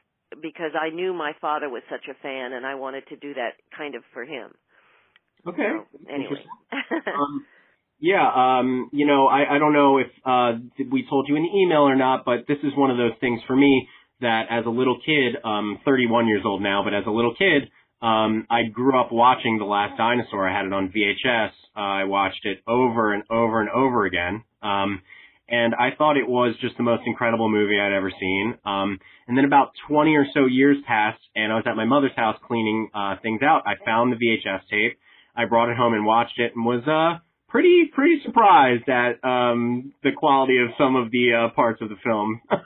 [0.43, 3.53] because I knew my father was such a fan and I wanted to do that
[3.77, 4.53] kind of for him.
[5.47, 5.71] Okay.
[6.13, 6.45] Anyway,
[7.07, 7.47] um,
[8.01, 10.53] yeah, um, you know, I, I don't know if uh,
[10.91, 13.41] we told you in the email or not, but this is one of those things
[13.47, 13.89] for me
[14.21, 17.71] that as a little kid, um, 31 years old now, but as a little kid,
[18.03, 20.49] um, I grew up watching The Last Dinosaur.
[20.49, 21.51] I had it on VHS.
[21.77, 24.45] Uh, I watched it over and over and over again.
[24.63, 25.03] Um,
[25.49, 28.55] and I thought it was just the most incredible movie I'd ever seen.
[28.65, 32.17] Um, and then about 20 or so years passed, and I was at my mother's
[32.17, 33.63] house cleaning uh, things out.
[33.67, 34.99] I found the VHS tape.
[35.35, 39.93] I brought it home and watched it, and was uh, pretty pretty surprised at um,
[40.03, 42.41] the quality of some of the uh, parts of the film.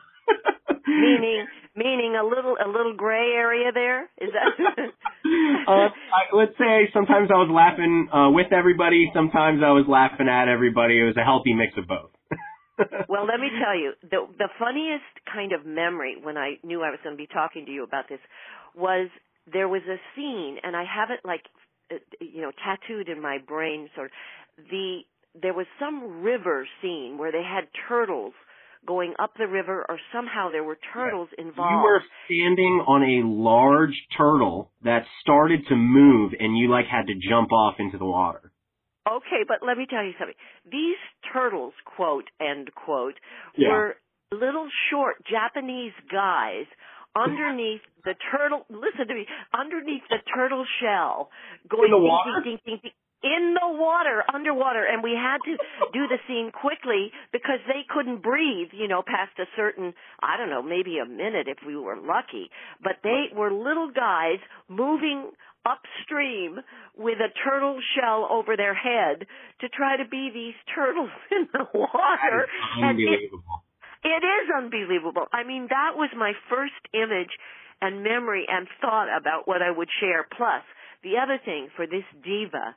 [0.86, 4.84] meaning meaning a little a little gray area there is that
[5.68, 10.28] uh, I, let's say sometimes I was laughing uh, with everybody, sometimes I was laughing
[10.28, 11.00] at everybody.
[11.00, 12.10] It was a healthy mix of both.
[13.08, 16.90] Well let me tell you the the funniest kind of memory when i knew i
[16.90, 18.20] was going to be talking to you about this
[18.74, 19.08] was
[19.52, 21.42] there was a scene and i have it like
[21.92, 24.12] uh, you know tattooed in my brain sort of.
[24.70, 25.00] The
[25.40, 28.34] there was some river scene where they had turtles
[28.86, 33.26] going up the river or somehow there were turtles involved You were standing on a
[33.26, 38.04] large turtle that started to move, and you like had to jump off into the
[38.04, 38.51] water.
[39.09, 40.36] Okay, but let me tell you something.
[40.70, 40.98] These
[41.32, 43.14] turtles, quote, end quote,
[43.57, 43.68] Yeah.
[43.68, 43.96] were
[44.30, 46.66] little short Japanese guys
[47.16, 51.30] underneath the turtle, listen to me, underneath the turtle shell,
[51.68, 52.40] going the ding, water?
[52.44, 52.92] ding, ding, ding, ding,
[53.24, 55.57] in the water, underwater, and we had to
[55.92, 60.50] do the scene quickly because they couldn't breathe, you know, past a certain, I don't
[60.50, 62.50] know, maybe a minute if we were lucky.
[62.82, 64.38] But they were little guys
[64.68, 65.30] moving
[65.66, 66.60] upstream
[66.96, 69.26] with a turtle shell over their head
[69.60, 72.46] to try to be these turtles in the water.
[72.78, 73.62] And it, Unbelievable.
[74.04, 75.26] it is unbelievable.
[75.32, 77.30] I mean, that was my first image
[77.80, 80.26] and memory and thought about what I would share.
[80.36, 80.62] Plus,
[81.02, 82.74] the other thing for this diva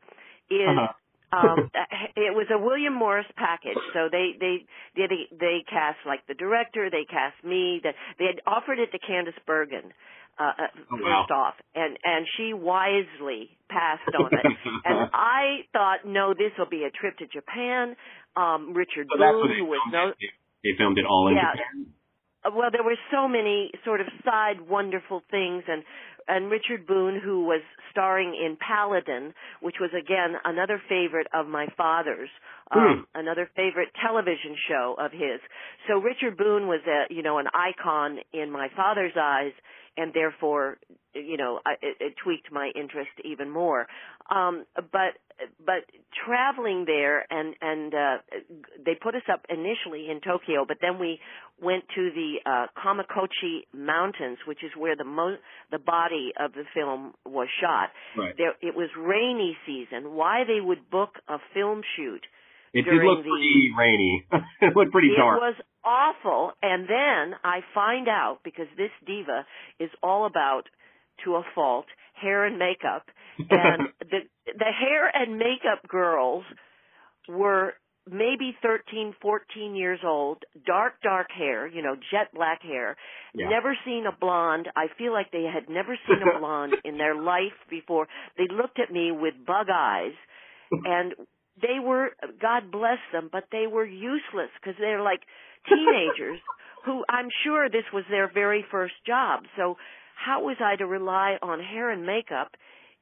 [0.49, 0.93] is Uh-huh.
[1.33, 1.69] um
[2.15, 3.81] it was a William Morris package.
[3.93, 4.65] So they they
[4.95, 8.99] they they cast like the director, they cast me, that they had offered it to
[8.99, 9.93] Candice Bergen.
[10.37, 11.23] Uh, uh, Oh, wow.
[11.23, 14.45] first off, and and she wisely passed on it.
[14.85, 17.95] and I thought, no, this will be a trip to Japan.
[18.35, 20.31] Um, Richard So Boone, who was no, it.
[20.63, 21.51] They filmed it all in Yeah.
[21.55, 21.93] Japan.
[22.43, 25.83] uh, well, there were so many sort of side wonderful things, and
[26.27, 27.61] and Richard Boone, who was
[27.91, 32.29] starring in Paladin, which was again another favorite of my father's,
[32.71, 35.39] um, another favorite television show of his.
[35.87, 39.53] So Richard Boone was a you know an icon in my father's eyes,
[39.97, 40.77] and therefore
[41.13, 43.87] you know I, it, it tweaked my interest even more.
[44.29, 45.13] Um, but
[45.65, 45.83] but
[46.25, 48.17] traveling there and and uh,
[48.85, 51.19] they put us up initially in Tokyo, but then we
[51.61, 55.37] went to the uh, Kamakochi Mountains, which is where the mo-
[55.71, 57.89] the body of the film was shot.
[58.17, 58.33] Right.
[58.37, 60.13] There, it was rainy season.
[60.13, 62.21] Why they would book a film shoot
[62.73, 64.25] It did look the pretty rainy.
[64.61, 65.39] it looked pretty it dark.
[65.39, 65.55] was
[65.85, 66.51] awful.
[66.61, 69.45] And then I find out because this diva
[69.79, 70.63] is all about,
[71.23, 71.85] to a fault,
[72.19, 73.03] hair and makeup,
[73.49, 76.43] and the the hair and makeup girls
[77.29, 77.73] were
[78.09, 82.95] maybe 13, 14 years old, dark, dark hair, you know, jet black hair,
[83.33, 83.49] Yeah.
[83.49, 84.69] never seen a blonde.
[84.75, 88.07] I feel like they had never seen a blonde in their life before.
[88.37, 90.13] They looked at me with bug eyes
[90.85, 91.13] and
[91.61, 92.09] they were,
[92.39, 95.21] God bless them, but they were useless because they're like
[95.67, 96.39] teenagers
[96.85, 99.43] who I'm sure this was their very first job.
[99.57, 99.77] So
[100.15, 102.51] how was I to rely on hair and makeup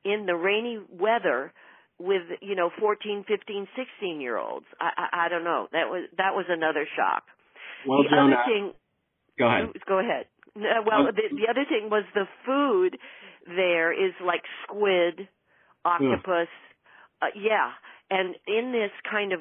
[0.03, 1.53] in the rainy weather
[1.99, 6.09] with you know 14 15 16 year olds I, I i don't know that was
[6.17, 7.23] that was another shock
[7.87, 8.73] Well, the other thing
[9.37, 9.69] go ahead.
[9.87, 10.25] go ahead
[10.55, 12.97] well Um, the, the other thing was the food
[13.45, 15.27] there is like squid,
[15.85, 16.47] octopus,
[17.21, 17.71] uh, yeah.
[18.09, 19.39] And in this kind of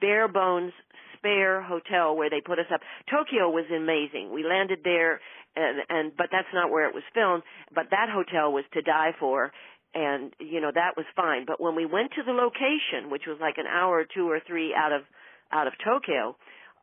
[0.00, 0.72] bare bones
[1.18, 2.80] spare hotel where they put us up,
[3.10, 4.32] Tokyo was amazing.
[4.32, 5.20] We landed there,
[5.56, 7.42] and and but that's not where it was filmed.
[7.74, 9.52] But that hotel was to die for,
[9.94, 11.44] and you know that was fine.
[11.46, 14.74] But when we went to the location, which was like an hour two or three
[14.74, 15.02] out of
[15.52, 16.36] out of Tokyo,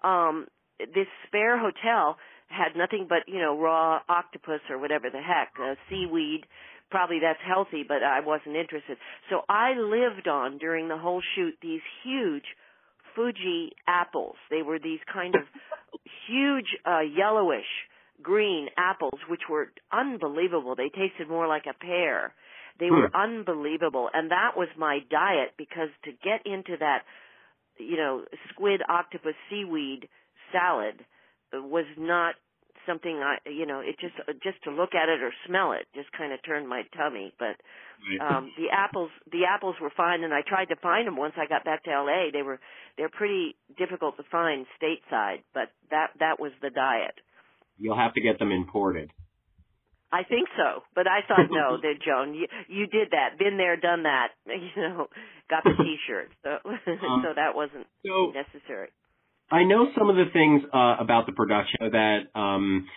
[0.04, 0.48] um,
[0.80, 2.18] this spare hotel
[2.48, 6.46] had nothing but you know raw octopus or whatever the heck, uh, seaweed.
[6.92, 8.98] Probably that's healthy, but I wasn't interested.
[9.30, 12.46] So I lived on during the whole shoot these huge
[13.16, 14.36] Fuji apples.
[14.50, 15.42] They were these kind of
[16.28, 17.66] huge uh, yellowish
[18.22, 20.76] green apples, which were unbelievable.
[20.76, 22.34] They tasted more like a pear.
[22.80, 27.04] They were unbelievable, and that was my diet because to get into that,
[27.78, 30.10] you know, squid, octopus, seaweed
[30.52, 31.06] salad
[31.54, 32.36] was not
[32.86, 36.12] something I, you know, it just just to look at it or smell it just
[36.12, 37.34] kind of turned my tummy.
[37.38, 37.56] But
[38.22, 41.48] um the apples, the apples were fine, and I tried to find them once I
[41.48, 42.30] got back to L.A.
[42.32, 42.60] They were
[42.98, 47.16] they're pretty difficult to find stateside, but that that was the diet.
[47.78, 49.12] You'll have to get them imported.
[50.12, 53.76] I think so, but I thought no, that Joan, you you did that, been there,
[53.76, 55.08] done that, you know,
[55.50, 58.90] got the T-shirt, so Um, so that wasn't so- necessary.
[59.52, 62.88] I know some of the things uh, about the production that um,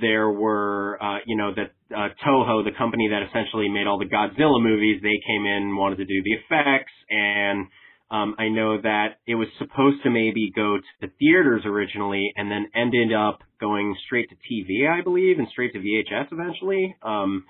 [0.00, 4.06] there were, uh, you know, that uh, Toho, the company that essentially made all the
[4.06, 7.66] Godzilla movies, they came in wanted to do the effects, and
[8.10, 12.50] um, I know that it was supposed to maybe go to the theaters originally, and
[12.50, 16.94] then ended up going straight to TV, I believe, and straight to VHS eventually.
[17.02, 17.44] Um,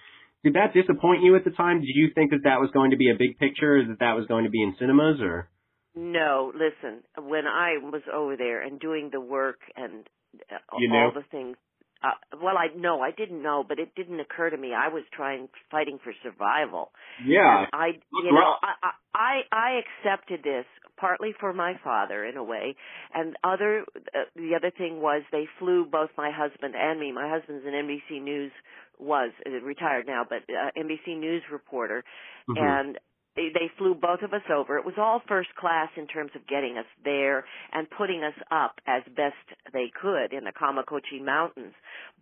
[0.44, 1.80] did that disappoint you at the time?
[1.80, 4.26] Did you think that that was going to be a big picture, that that was
[4.26, 5.48] going to be in cinemas, or?
[5.96, 10.06] No, listen, when I was over there and doing the work and
[10.50, 11.56] uh, You all the things,
[12.02, 12.12] uh,
[12.42, 14.72] well, I no, I didn't know, but it didn't occur to me.
[14.74, 16.92] I was trying, fighting for survival.
[17.26, 17.62] Yeah.
[17.62, 18.56] And I, you know.
[18.62, 20.64] I, I, I accepted this
[20.98, 22.76] partly for my father in a way,
[23.14, 27.12] and other, uh, the other thing was they flew both my husband and me.
[27.12, 28.52] My husband's an NBC News
[28.98, 32.04] was uh, retired now, but uh, NBC News reporter,
[32.48, 32.56] Mhm.
[32.58, 32.98] and
[33.36, 34.76] they, they flew both of us over.
[34.78, 38.76] It was all first class in terms of getting us there and putting us up
[38.86, 39.36] as best
[39.72, 41.74] they could in the Kamakochi Mountains,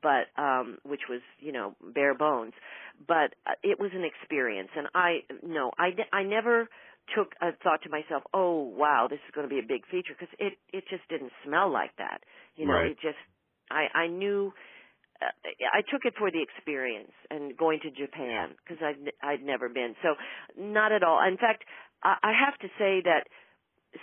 [0.03, 2.53] but um which was, you know, bare bones.
[3.07, 6.69] But uh, it was an experience and I no, I I never
[7.17, 10.15] took a thought to myself, "Oh, wow, this is going to be a big feature"
[10.19, 12.23] because it it just didn't smell like that.
[12.57, 12.93] You know, Right.
[12.93, 13.19] it just
[13.71, 14.53] I I knew uh,
[15.21, 19.95] I took it for the experience and going to Japan because I'd I'd never been.
[20.03, 20.15] So
[20.59, 21.21] not at all.
[21.27, 21.65] In fact,
[22.03, 23.25] I, I have to say that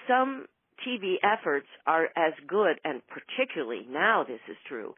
[0.07, 0.45] some
[0.88, 4.94] TV efforts are as good, and particularly now this is true.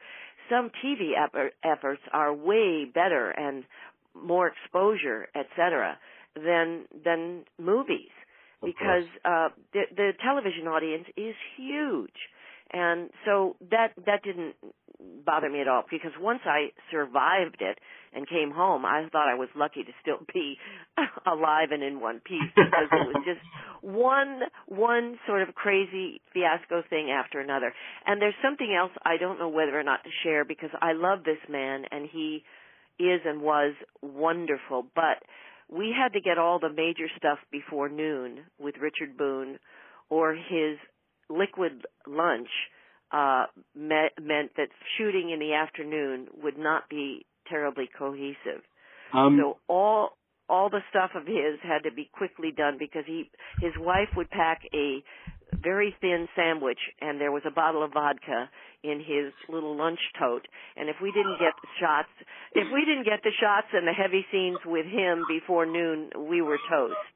[0.50, 3.64] Some TV effort, efforts are way better and
[4.14, 5.96] more exposure, etc.,
[6.34, 8.10] than than movies
[8.62, 12.16] because uh, the the television audience is huge,
[12.72, 14.54] and so that that didn't
[15.24, 17.78] bother me at all because once I survived it
[18.12, 20.56] and came home, I thought I was lucky to still be
[21.26, 23.40] alive and in one piece because it was just
[23.82, 27.72] one one sort of crazy fiasco thing after another.
[28.06, 31.24] And there's something else I don't know whether or not to share because I love
[31.24, 32.44] this man and he
[32.98, 35.22] is and was wonderful, but
[35.70, 39.58] we had to get all the major stuff before noon with Richard Boone
[40.10, 40.76] or his
[41.30, 42.48] liquid lunch
[43.12, 48.62] uh me- meant that shooting in the afternoon would not be terribly cohesive.
[49.12, 50.16] Um, so all
[50.48, 53.30] all the stuff of his had to be quickly done because he
[53.60, 55.02] his wife would pack a
[55.62, 58.50] very thin sandwich and there was a bottle of vodka
[58.82, 60.46] in his little lunch tote
[60.76, 62.08] and if we didn't get the shots
[62.54, 66.40] if we didn't get the shots and the heavy scenes with him before noon we
[66.40, 67.14] were toast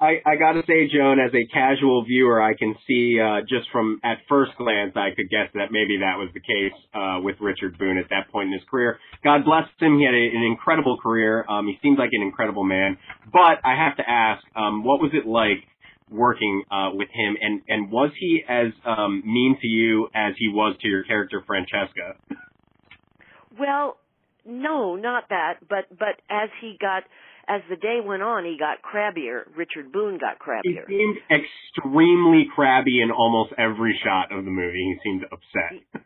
[0.00, 4.00] I, I gotta say, Joan, as a casual viewer, I can see, uh, just from,
[4.04, 7.78] at first glance, I could guess that maybe that was the case, uh, with Richard
[7.78, 8.98] Boone at that point in his career.
[9.24, 9.98] God bless him.
[9.98, 11.44] He had a, an incredible career.
[11.48, 12.96] Um, he seems like an incredible man.
[13.32, 15.66] But I have to ask, um, what was it like
[16.10, 17.36] working, uh, with him?
[17.40, 21.42] And, and was he as, um, mean to you as he was to your character,
[21.46, 22.14] Francesca?
[23.58, 23.96] Well,
[24.46, 27.02] no, not that, but but as he got
[27.48, 29.44] as the day went on, he got crabbier.
[29.56, 30.86] Richard Boone got crabbier.
[30.86, 34.84] He seemed extremely crabby in almost every shot of the movie.
[34.84, 36.04] He seemed upset.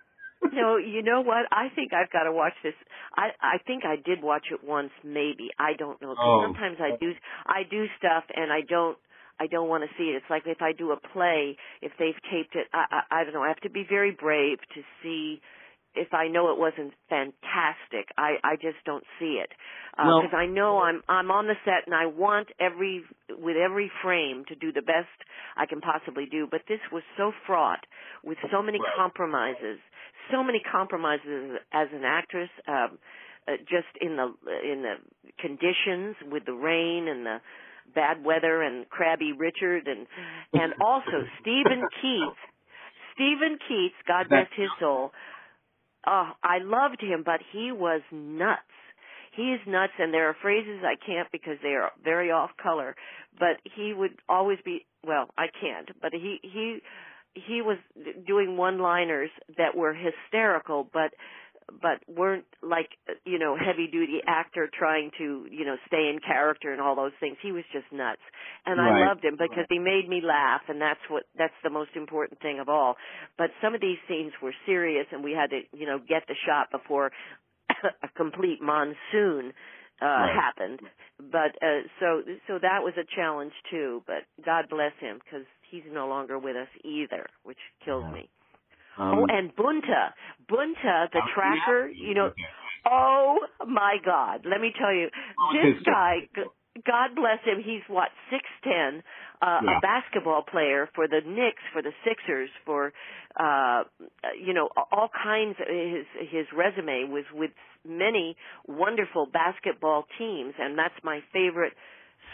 [0.53, 1.47] no, you know what?
[1.51, 2.75] I think I've got to watch this.
[3.17, 5.51] I I think I did watch it once, maybe.
[5.59, 6.15] I don't know.
[6.19, 6.45] Oh.
[6.47, 7.13] Sometimes I do
[7.45, 8.97] I do stuff and I don't
[9.41, 10.17] I don't want to see it.
[10.17, 13.35] It's like if I do a play, if they've taped it, I, I I don't
[13.35, 13.43] know.
[13.43, 15.41] I have to be very brave to see
[15.95, 18.09] if I know it wasn't fantastic.
[18.17, 19.51] I I just don't see it
[19.99, 23.91] Well- because I know I'm I'm on the set and I want every with every
[24.03, 25.09] frame to do the best
[25.57, 26.47] I can possibly do.
[26.51, 27.85] But this was so fraught
[28.23, 29.79] with so many compromises,
[30.31, 32.51] so many compromises as an actress.
[32.67, 32.99] Um,
[33.49, 34.33] uh, just in the
[34.63, 34.95] in the
[35.41, 37.39] conditions with the rain and the
[37.95, 40.07] bad weather and crabby Richard and
[40.53, 42.39] and also Steven Keats.
[43.15, 45.13] Steven Keats, God rest his soul.
[46.07, 48.61] Oh, I loved him, but he was nuts.
[49.35, 52.95] He is nuts, and there are phrases I can't because they are very off color.
[53.39, 55.31] But he would always be well.
[55.39, 56.81] I can't, but he he
[57.35, 57.79] he was
[58.27, 61.15] doing one-liners that were hysterical, but
[61.81, 62.91] but weren't like
[63.25, 67.13] you know heavy duty actor trying to you know stay in character and all those
[67.21, 67.37] things.
[67.43, 68.21] He was just nuts.
[68.67, 69.05] And Right.
[69.05, 72.41] i loved him because he made me laugh and that's what that's the most important
[72.41, 72.97] thing of all.
[73.39, 76.35] But some of these scenes were serious and we had to you know get the
[76.47, 77.11] shot before
[78.03, 79.53] a complete monsoon
[80.01, 80.35] uh Right.
[80.35, 80.81] happened.
[81.19, 84.03] But uh so so that was a challenge too.
[84.07, 88.29] But god bless him because he's no longer with us either which kills me
[88.99, 90.13] Um, oh, and Bunta,
[90.51, 91.89] Bunta, the Oh, tracker.
[91.89, 92.31] You know,
[92.87, 94.45] oh my God!
[94.45, 95.09] Let me tell you,
[95.53, 96.29] this guy.
[96.35, 96.43] g-
[96.87, 97.63] God bless him.
[97.63, 99.03] He's what six ten,
[99.43, 99.77] uh, Yeah.
[99.77, 102.93] a basketball player for the Knicks, for the Sixers, for
[103.37, 103.85] uh,
[104.39, 105.57] you know all kinds.
[105.61, 107.51] Of, His his resume was with
[107.87, 108.37] many
[108.67, 111.75] wonderful basketball teams, and that's my favorite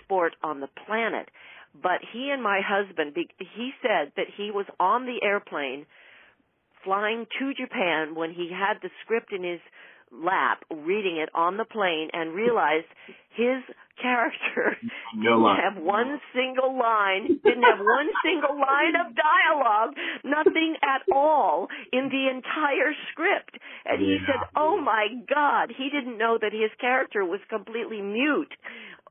[0.03, 1.29] sport on the planet.
[1.75, 5.85] But he and my husband, he said that he was on the airplane
[6.89, 9.61] flying to Japan when he had the script in his
[10.11, 12.89] lap, reading it on the plane, and realized
[13.37, 13.61] his
[14.01, 14.79] character
[15.15, 15.61] No didn't line.
[15.61, 19.93] have one single line, didn't have one single line of dialogue,
[20.25, 23.59] nothing at all in the entire script.
[23.85, 24.27] And he Yeah.
[24.27, 28.55] said, "Oh my God!" He didn't know that his character was completely mute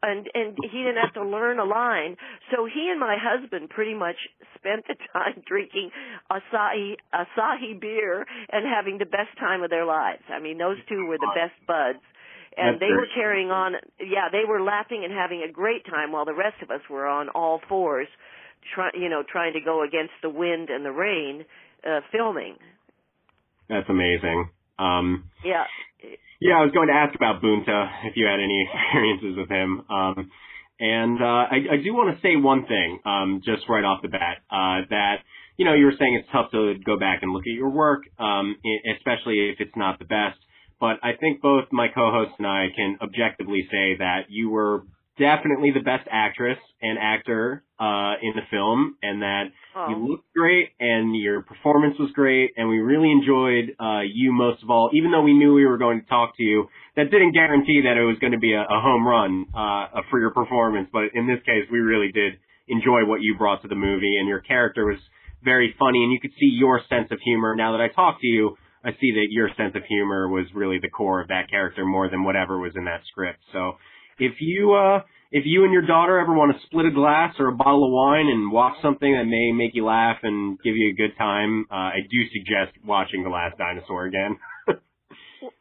[0.02, 2.16] and and he didn't have to learn a line.
[2.52, 4.18] So he and my husband pretty much
[4.56, 5.92] spent the time drinking
[6.32, 10.24] Asahi Asahi beer and having the best time of their lives.
[10.30, 12.04] I mean, those two were the best buds.
[12.58, 16.12] And That's they were carrying on yeah, they were laughing and having a great time
[16.12, 18.08] while the rest of us were on all fours
[18.74, 21.46] try, you know, trying to go against the wind and the rain
[21.86, 22.56] uh filming.
[23.70, 24.50] That's amazing.
[24.80, 25.66] Um, Yeah.
[26.40, 29.82] Yeah, I was going to ask about Bunta if you had any experiences with him.
[29.90, 30.32] Um,
[30.80, 34.10] and uh, I, I do want to say one thing, um, just right off the
[34.10, 35.26] bat, uh, that
[35.58, 38.04] you know you were saying it's tough to go back and look at your work,
[38.20, 38.56] um,
[38.96, 40.38] especially if it's not the best.
[40.80, 44.84] But I think both my co-hosts and I can objectively say that you were
[45.20, 49.46] definitely the best actress and actor uh, in the film, and that
[49.76, 49.90] Oh.
[49.90, 54.64] you looked great and your performance was great, and we really enjoyed uh, you most
[54.64, 54.90] of all.
[54.94, 57.96] Even though we knew we were going to talk to you, that didn't guarantee that
[57.96, 60.90] it was going to be a, a home run uh, for your performance.
[60.92, 62.34] But in this case, we really did
[62.68, 64.98] enjoy what you brought to the movie, and your character was
[65.44, 67.56] very funny, and you could see your sense of humor.
[67.56, 70.80] Now that I talked to you, I see that your sense of humor was really
[70.82, 73.40] the core of that character more than whatever was in that script.
[73.54, 73.74] So
[74.20, 77.50] if you uh if you and your daughter ever want to split a glass or
[77.50, 80.90] a bottle of wine and watch something that may make you laugh and give you
[80.90, 84.38] a good time, uh, I do suggest watching The Last Dinosaur again.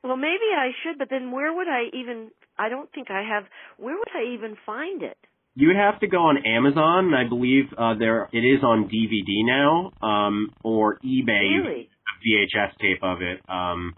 [0.03, 2.31] Well, maybe I should, but then where would I even?
[2.59, 3.45] I don't think I have.
[3.77, 5.17] Where would I even find it?
[5.55, 7.13] You would have to go on Amazon.
[7.13, 11.63] I believe uh, there it is on DVD now, um, or eBay.
[11.63, 11.91] Really?
[12.25, 13.41] VHS tape of it.
[13.49, 13.95] Um,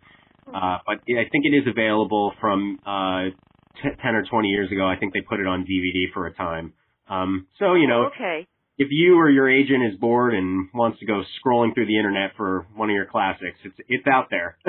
[0.49, 3.31] uh, but I think it is available from uh,
[3.83, 4.87] t- ten or twenty years ago.
[4.87, 6.73] I think they put it on DVD for a time.
[7.09, 8.47] Um, so you know, Okay.
[8.79, 12.33] if you or your agent is bored and wants to go scrolling through the internet
[12.37, 14.57] for one of your classics, it's it's out there.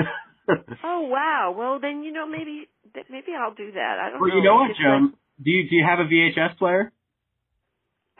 [0.82, 1.54] Oh wow.
[1.56, 2.66] Well, then you know maybe
[3.08, 3.98] maybe I'll do that.
[4.02, 4.36] I don't well, know.
[4.36, 5.14] you know what, Joan?
[5.40, 6.90] Do you do you have a VHS player?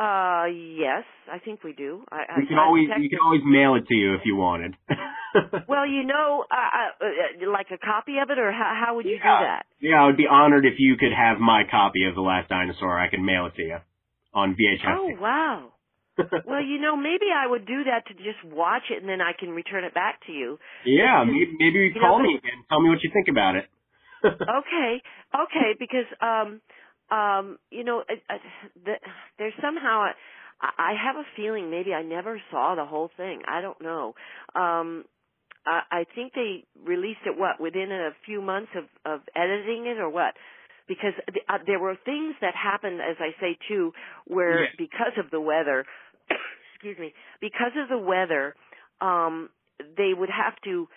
[0.00, 2.02] Uh, yes, I think we do.
[2.10, 4.36] I, I You can I always you can always mail it to you if you
[4.36, 4.74] wanted.
[5.68, 9.06] Well, you know, uh, uh, uh, like a copy of it, or how, how would
[9.06, 9.62] you do that?
[9.80, 12.98] yeah, I would be honored if you could have my copy of The Last Dinosaur.
[12.98, 13.76] I can mail it to you
[14.34, 14.88] on VHS.
[14.88, 15.70] Oh wow.
[16.18, 19.32] well, you know, maybe I would do that to just watch it, and then I
[19.38, 20.58] can return it back to you.
[20.84, 23.54] yeah, maybe, maybe you You call know, me and tell me what you think about
[23.56, 23.66] it.
[24.24, 24.92] okay,
[25.32, 26.60] okay, because um,
[27.10, 28.38] um, you know, uh, uh,
[28.84, 28.94] the,
[29.38, 30.06] there's somehow
[30.60, 33.42] I, I have a feeling maybe I never saw the whole thing.
[33.48, 34.14] I don't know.
[34.54, 35.04] Um,
[35.66, 39.98] I, I think they released it what within a few months of of editing it
[39.98, 40.34] or what.
[40.88, 43.92] Because the, uh, there were things that happened, as I say too,
[44.26, 44.66] where Yeah.
[44.76, 45.84] because of the weather,
[46.74, 48.56] excuse me, because of the weather,
[49.00, 49.50] um,
[49.96, 50.88] they would have to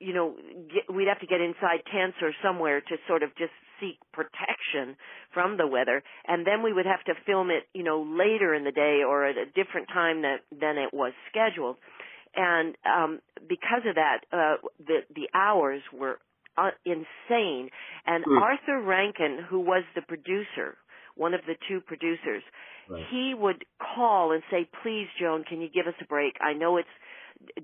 [0.00, 0.34] you know,
[0.68, 3.52] get, we'd have to get inside tents or somewhere to sort of just
[3.84, 4.96] seek protection
[5.34, 8.64] from the weather, and then we would have to film it, you know, later in
[8.64, 11.76] the day or at a different time that, than it was scheduled.
[12.36, 16.18] And um, because of that, uh, the the hours were
[16.56, 17.70] uh, insane.
[18.06, 18.38] And Hmm.
[18.38, 20.76] Arthur Rankin, who was the producer,
[21.16, 22.42] one of the two producers,
[22.90, 23.06] Right.
[23.10, 26.34] he would call and say, "Please, Joan, can you give us a break?
[26.40, 27.03] I know it's it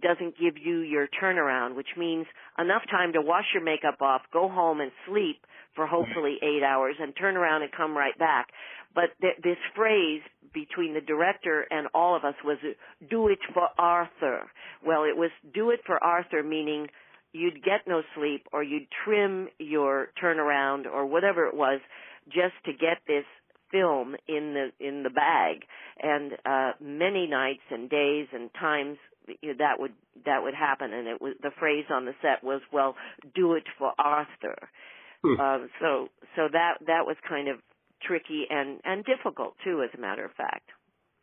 [0.01, 2.27] doesn't give you your turnaround, which means
[2.59, 5.45] enough time to wash your makeup off, go home and sleep
[5.75, 8.49] for hopefully eight hours, and turn around and come right back."
[8.95, 10.23] But th- this phrase
[10.53, 12.59] between the director and all of us was
[13.09, 14.51] "Do it for Arthur."
[14.85, 16.89] Well, it was "Do it for Arthur," meaning
[17.33, 21.81] you'd get no sleep or you'd trim your turnaround or whatever it was
[22.29, 23.25] just to get this
[23.71, 25.65] film in the in the bag
[26.03, 28.99] and uh many nights and days and times
[29.59, 29.93] that would
[30.25, 32.95] that would happen and it was the phrase on the set was well
[33.35, 34.57] do it for arthur
[35.23, 35.39] Hmm.
[35.39, 37.57] um so so that that was kind of
[38.03, 40.71] tricky and and difficult too as a matter of fact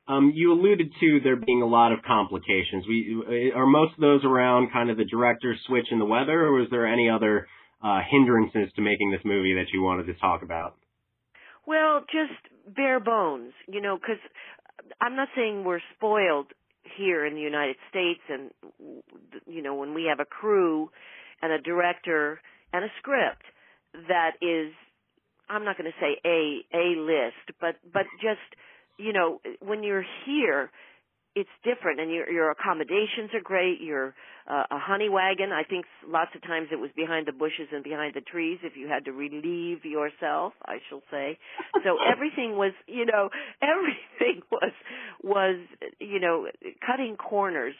[0.07, 2.85] Um, you alluded to there being a lot of complications.
[2.87, 6.53] We are most of those around kind of the director's switch in the weather, or
[6.53, 7.47] was there any other
[7.83, 10.75] uh, hindrances to making this movie that you wanted to talk about?
[11.65, 12.39] Well, just
[12.75, 14.21] bare bones, you know, because
[15.01, 16.47] I'm not saying we're spoiled
[16.95, 18.51] here in the United States, and
[19.45, 20.89] you know, when we have a crew
[21.41, 22.39] and a director
[22.73, 23.43] and a script
[24.07, 24.71] that is,
[25.49, 28.39] I'm not going to say a a list, but but just
[28.97, 30.71] you know, when you're here,
[31.37, 33.79] it's different, and your your accommodations are great.
[33.81, 34.15] Your
[34.49, 35.51] uh, a honey wagon.
[35.51, 38.73] I think lots of times it was behind the bushes and behind the trees if
[38.75, 40.53] you had to relieve yourself.
[40.65, 41.37] I shall say.
[41.83, 43.29] So everything was, you know,
[43.61, 44.73] everything was
[45.23, 45.57] was
[45.99, 46.47] you know
[46.85, 47.75] cutting corners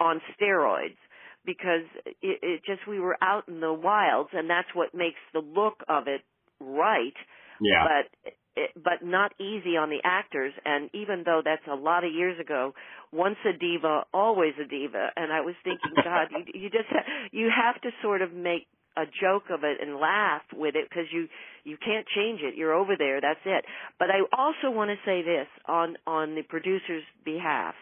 [0.00, 0.98] on steroids
[1.46, 5.40] because it, it just we were out in the wilds, and that's what makes the
[5.40, 6.22] look of it
[6.60, 7.14] right
[7.60, 7.84] Yeah.
[7.84, 8.32] but
[8.76, 10.52] but not easy on the actors.
[10.64, 12.74] And even though that's a lot of years ago,
[13.12, 15.08] once a diva, always a diva.
[15.16, 18.66] And I was thinking, God, you, you just ha- you have to sort of make
[18.96, 21.28] a joke of it and laugh with it because you
[21.64, 22.56] you can't change it.
[22.56, 23.20] You're over there.
[23.20, 23.64] That's it.
[23.98, 27.74] But I also want to say this on on the producer's behalf.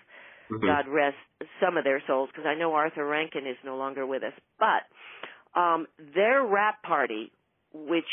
[0.51, 0.65] Mhm.
[0.67, 1.17] God rest
[1.61, 4.33] some of their souls because I know Arthur Rankin is no longer with us.
[4.59, 4.85] But
[5.59, 7.33] um, their wrap party,
[7.73, 8.05] which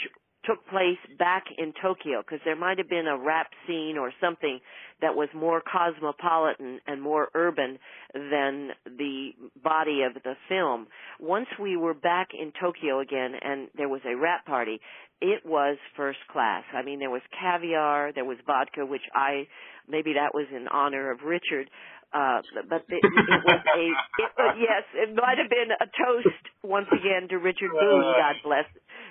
[0.45, 4.59] took place back in Tokyo, because there might have been a wrap scene or something
[5.01, 7.77] that was more cosmopolitan and more urban
[8.13, 9.31] than the
[9.63, 10.87] body of the film.
[11.19, 14.79] Once we were back in Tokyo again and there was a wrap party,
[15.21, 16.63] it was first class.
[16.73, 19.47] I mean, there was caviar, there was vodka, which I,
[19.87, 21.69] maybe that was in honor of Richard,
[22.13, 23.81] uh, but it, it was a,
[24.21, 28.35] it, uh, yes, it might have been a toast once again to Richard Boone, God
[28.43, 28.65] bless,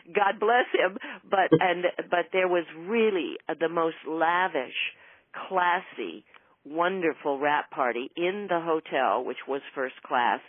[0.06, 0.98] God bless him.
[1.28, 4.74] But and but there was really the most lavish,
[5.48, 6.24] classy,
[6.64, 10.40] wonderful wrap party in the hotel, which was first class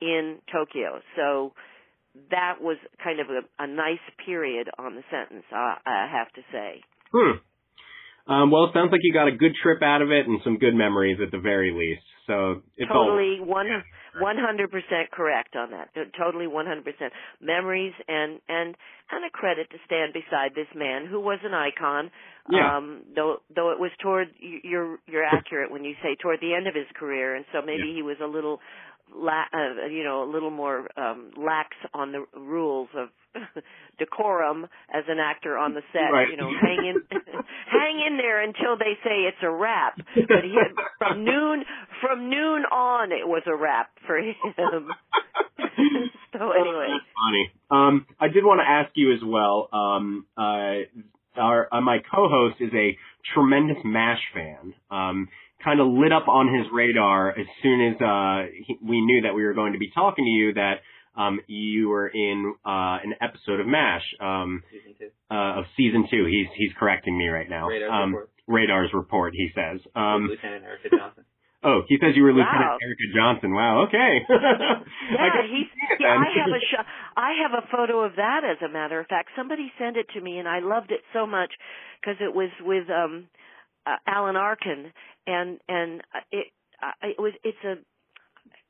[0.00, 1.00] in Tokyo.
[1.16, 1.52] So
[2.30, 6.42] that was kind of a, a nice period on the sentence, uh, I have to
[6.52, 6.82] say.
[7.12, 8.32] Hmm.
[8.32, 10.58] Um, well, it sounds like you got a good trip out of it and some
[10.58, 12.04] good memories at the very least.
[12.30, 13.66] So all totally one
[14.20, 15.90] one hundred percent correct on that.
[16.18, 18.76] Totally one hundred percent memories and and
[19.10, 22.10] and a credit to stand beside this man who was an icon.
[22.50, 22.76] Yeah.
[22.76, 26.66] Um, though though it was toward you're you're accurate when you say toward the end
[26.66, 27.94] of his career, and so maybe Yeah.
[27.94, 28.60] he was a little.
[29.14, 33.08] La- uh, you know, a little more um, lax on the rules of
[33.98, 36.12] decorum as an actor on the set.
[36.12, 36.30] Right.
[36.30, 37.02] You know, hang in,
[37.70, 40.00] hang in there until they say it's a wrap.
[40.14, 40.56] But he,
[40.98, 41.64] from noon,
[42.00, 44.34] from noon on, it was a wrap for him.
[46.32, 47.52] so anyway, funny.
[47.70, 49.68] Um, I did want to ask you as well.
[49.72, 50.74] Um, uh,
[51.36, 52.96] our uh, my co-host is a
[53.34, 54.74] tremendous Mash fan.
[54.90, 55.28] Um,
[55.64, 59.34] kind of lit up on his radar as soon as uh, he, we knew that
[59.34, 60.54] we were going to be talking to you.
[60.54, 60.76] That
[61.16, 65.10] um, you were in uh, an episode of Mash um, Season two.
[65.34, 66.24] uh, of season two.
[66.26, 67.68] He's he's correcting me right now.
[67.68, 68.30] Radar's um, report.
[68.46, 69.32] Radar's report.
[69.34, 69.80] He says.
[69.94, 71.24] Um, Lieutenant Erica Johnson.
[71.64, 72.38] oh, he says you were Wow.
[72.46, 73.54] Lieutenant Erica Johnson.
[73.54, 73.84] Wow.
[73.88, 74.12] Okay.
[74.28, 75.68] yeah, I guess he's.
[76.00, 76.08] Yeah.
[76.08, 78.42] I have a sh- I have a photo of that.
[78.48, 81.26] As a matter of fact, somebody sent it to me, and I loved it so
[81.26, 81.50] much
[82.00, 83.26] because it was with um
[83.90, 84.92] uh, Alan Arkin,
[85.26, 86.46] and and uh, it
[86.82, 87.74] uh, it was it's a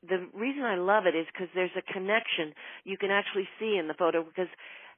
[0.07, 2.53] the reason I love it is because there's a connection
[2.83, 4.47] you can actually see in the photo because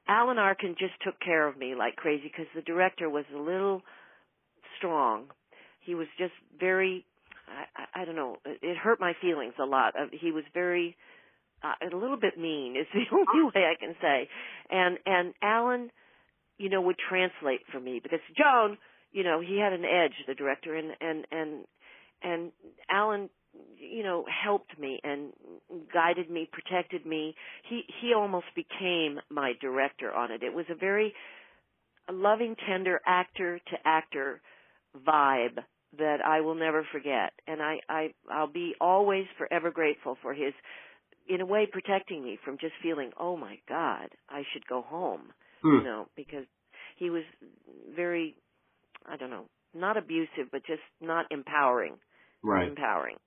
[0.07, 3.81] Alan Arkin just took care of me like crazy because the director was a little
[4.77, 5.25] strong.
[5.81, 7.05] He was just very
[7.75, 8.37] I, I don't know.
[8.45, 9.93] It hurt my feelings a lot.
[10.11, 10.95] He was very
[11.63, 14.29] uh, a little bit mean is the only way I can say.
[14.69, 15.91] And and Alan,
[16.57, 18.77] you know, would translate for me because Joan,
[19.13, 21.65] you know, he had an edge, the director, and and and
[22.23, 22.51] and
[22.89, 23.29] Alan
[23.77, 25.33] you know helped me and
[25.93, 27.35] guided me protected me.
[27.69, 30.43] He he almost became my director on it.
[30.43, 31.13] It was a very
[32.11, 34.41] loving tender actor to actor
[35.07, 35.59] vibe
[35.97, 37.33] that I will never forget.
[37.47, 40.53] And I I I'll be always forever grateful for his
[41.29, 45.31] in a way protecting me from just feeling oh my god I should go home
[45.61, 45.77] Hmm.
[45.77, 46.45] you know because
[46.97, 47.23] he was
[47.95, 48.35] very
[49.07, 51.95] I don't know not abusive but just not empowering
[52.43, 52.67] Right.
[52.67, 53.17] empowering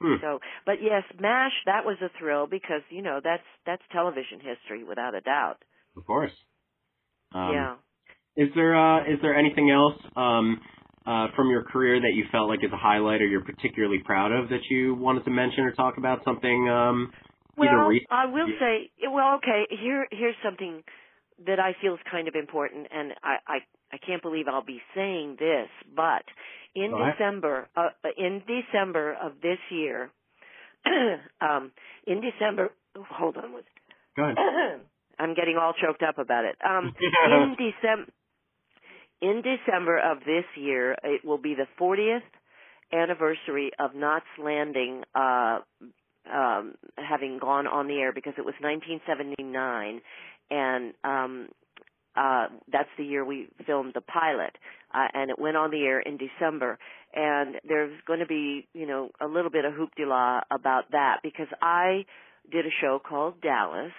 [0.00, 0.16] Hmm.
[0.20, 4.84] so, but yes, MASH, that was a thrill because, you know, that's, that's television history
[4.84, 5.56] without a doubt.
[5.96, 6.32] Of course.
[7.34, 7.74] Um, yeah.
[8.36, 10.60] Is there uh, is there anything else um,
[11.06, 14.30] uh, from your career that you felt like is a highlight or you're particularly proud
[14.30, 17.12] of that you wanted to mention or talk about something um,
[17.56, 17.90] Well?
[18.10, 20.82] I will say, well, okay, here, here's something
[21.46, 23.58] that I feel is kind of important and I, I,
[23.92, 26.24] I can't believe I'll be saying this, but
[26.74, 26.92] in.
[27.12, 30.10] December, uh, in December of this year,
[31.40, 31.72] um,
[32.06, 33.52] in December, oh, hold on
[34.16, 34.36] Go ahead.
[35.18, 36.56] I'm getting all choked up about it.
[36.64, 38.12] Um, in December,
[39.22, 42.20] in December of this year, it will be the 40th
[42.92, 45.60] anniversary of Knots Landing uh,
[46.32, 50.00] um, having gone on the air because it was 1979,
[50.50, 51.48] and um,
[52.16, 54.56] uh, that's the year we filmed the pilot,
[54.94, 56.78] uh, and it went on the air in December.
[57.14, 61.48] And there's going to be, you know, a little bit of hoopty-la about that because
[61.62, 62.04] I
[62.50, 63.92] did a show called Dallas,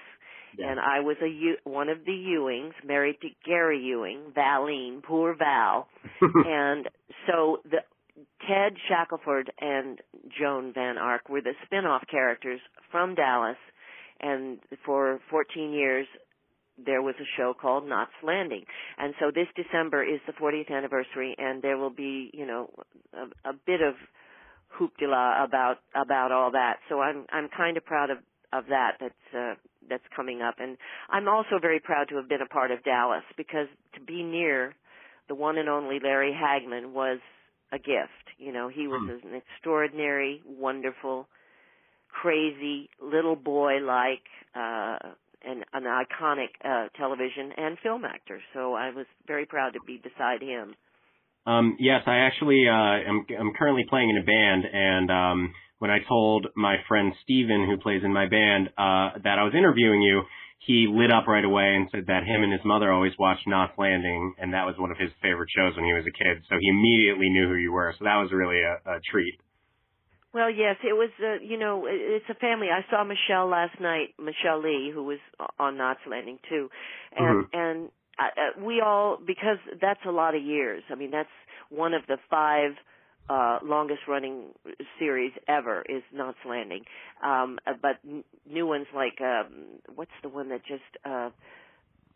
[0.59, 5.87] and I was a one of the Ewings, married to Gary Ewing, Valene, poor Val,
[6.21, 6.89] and
[7.27, 7.79] so the
[8.47, 9.99] Ted Shackelford and
[10.39, 12.59] Joan Van Ark were the spin-off characters
[12.91, 13.57] from Dallas,
[14.19, 16.07] and for 14 years
[16.83, 18.63] there was a show called Knots Landing.
[18.97, 22.69] And so this December is the 40th anniversary and there will be, you know,
[23.13, 23.95] a, a bit of
[24.79, 26.77] hoopla about about all that.
[26.89, 28.17] So I'm I'm kind of proud of
[28.53, 29.55] of that that's uh
[29.89, 30.77] that's coming up and
[31.09, 34.75] I'm also very proud to have been a part of Dallas because to be near
[35.29, 37.19] the one and only Larry Hagman was
[37.71, 38.11] a gift.
[38.37, 41.27] You know, he was an extraordinary, wonderful,
[42.09, 44.23] crazy little boy like
[44.55, 44.97] uh
[45.43, 48.39] an an iconic uh television and film actor.
[48.53, 50.75] So I was very proud to be beside him.
[51.45, 55.89] Um, yes, I actually uh, am I'm currently playing in a band, and um, when
[55.89, 60.01] I told my friend Steven, who plays in my band, uh, that I was interviewing
[60.01, 60.23] you,
[60.59, 63.71] he lit up right away and said that him and his mother always watched Knots
[63.77, 66.43] Landing, and that was one of his favorite shows when he was a kid.
[66.49, 67.95] So he immediately knew who you were.
[67.97, 69.39] So that was really a, a treat.
[70.37, 71.09] Well, yes, it was.
[71.19, 72.67] Uh, you know, it's a family.
[72.69, 75.19] I saw Michele last night, Michele Lee, who was
[75.59, 76.69] on Knots Landing too,
[77.15, 77.49] and Mhm.
[77.53, 77.89] and
[78.19, 78.25] uh,
[78.61, 80.83] uh, we all because that's a lot of years.
[80.91, 81.29] I mean, that's
[81.69, 82.73] one of the five
[83.29, 84.49] uh longest running
[84.99, 86.83] series ever is Knots Landing.
[87.23, 91.31] Um uh, but n- new ones like um what's the one that just uh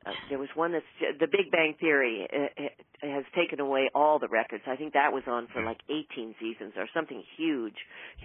[0.06, 4.18] uh, there was one that's the Big Bang Theory uh, uh, has taken away all
[4.18, 4.64] the records.
[4.68, 7.76] I think that was on for like 18 seasons or something huge,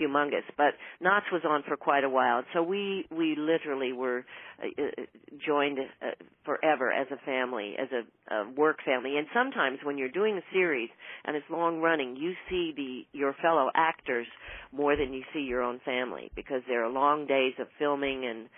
[0.00, 0.44] humongous.
[0.56, 4.24] But Knots was on for quite a while, so we we literally were
[4.62, 5.02] uh, uh,
[5.46, 6.10] joined uh,
[6.44, 9.18] forever as a family, as a, a work family.
[9.18, 10.88] And sometimes when you're doing a series
[11.24, 14.26] and it's long running, you see the your fellow actors
[14.72, 18.48] more than you see your own family because there are long days of filming and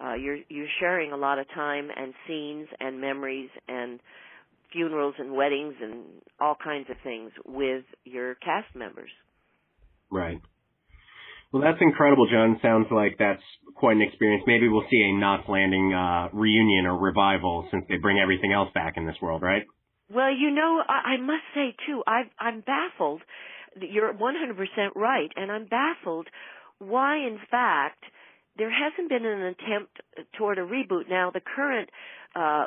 [0.00, 4.00] uh, you're you're sharing a lot of time and scenes and memories and
[4.72, 6.04] funerals and weddings and
[6.40, 9.10] all kinds of things with your cast members.
[10.10, 10.40] Right.
[11.52, 12.58] Well, that's incredible, Joan.
[12.60, 13.42] Sounds like that's
[13.76, 14.42] quite an experience.
[14.46, 18.70] Maybe we'll see a Knots Landing uh, reunion or revival since they bring everything else
[18.74, 19.62] back in this world, right?
[20.12, 23.22] Well, you know, I, I must say too, I, I'm baffled.
[23.80, 24.18] You're 100%
[24.96, 26.28] right, and I'm baffled
[26.78, 28.04] why, in fact,
[28.56, 30.00] there hasn't been an attempt
[30.36, 31.08] toward a reboot.
[31.08, 31.90] Now, the current
[32.36, 32.66] uh,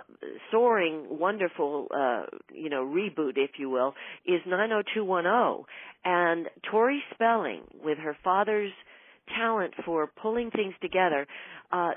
[0.51, 2.23] soaring, wonderful, uh,
[2.53, 3.93] you know, reboot, if you will,
[4.25, 5.65] is 90210.
[6.05, 8.71] And Tori Spelling, with her father's
[9.35, 11.27] talent for pulling things together,
[11.71, 11.91] uh,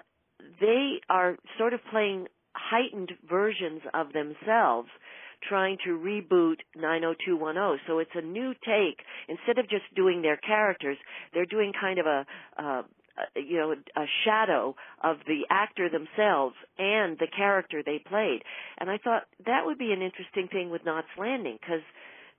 [0.60, 4.88] they are sort of playing heightened versions of themselves
[5.48, 7.80] trying to reboot 90210.
[7.86, 8.98] So it's a new take.
[9.28, 10.98] Instead of just doing their characters,
[11.32, 12.26] they're doing kind of a,
[12.58, 12.82] uh,
[13.36, 18.42] you know a shadow of the actor themselves and the character they played.
[18.78, 21.82] And I thought that would be an interesting thing with Knots Landing because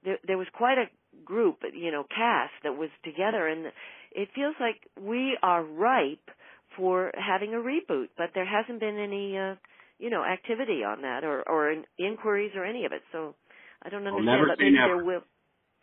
[0.03, 0.89] there, there was quite a
[1.25, 3.71] group, you know, cast that was together, and
[4.11, 6.29] it feels like we are ripe
[6.75, 9.55] for having a reboot, but there hasn't been any, uh,
[9.99, 13.01] you know, activity on that or or in- inquiries or any of it.
[13.11, 13.35] So
[13.83, 14.25] I don't understand.
[14.47, 14.95] but maybe never.
[14.95, 15.21] there will.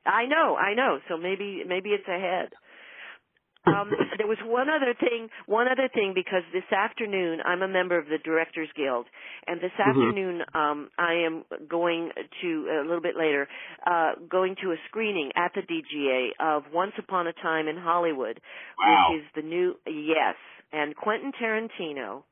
[0.06, 0.98] I know, I know.
[1.08, 2.50] So maybe maybe it's ahead.
[3.66, 7.98] Um, there was one other thing, one other thing, because this afternoon I'm a member
[7.98, 9.06] of the Directors Guild,
[9.46, 9.86] and this Mhm.
[9.88, 13.48] afternoon um, I am going to a little bit later,
[13.86, 18.40] uh, going to a screening at the DGA of Once Upon a Time in Hollywood,
[18.78, 19.10] Wow.
[19.10, 20.36] which is the new yes,
[20.72, 22.24] and Quentin Tarantino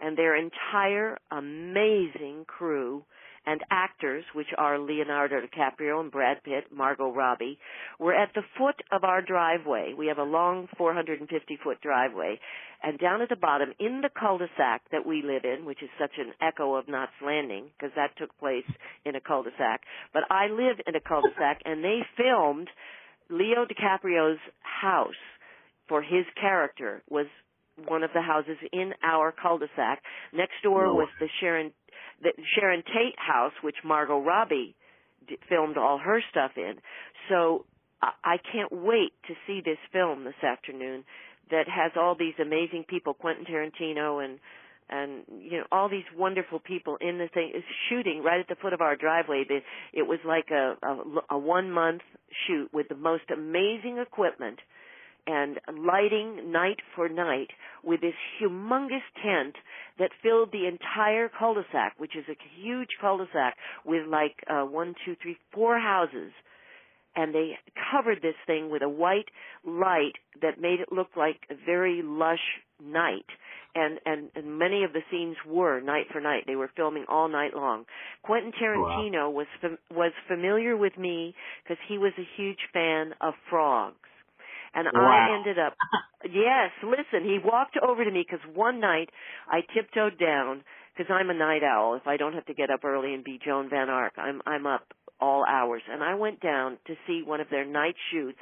[0.00, 3.04] and their entire amazing crew
[3.48, 7.58] and actors, which are Leonardo DiCaprio and Brad Pitt, Margot Robbie,
[7.98, 9.94] were at the foot of our driveway.
[9.96, 12.38] We have a long 450 foot driveway.
[12.82, 16.12] And down at the bottom, in the cul-de-sac that we live in, which is such
[16.18, 18.68] an echo of Knots Landing, because that took place
[19.06, 19.80] in a cul-de-sac,
[20.12, 22.68] but I live in a cul-de-sac, and they filmed
[23.30, 25.22] Leo DiCaprio's house
[25.88, 27.26] for his character was
[27.86, 30.02] one of the houses in our cul-de-sac.
[30.32, 31.72] Next door was the Sharon
[32.22, 34.74] the Sharon Tate house, which Margot Robbie
[35.26, 36.74] d- filmed all her stuff in.
[37.28, 37.64] So
[38.02, 41.04] I, I can't wait to see this film this afternoon
[41.50, 44.38] that has all these amazing people, Quentin Tarantino and
[44.90, 48.54] and you know all these wonderful people in the thing is shooting right at the
[48.54, 49.44] foot of our driveway.
[49.46, 49.58] The,
[49.92, 52.00] it was like a, a a one month
[52.46, 54.58] shoot with the most amazing equipment
[55.28, 57.48] and lighting night for night
[57.84, 59.54] with this humongous tent
[59.98, 65.14] that filled the entire cul-de-sac, which is a huge cul-de-sac with like uh, one, two,
[65.22, 66.32] three, four houses.
[67.14, 67.58] And they
[67.92, 69.28] covered this thing with a white
[69.66, 72.38] light that made it look like a very lush
[72.82, 73.26] night.
[73.74, 76.44] And, and, and many of the scenes were night for night.
[76.46, 77.84] They were filming all night long.
[78.22, 83.34] Quentin Tarantino was fam- was familiar with me because he was a huge fan of
[83.50, 83.96] frogs
[84.78, 85.28] and Wow.
[85.28, 85.74] I ended up
[86.24, 89.10] yes listen he walked over to me because one night
[89.48, 90.64] I tiptoed down
[90.96, 91.94] because I'm a night owl.
[91.94, 94.66] If I don't have to get up early and be Joan Van Ark I'm I'm
[94.66, 95.82] up all hours.
[95.90, 98.38] And I went down to see one of their night shoots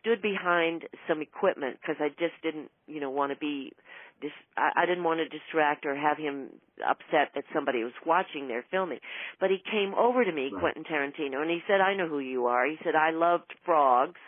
[0.00, 3.72] stood behind some equipment because I just didn't you know want to be
[4.20, 6.48] dis- I, I didn't want to distract or have him
[6.86, 8.98] upset that somebody was watching their filming.
[9.40, 12.46] But he came over to me Quentin Tarantino and he said I know who you
[12.46, 12.66] are.
[12.66, 14.20] He said I loved frogs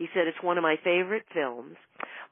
[0.00, 1.76] he said it's one of my favorite films.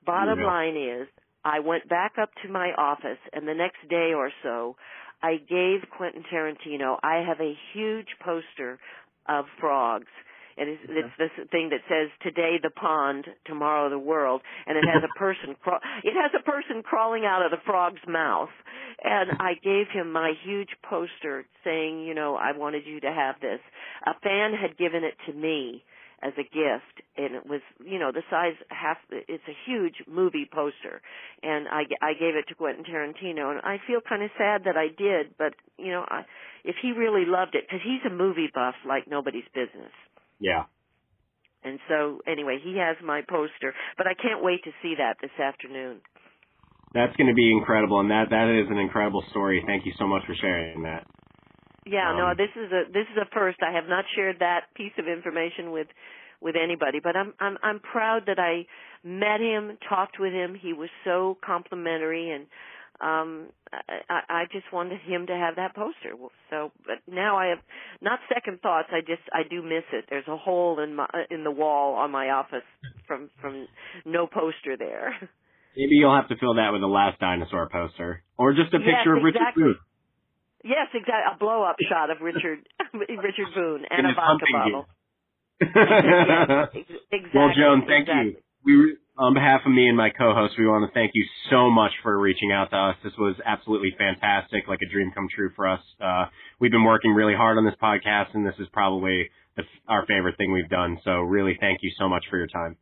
[0.06, 0.46] Bottom Yeah.
[0.46, 1.06] line is,
[1.44, 4.76] I went back up to my office, and the next day or so,
[5.22, 6.98] I gave Quentin Tarantino.
[7.02, 8.78] I have a huge poster
[9.26, 10.08] of frogs.
[10.56, 14.84] And it's, it's this thing that says "Today the pond, tomorrow the world," and it
[14.92, 15.54] has a person.
[15.62, 18.50] Craw- it has a person crawling out of the frog's mouth.
[19.04, 23.38] And I gave him my huge poster saying, you know, I wanted you to have
[23.40, 23.60] this.
[24.06, 25.84] A fan had given it to me
[26.22, 30.48] as a gift and it was you know the size half it's a huge movie
[30.52, 31.00] poster
[31.42, 34.76] and i i gave it to quentin tarantino and i feel kind of sad that
[34.76, 36.22] i did but you know i
[36.64, 39.92] if he really loved it because he's a movie buff like nobody's business
[40.40, 40.64] Yeah.
[41.64, 45.34] and so anyway he has my poster but i can't wait to see that this
[45.38, 46.00] afternoon
[46.94, 49.62] That's going to be incredible, and that that is an incredible story.
[49.66, 51.06] Thank you so much for sharing that.
[51.88, 53.58] Yeah, no, Um, this is a this is a first.
[53.62, 55.88] I have not shared that piece of information with
[56.40, 58.66] with anybody, but I'm I'm I'm proud that I
[59.02, 60.54] met him, talked with him.
[60.54, 62.46] He was so complimentary, and
[63.00, 63.48] um
[64.10, 66.12] I, I just wanted him to have that poster.
[66.50, 67.58] So, but now I have
[68.02, 68.88] not second thoughts.
[68.92, 70.06] I just I do miss it.
[70.10, 72.68] There's a hole in my in the wall on my office
[73.06, 73.66] from from
[74.04, 75.14] no poster there.
[75.76, 78.98] Maybe you'll have to fill that with a Last Dinosaur poster, or just a Yes,
[78.98, 79.62] picture of Richard exactly.
[79.62, 79.78] Boone.
[80.68, 81.32] Yes, exactly.
[81.32, 82.60] A blow up shot of Richard
[82.92, 84.86] Richard Boone and a vodka bottle.
[85.60, 87.30] Yes, ex- exactly.
[87.34, 88.36] Well, Joan, thank exactly.
[88.36, 88.36] you.
[88.64, 91.92] We, on behalf of me and my co-host, we want to thank you so much
[92.02, 92.96] for reaching out to us.
[93.02, 95.80] This was absolutely fantastic, like a dream come true for us.
[96.00, 96.26] Uh,
[96.60, 100.36] we've been working really hard on this podcast, and this is probably the, our favorite
[100.36, 100.98] thing we've done.
[101.02, 102.76] So, really, thank you so much for your time.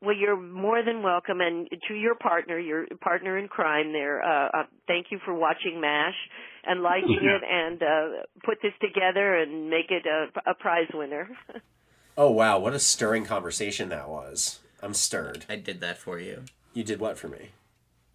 [0.00, 4.22] Well, you're more than welcome, and to your partner, your partner in crime, there.
[4.22, 6.14] Uh, uh, thank you for watching Mash
[6.64, 11.28] and liking it, and uh, put this together and make it a, a prize winner.
[12.20, 14.58] Oh wow, what a stirring conversation that was.
[14.82, 15.44] I'm stirred.
[15.48, 16.46] I did that for you.
[16.74, 17.50] You did what for me?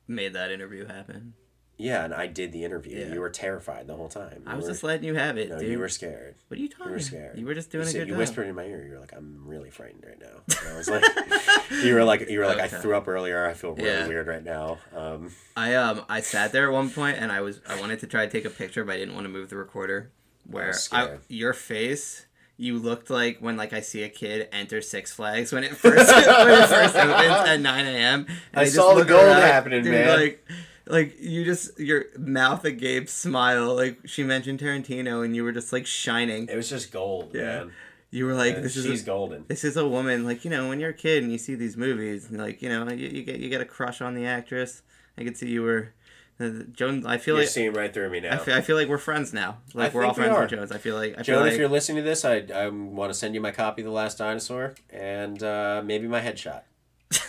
[0.09, 1.35] Made that interview happen.
[1.77, 2.99] Yeah, and I did the interview.
[2.99, 3.13] Yeah.
[3.13, 4.43] You were terrified the whole time.
[4.45, 5.71] I was were- just letting you have it, No, dude.
[5.71, 6.35] you were scared.
[6.47, 7.37] What are you talking You were scared.
[7.39, 8.19] You were just doing you a said- good You job.
[8.19, 8.83] whispered in my ear.
[8.85, 11.03] You were like, "I'm really frightened right now." And I was like,
[11.83, 13.45] "You were like, you were like, I threw up earlier.
[13.47, 14.07] I feel really Yeah.
[14.07, 17.59] weird right now." Um, I um I sat there at one point and I was
[17.67, 19.57] I wanted to try to take a picture but I didn't want to move the
[19.57, 20.11] recorder.
[20.45, 22.25] Where was I, your face
[22.57, 26.07] you looked like when like I see a kid enter Six Flags when it first
[26.13, 26.19] when
[26.61, 28.27] it first opens at nine a.m.
[28.53, 30.19] I saw the gold happening, man.
[30.19, 30.45] Like,
[30.85, 33.75] like you just your mouth agape smile.
[33.75, 36.47] Like she mentioned Tarantino, and you were just like shining.
[36.49, 37.41] It was just gold, Yeah.
[37.41, 37.71] man.
[38.11, 39.45] You were like, this is a, golden.
[39.47, 40.23] This is a woman.
[40.23, 42.69] Like you know, when you're a kid and you see these movies, and, like you
[42.69, 44.83] know, you, you get you get a crush on the actress.
[45.17, 45.93] I could see you were.
[46.39, 48.33] Uh, Joan, I feel You're like seeing right through me now.
[48.33, 49.59] I feel, I feel like we're friends now.
[49.73, 50.41] Like I we're all we friends are.
[50.41, 50.71] with Jones.
[50.71, 53.11] I feel like I feel Joan, like if you're listening to this, I, I want
[53.11, 56.61] to send you my copy of The Last Dinosaur and uh, maybe my headshot.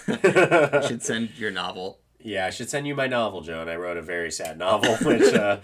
[0.82, 1.98] you should send your novel.
[2.24, 3.68] Yeah, I should send you my novel, Joan.
[3.68, 5.58] I wrote a very sad novel, which uh,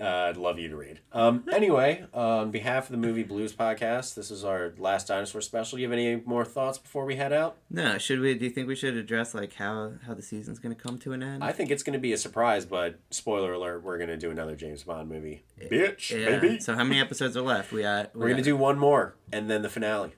[0.00, 1.00] uh, I'd love you to read.
[1.12, 5.42] Um, anyway, uh, on behalf of the Movie Blues podcast, this is our Last Dinosaur
[5.42, 5.76] special.
[5.76, 7.58] Do you have any more thoughts before we head out?
[7.68, 8.34] No, should we?
[8.34, 11.22] Do you think we should address like how how the season's gonna come to an
[11.22, 11.44] end?
[11.44, 14.30] I think it's going to be a surprise, but spoiler alert, we're going to do
[14.30, 15.42] another James Bond movie.
[15.60, 16.38] Bitch, yeah.
[16.38, 16.58] baby.
[16.58, 17.70] So how many episodes are left?
[17.70, 18.16] We got.
[18.16, 20.12] We're going to do one more and then the finale.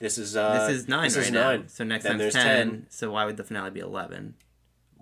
[0.00, 1.50] This is uh, This is nine This right is now.
[1.50, 1.68] nine.
[1.68, 4.34] So next then time's 10, So why would the finale be eleven?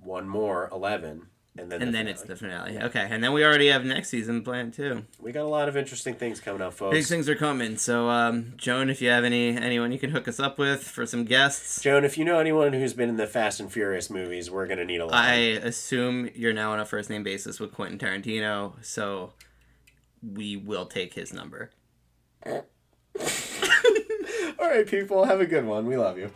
[0.06, 1.26] One more, eleven,
[1.58, 2.10] and then and the then finale.
[2.10, 2.78] it's the finale.
[2.78, 5.04] Okay, and then we already have next season planned too.
[5.18, 6.94] We got a lot of interesting things coming up, folks.
[6.94, 7.76] Big things are coming.
[7.76, 11.06] So, um, Joan, if you have any anyone you can hook us up with for
[11.06, 14.48] some guests, Joan, if you know anyone who's been in the Fast and Furious movies,
[14.48, 15.14] we're gonna need a lot.
[15.14, 19.32] I assume you're now on a first name basis with Quentin Tarantino, so
[20.22, 21.70] we will take his number.
[22.46, 22.62] All
[24.72, 25.86] right, people, have a good one.
[25.86, 26.30] We love you.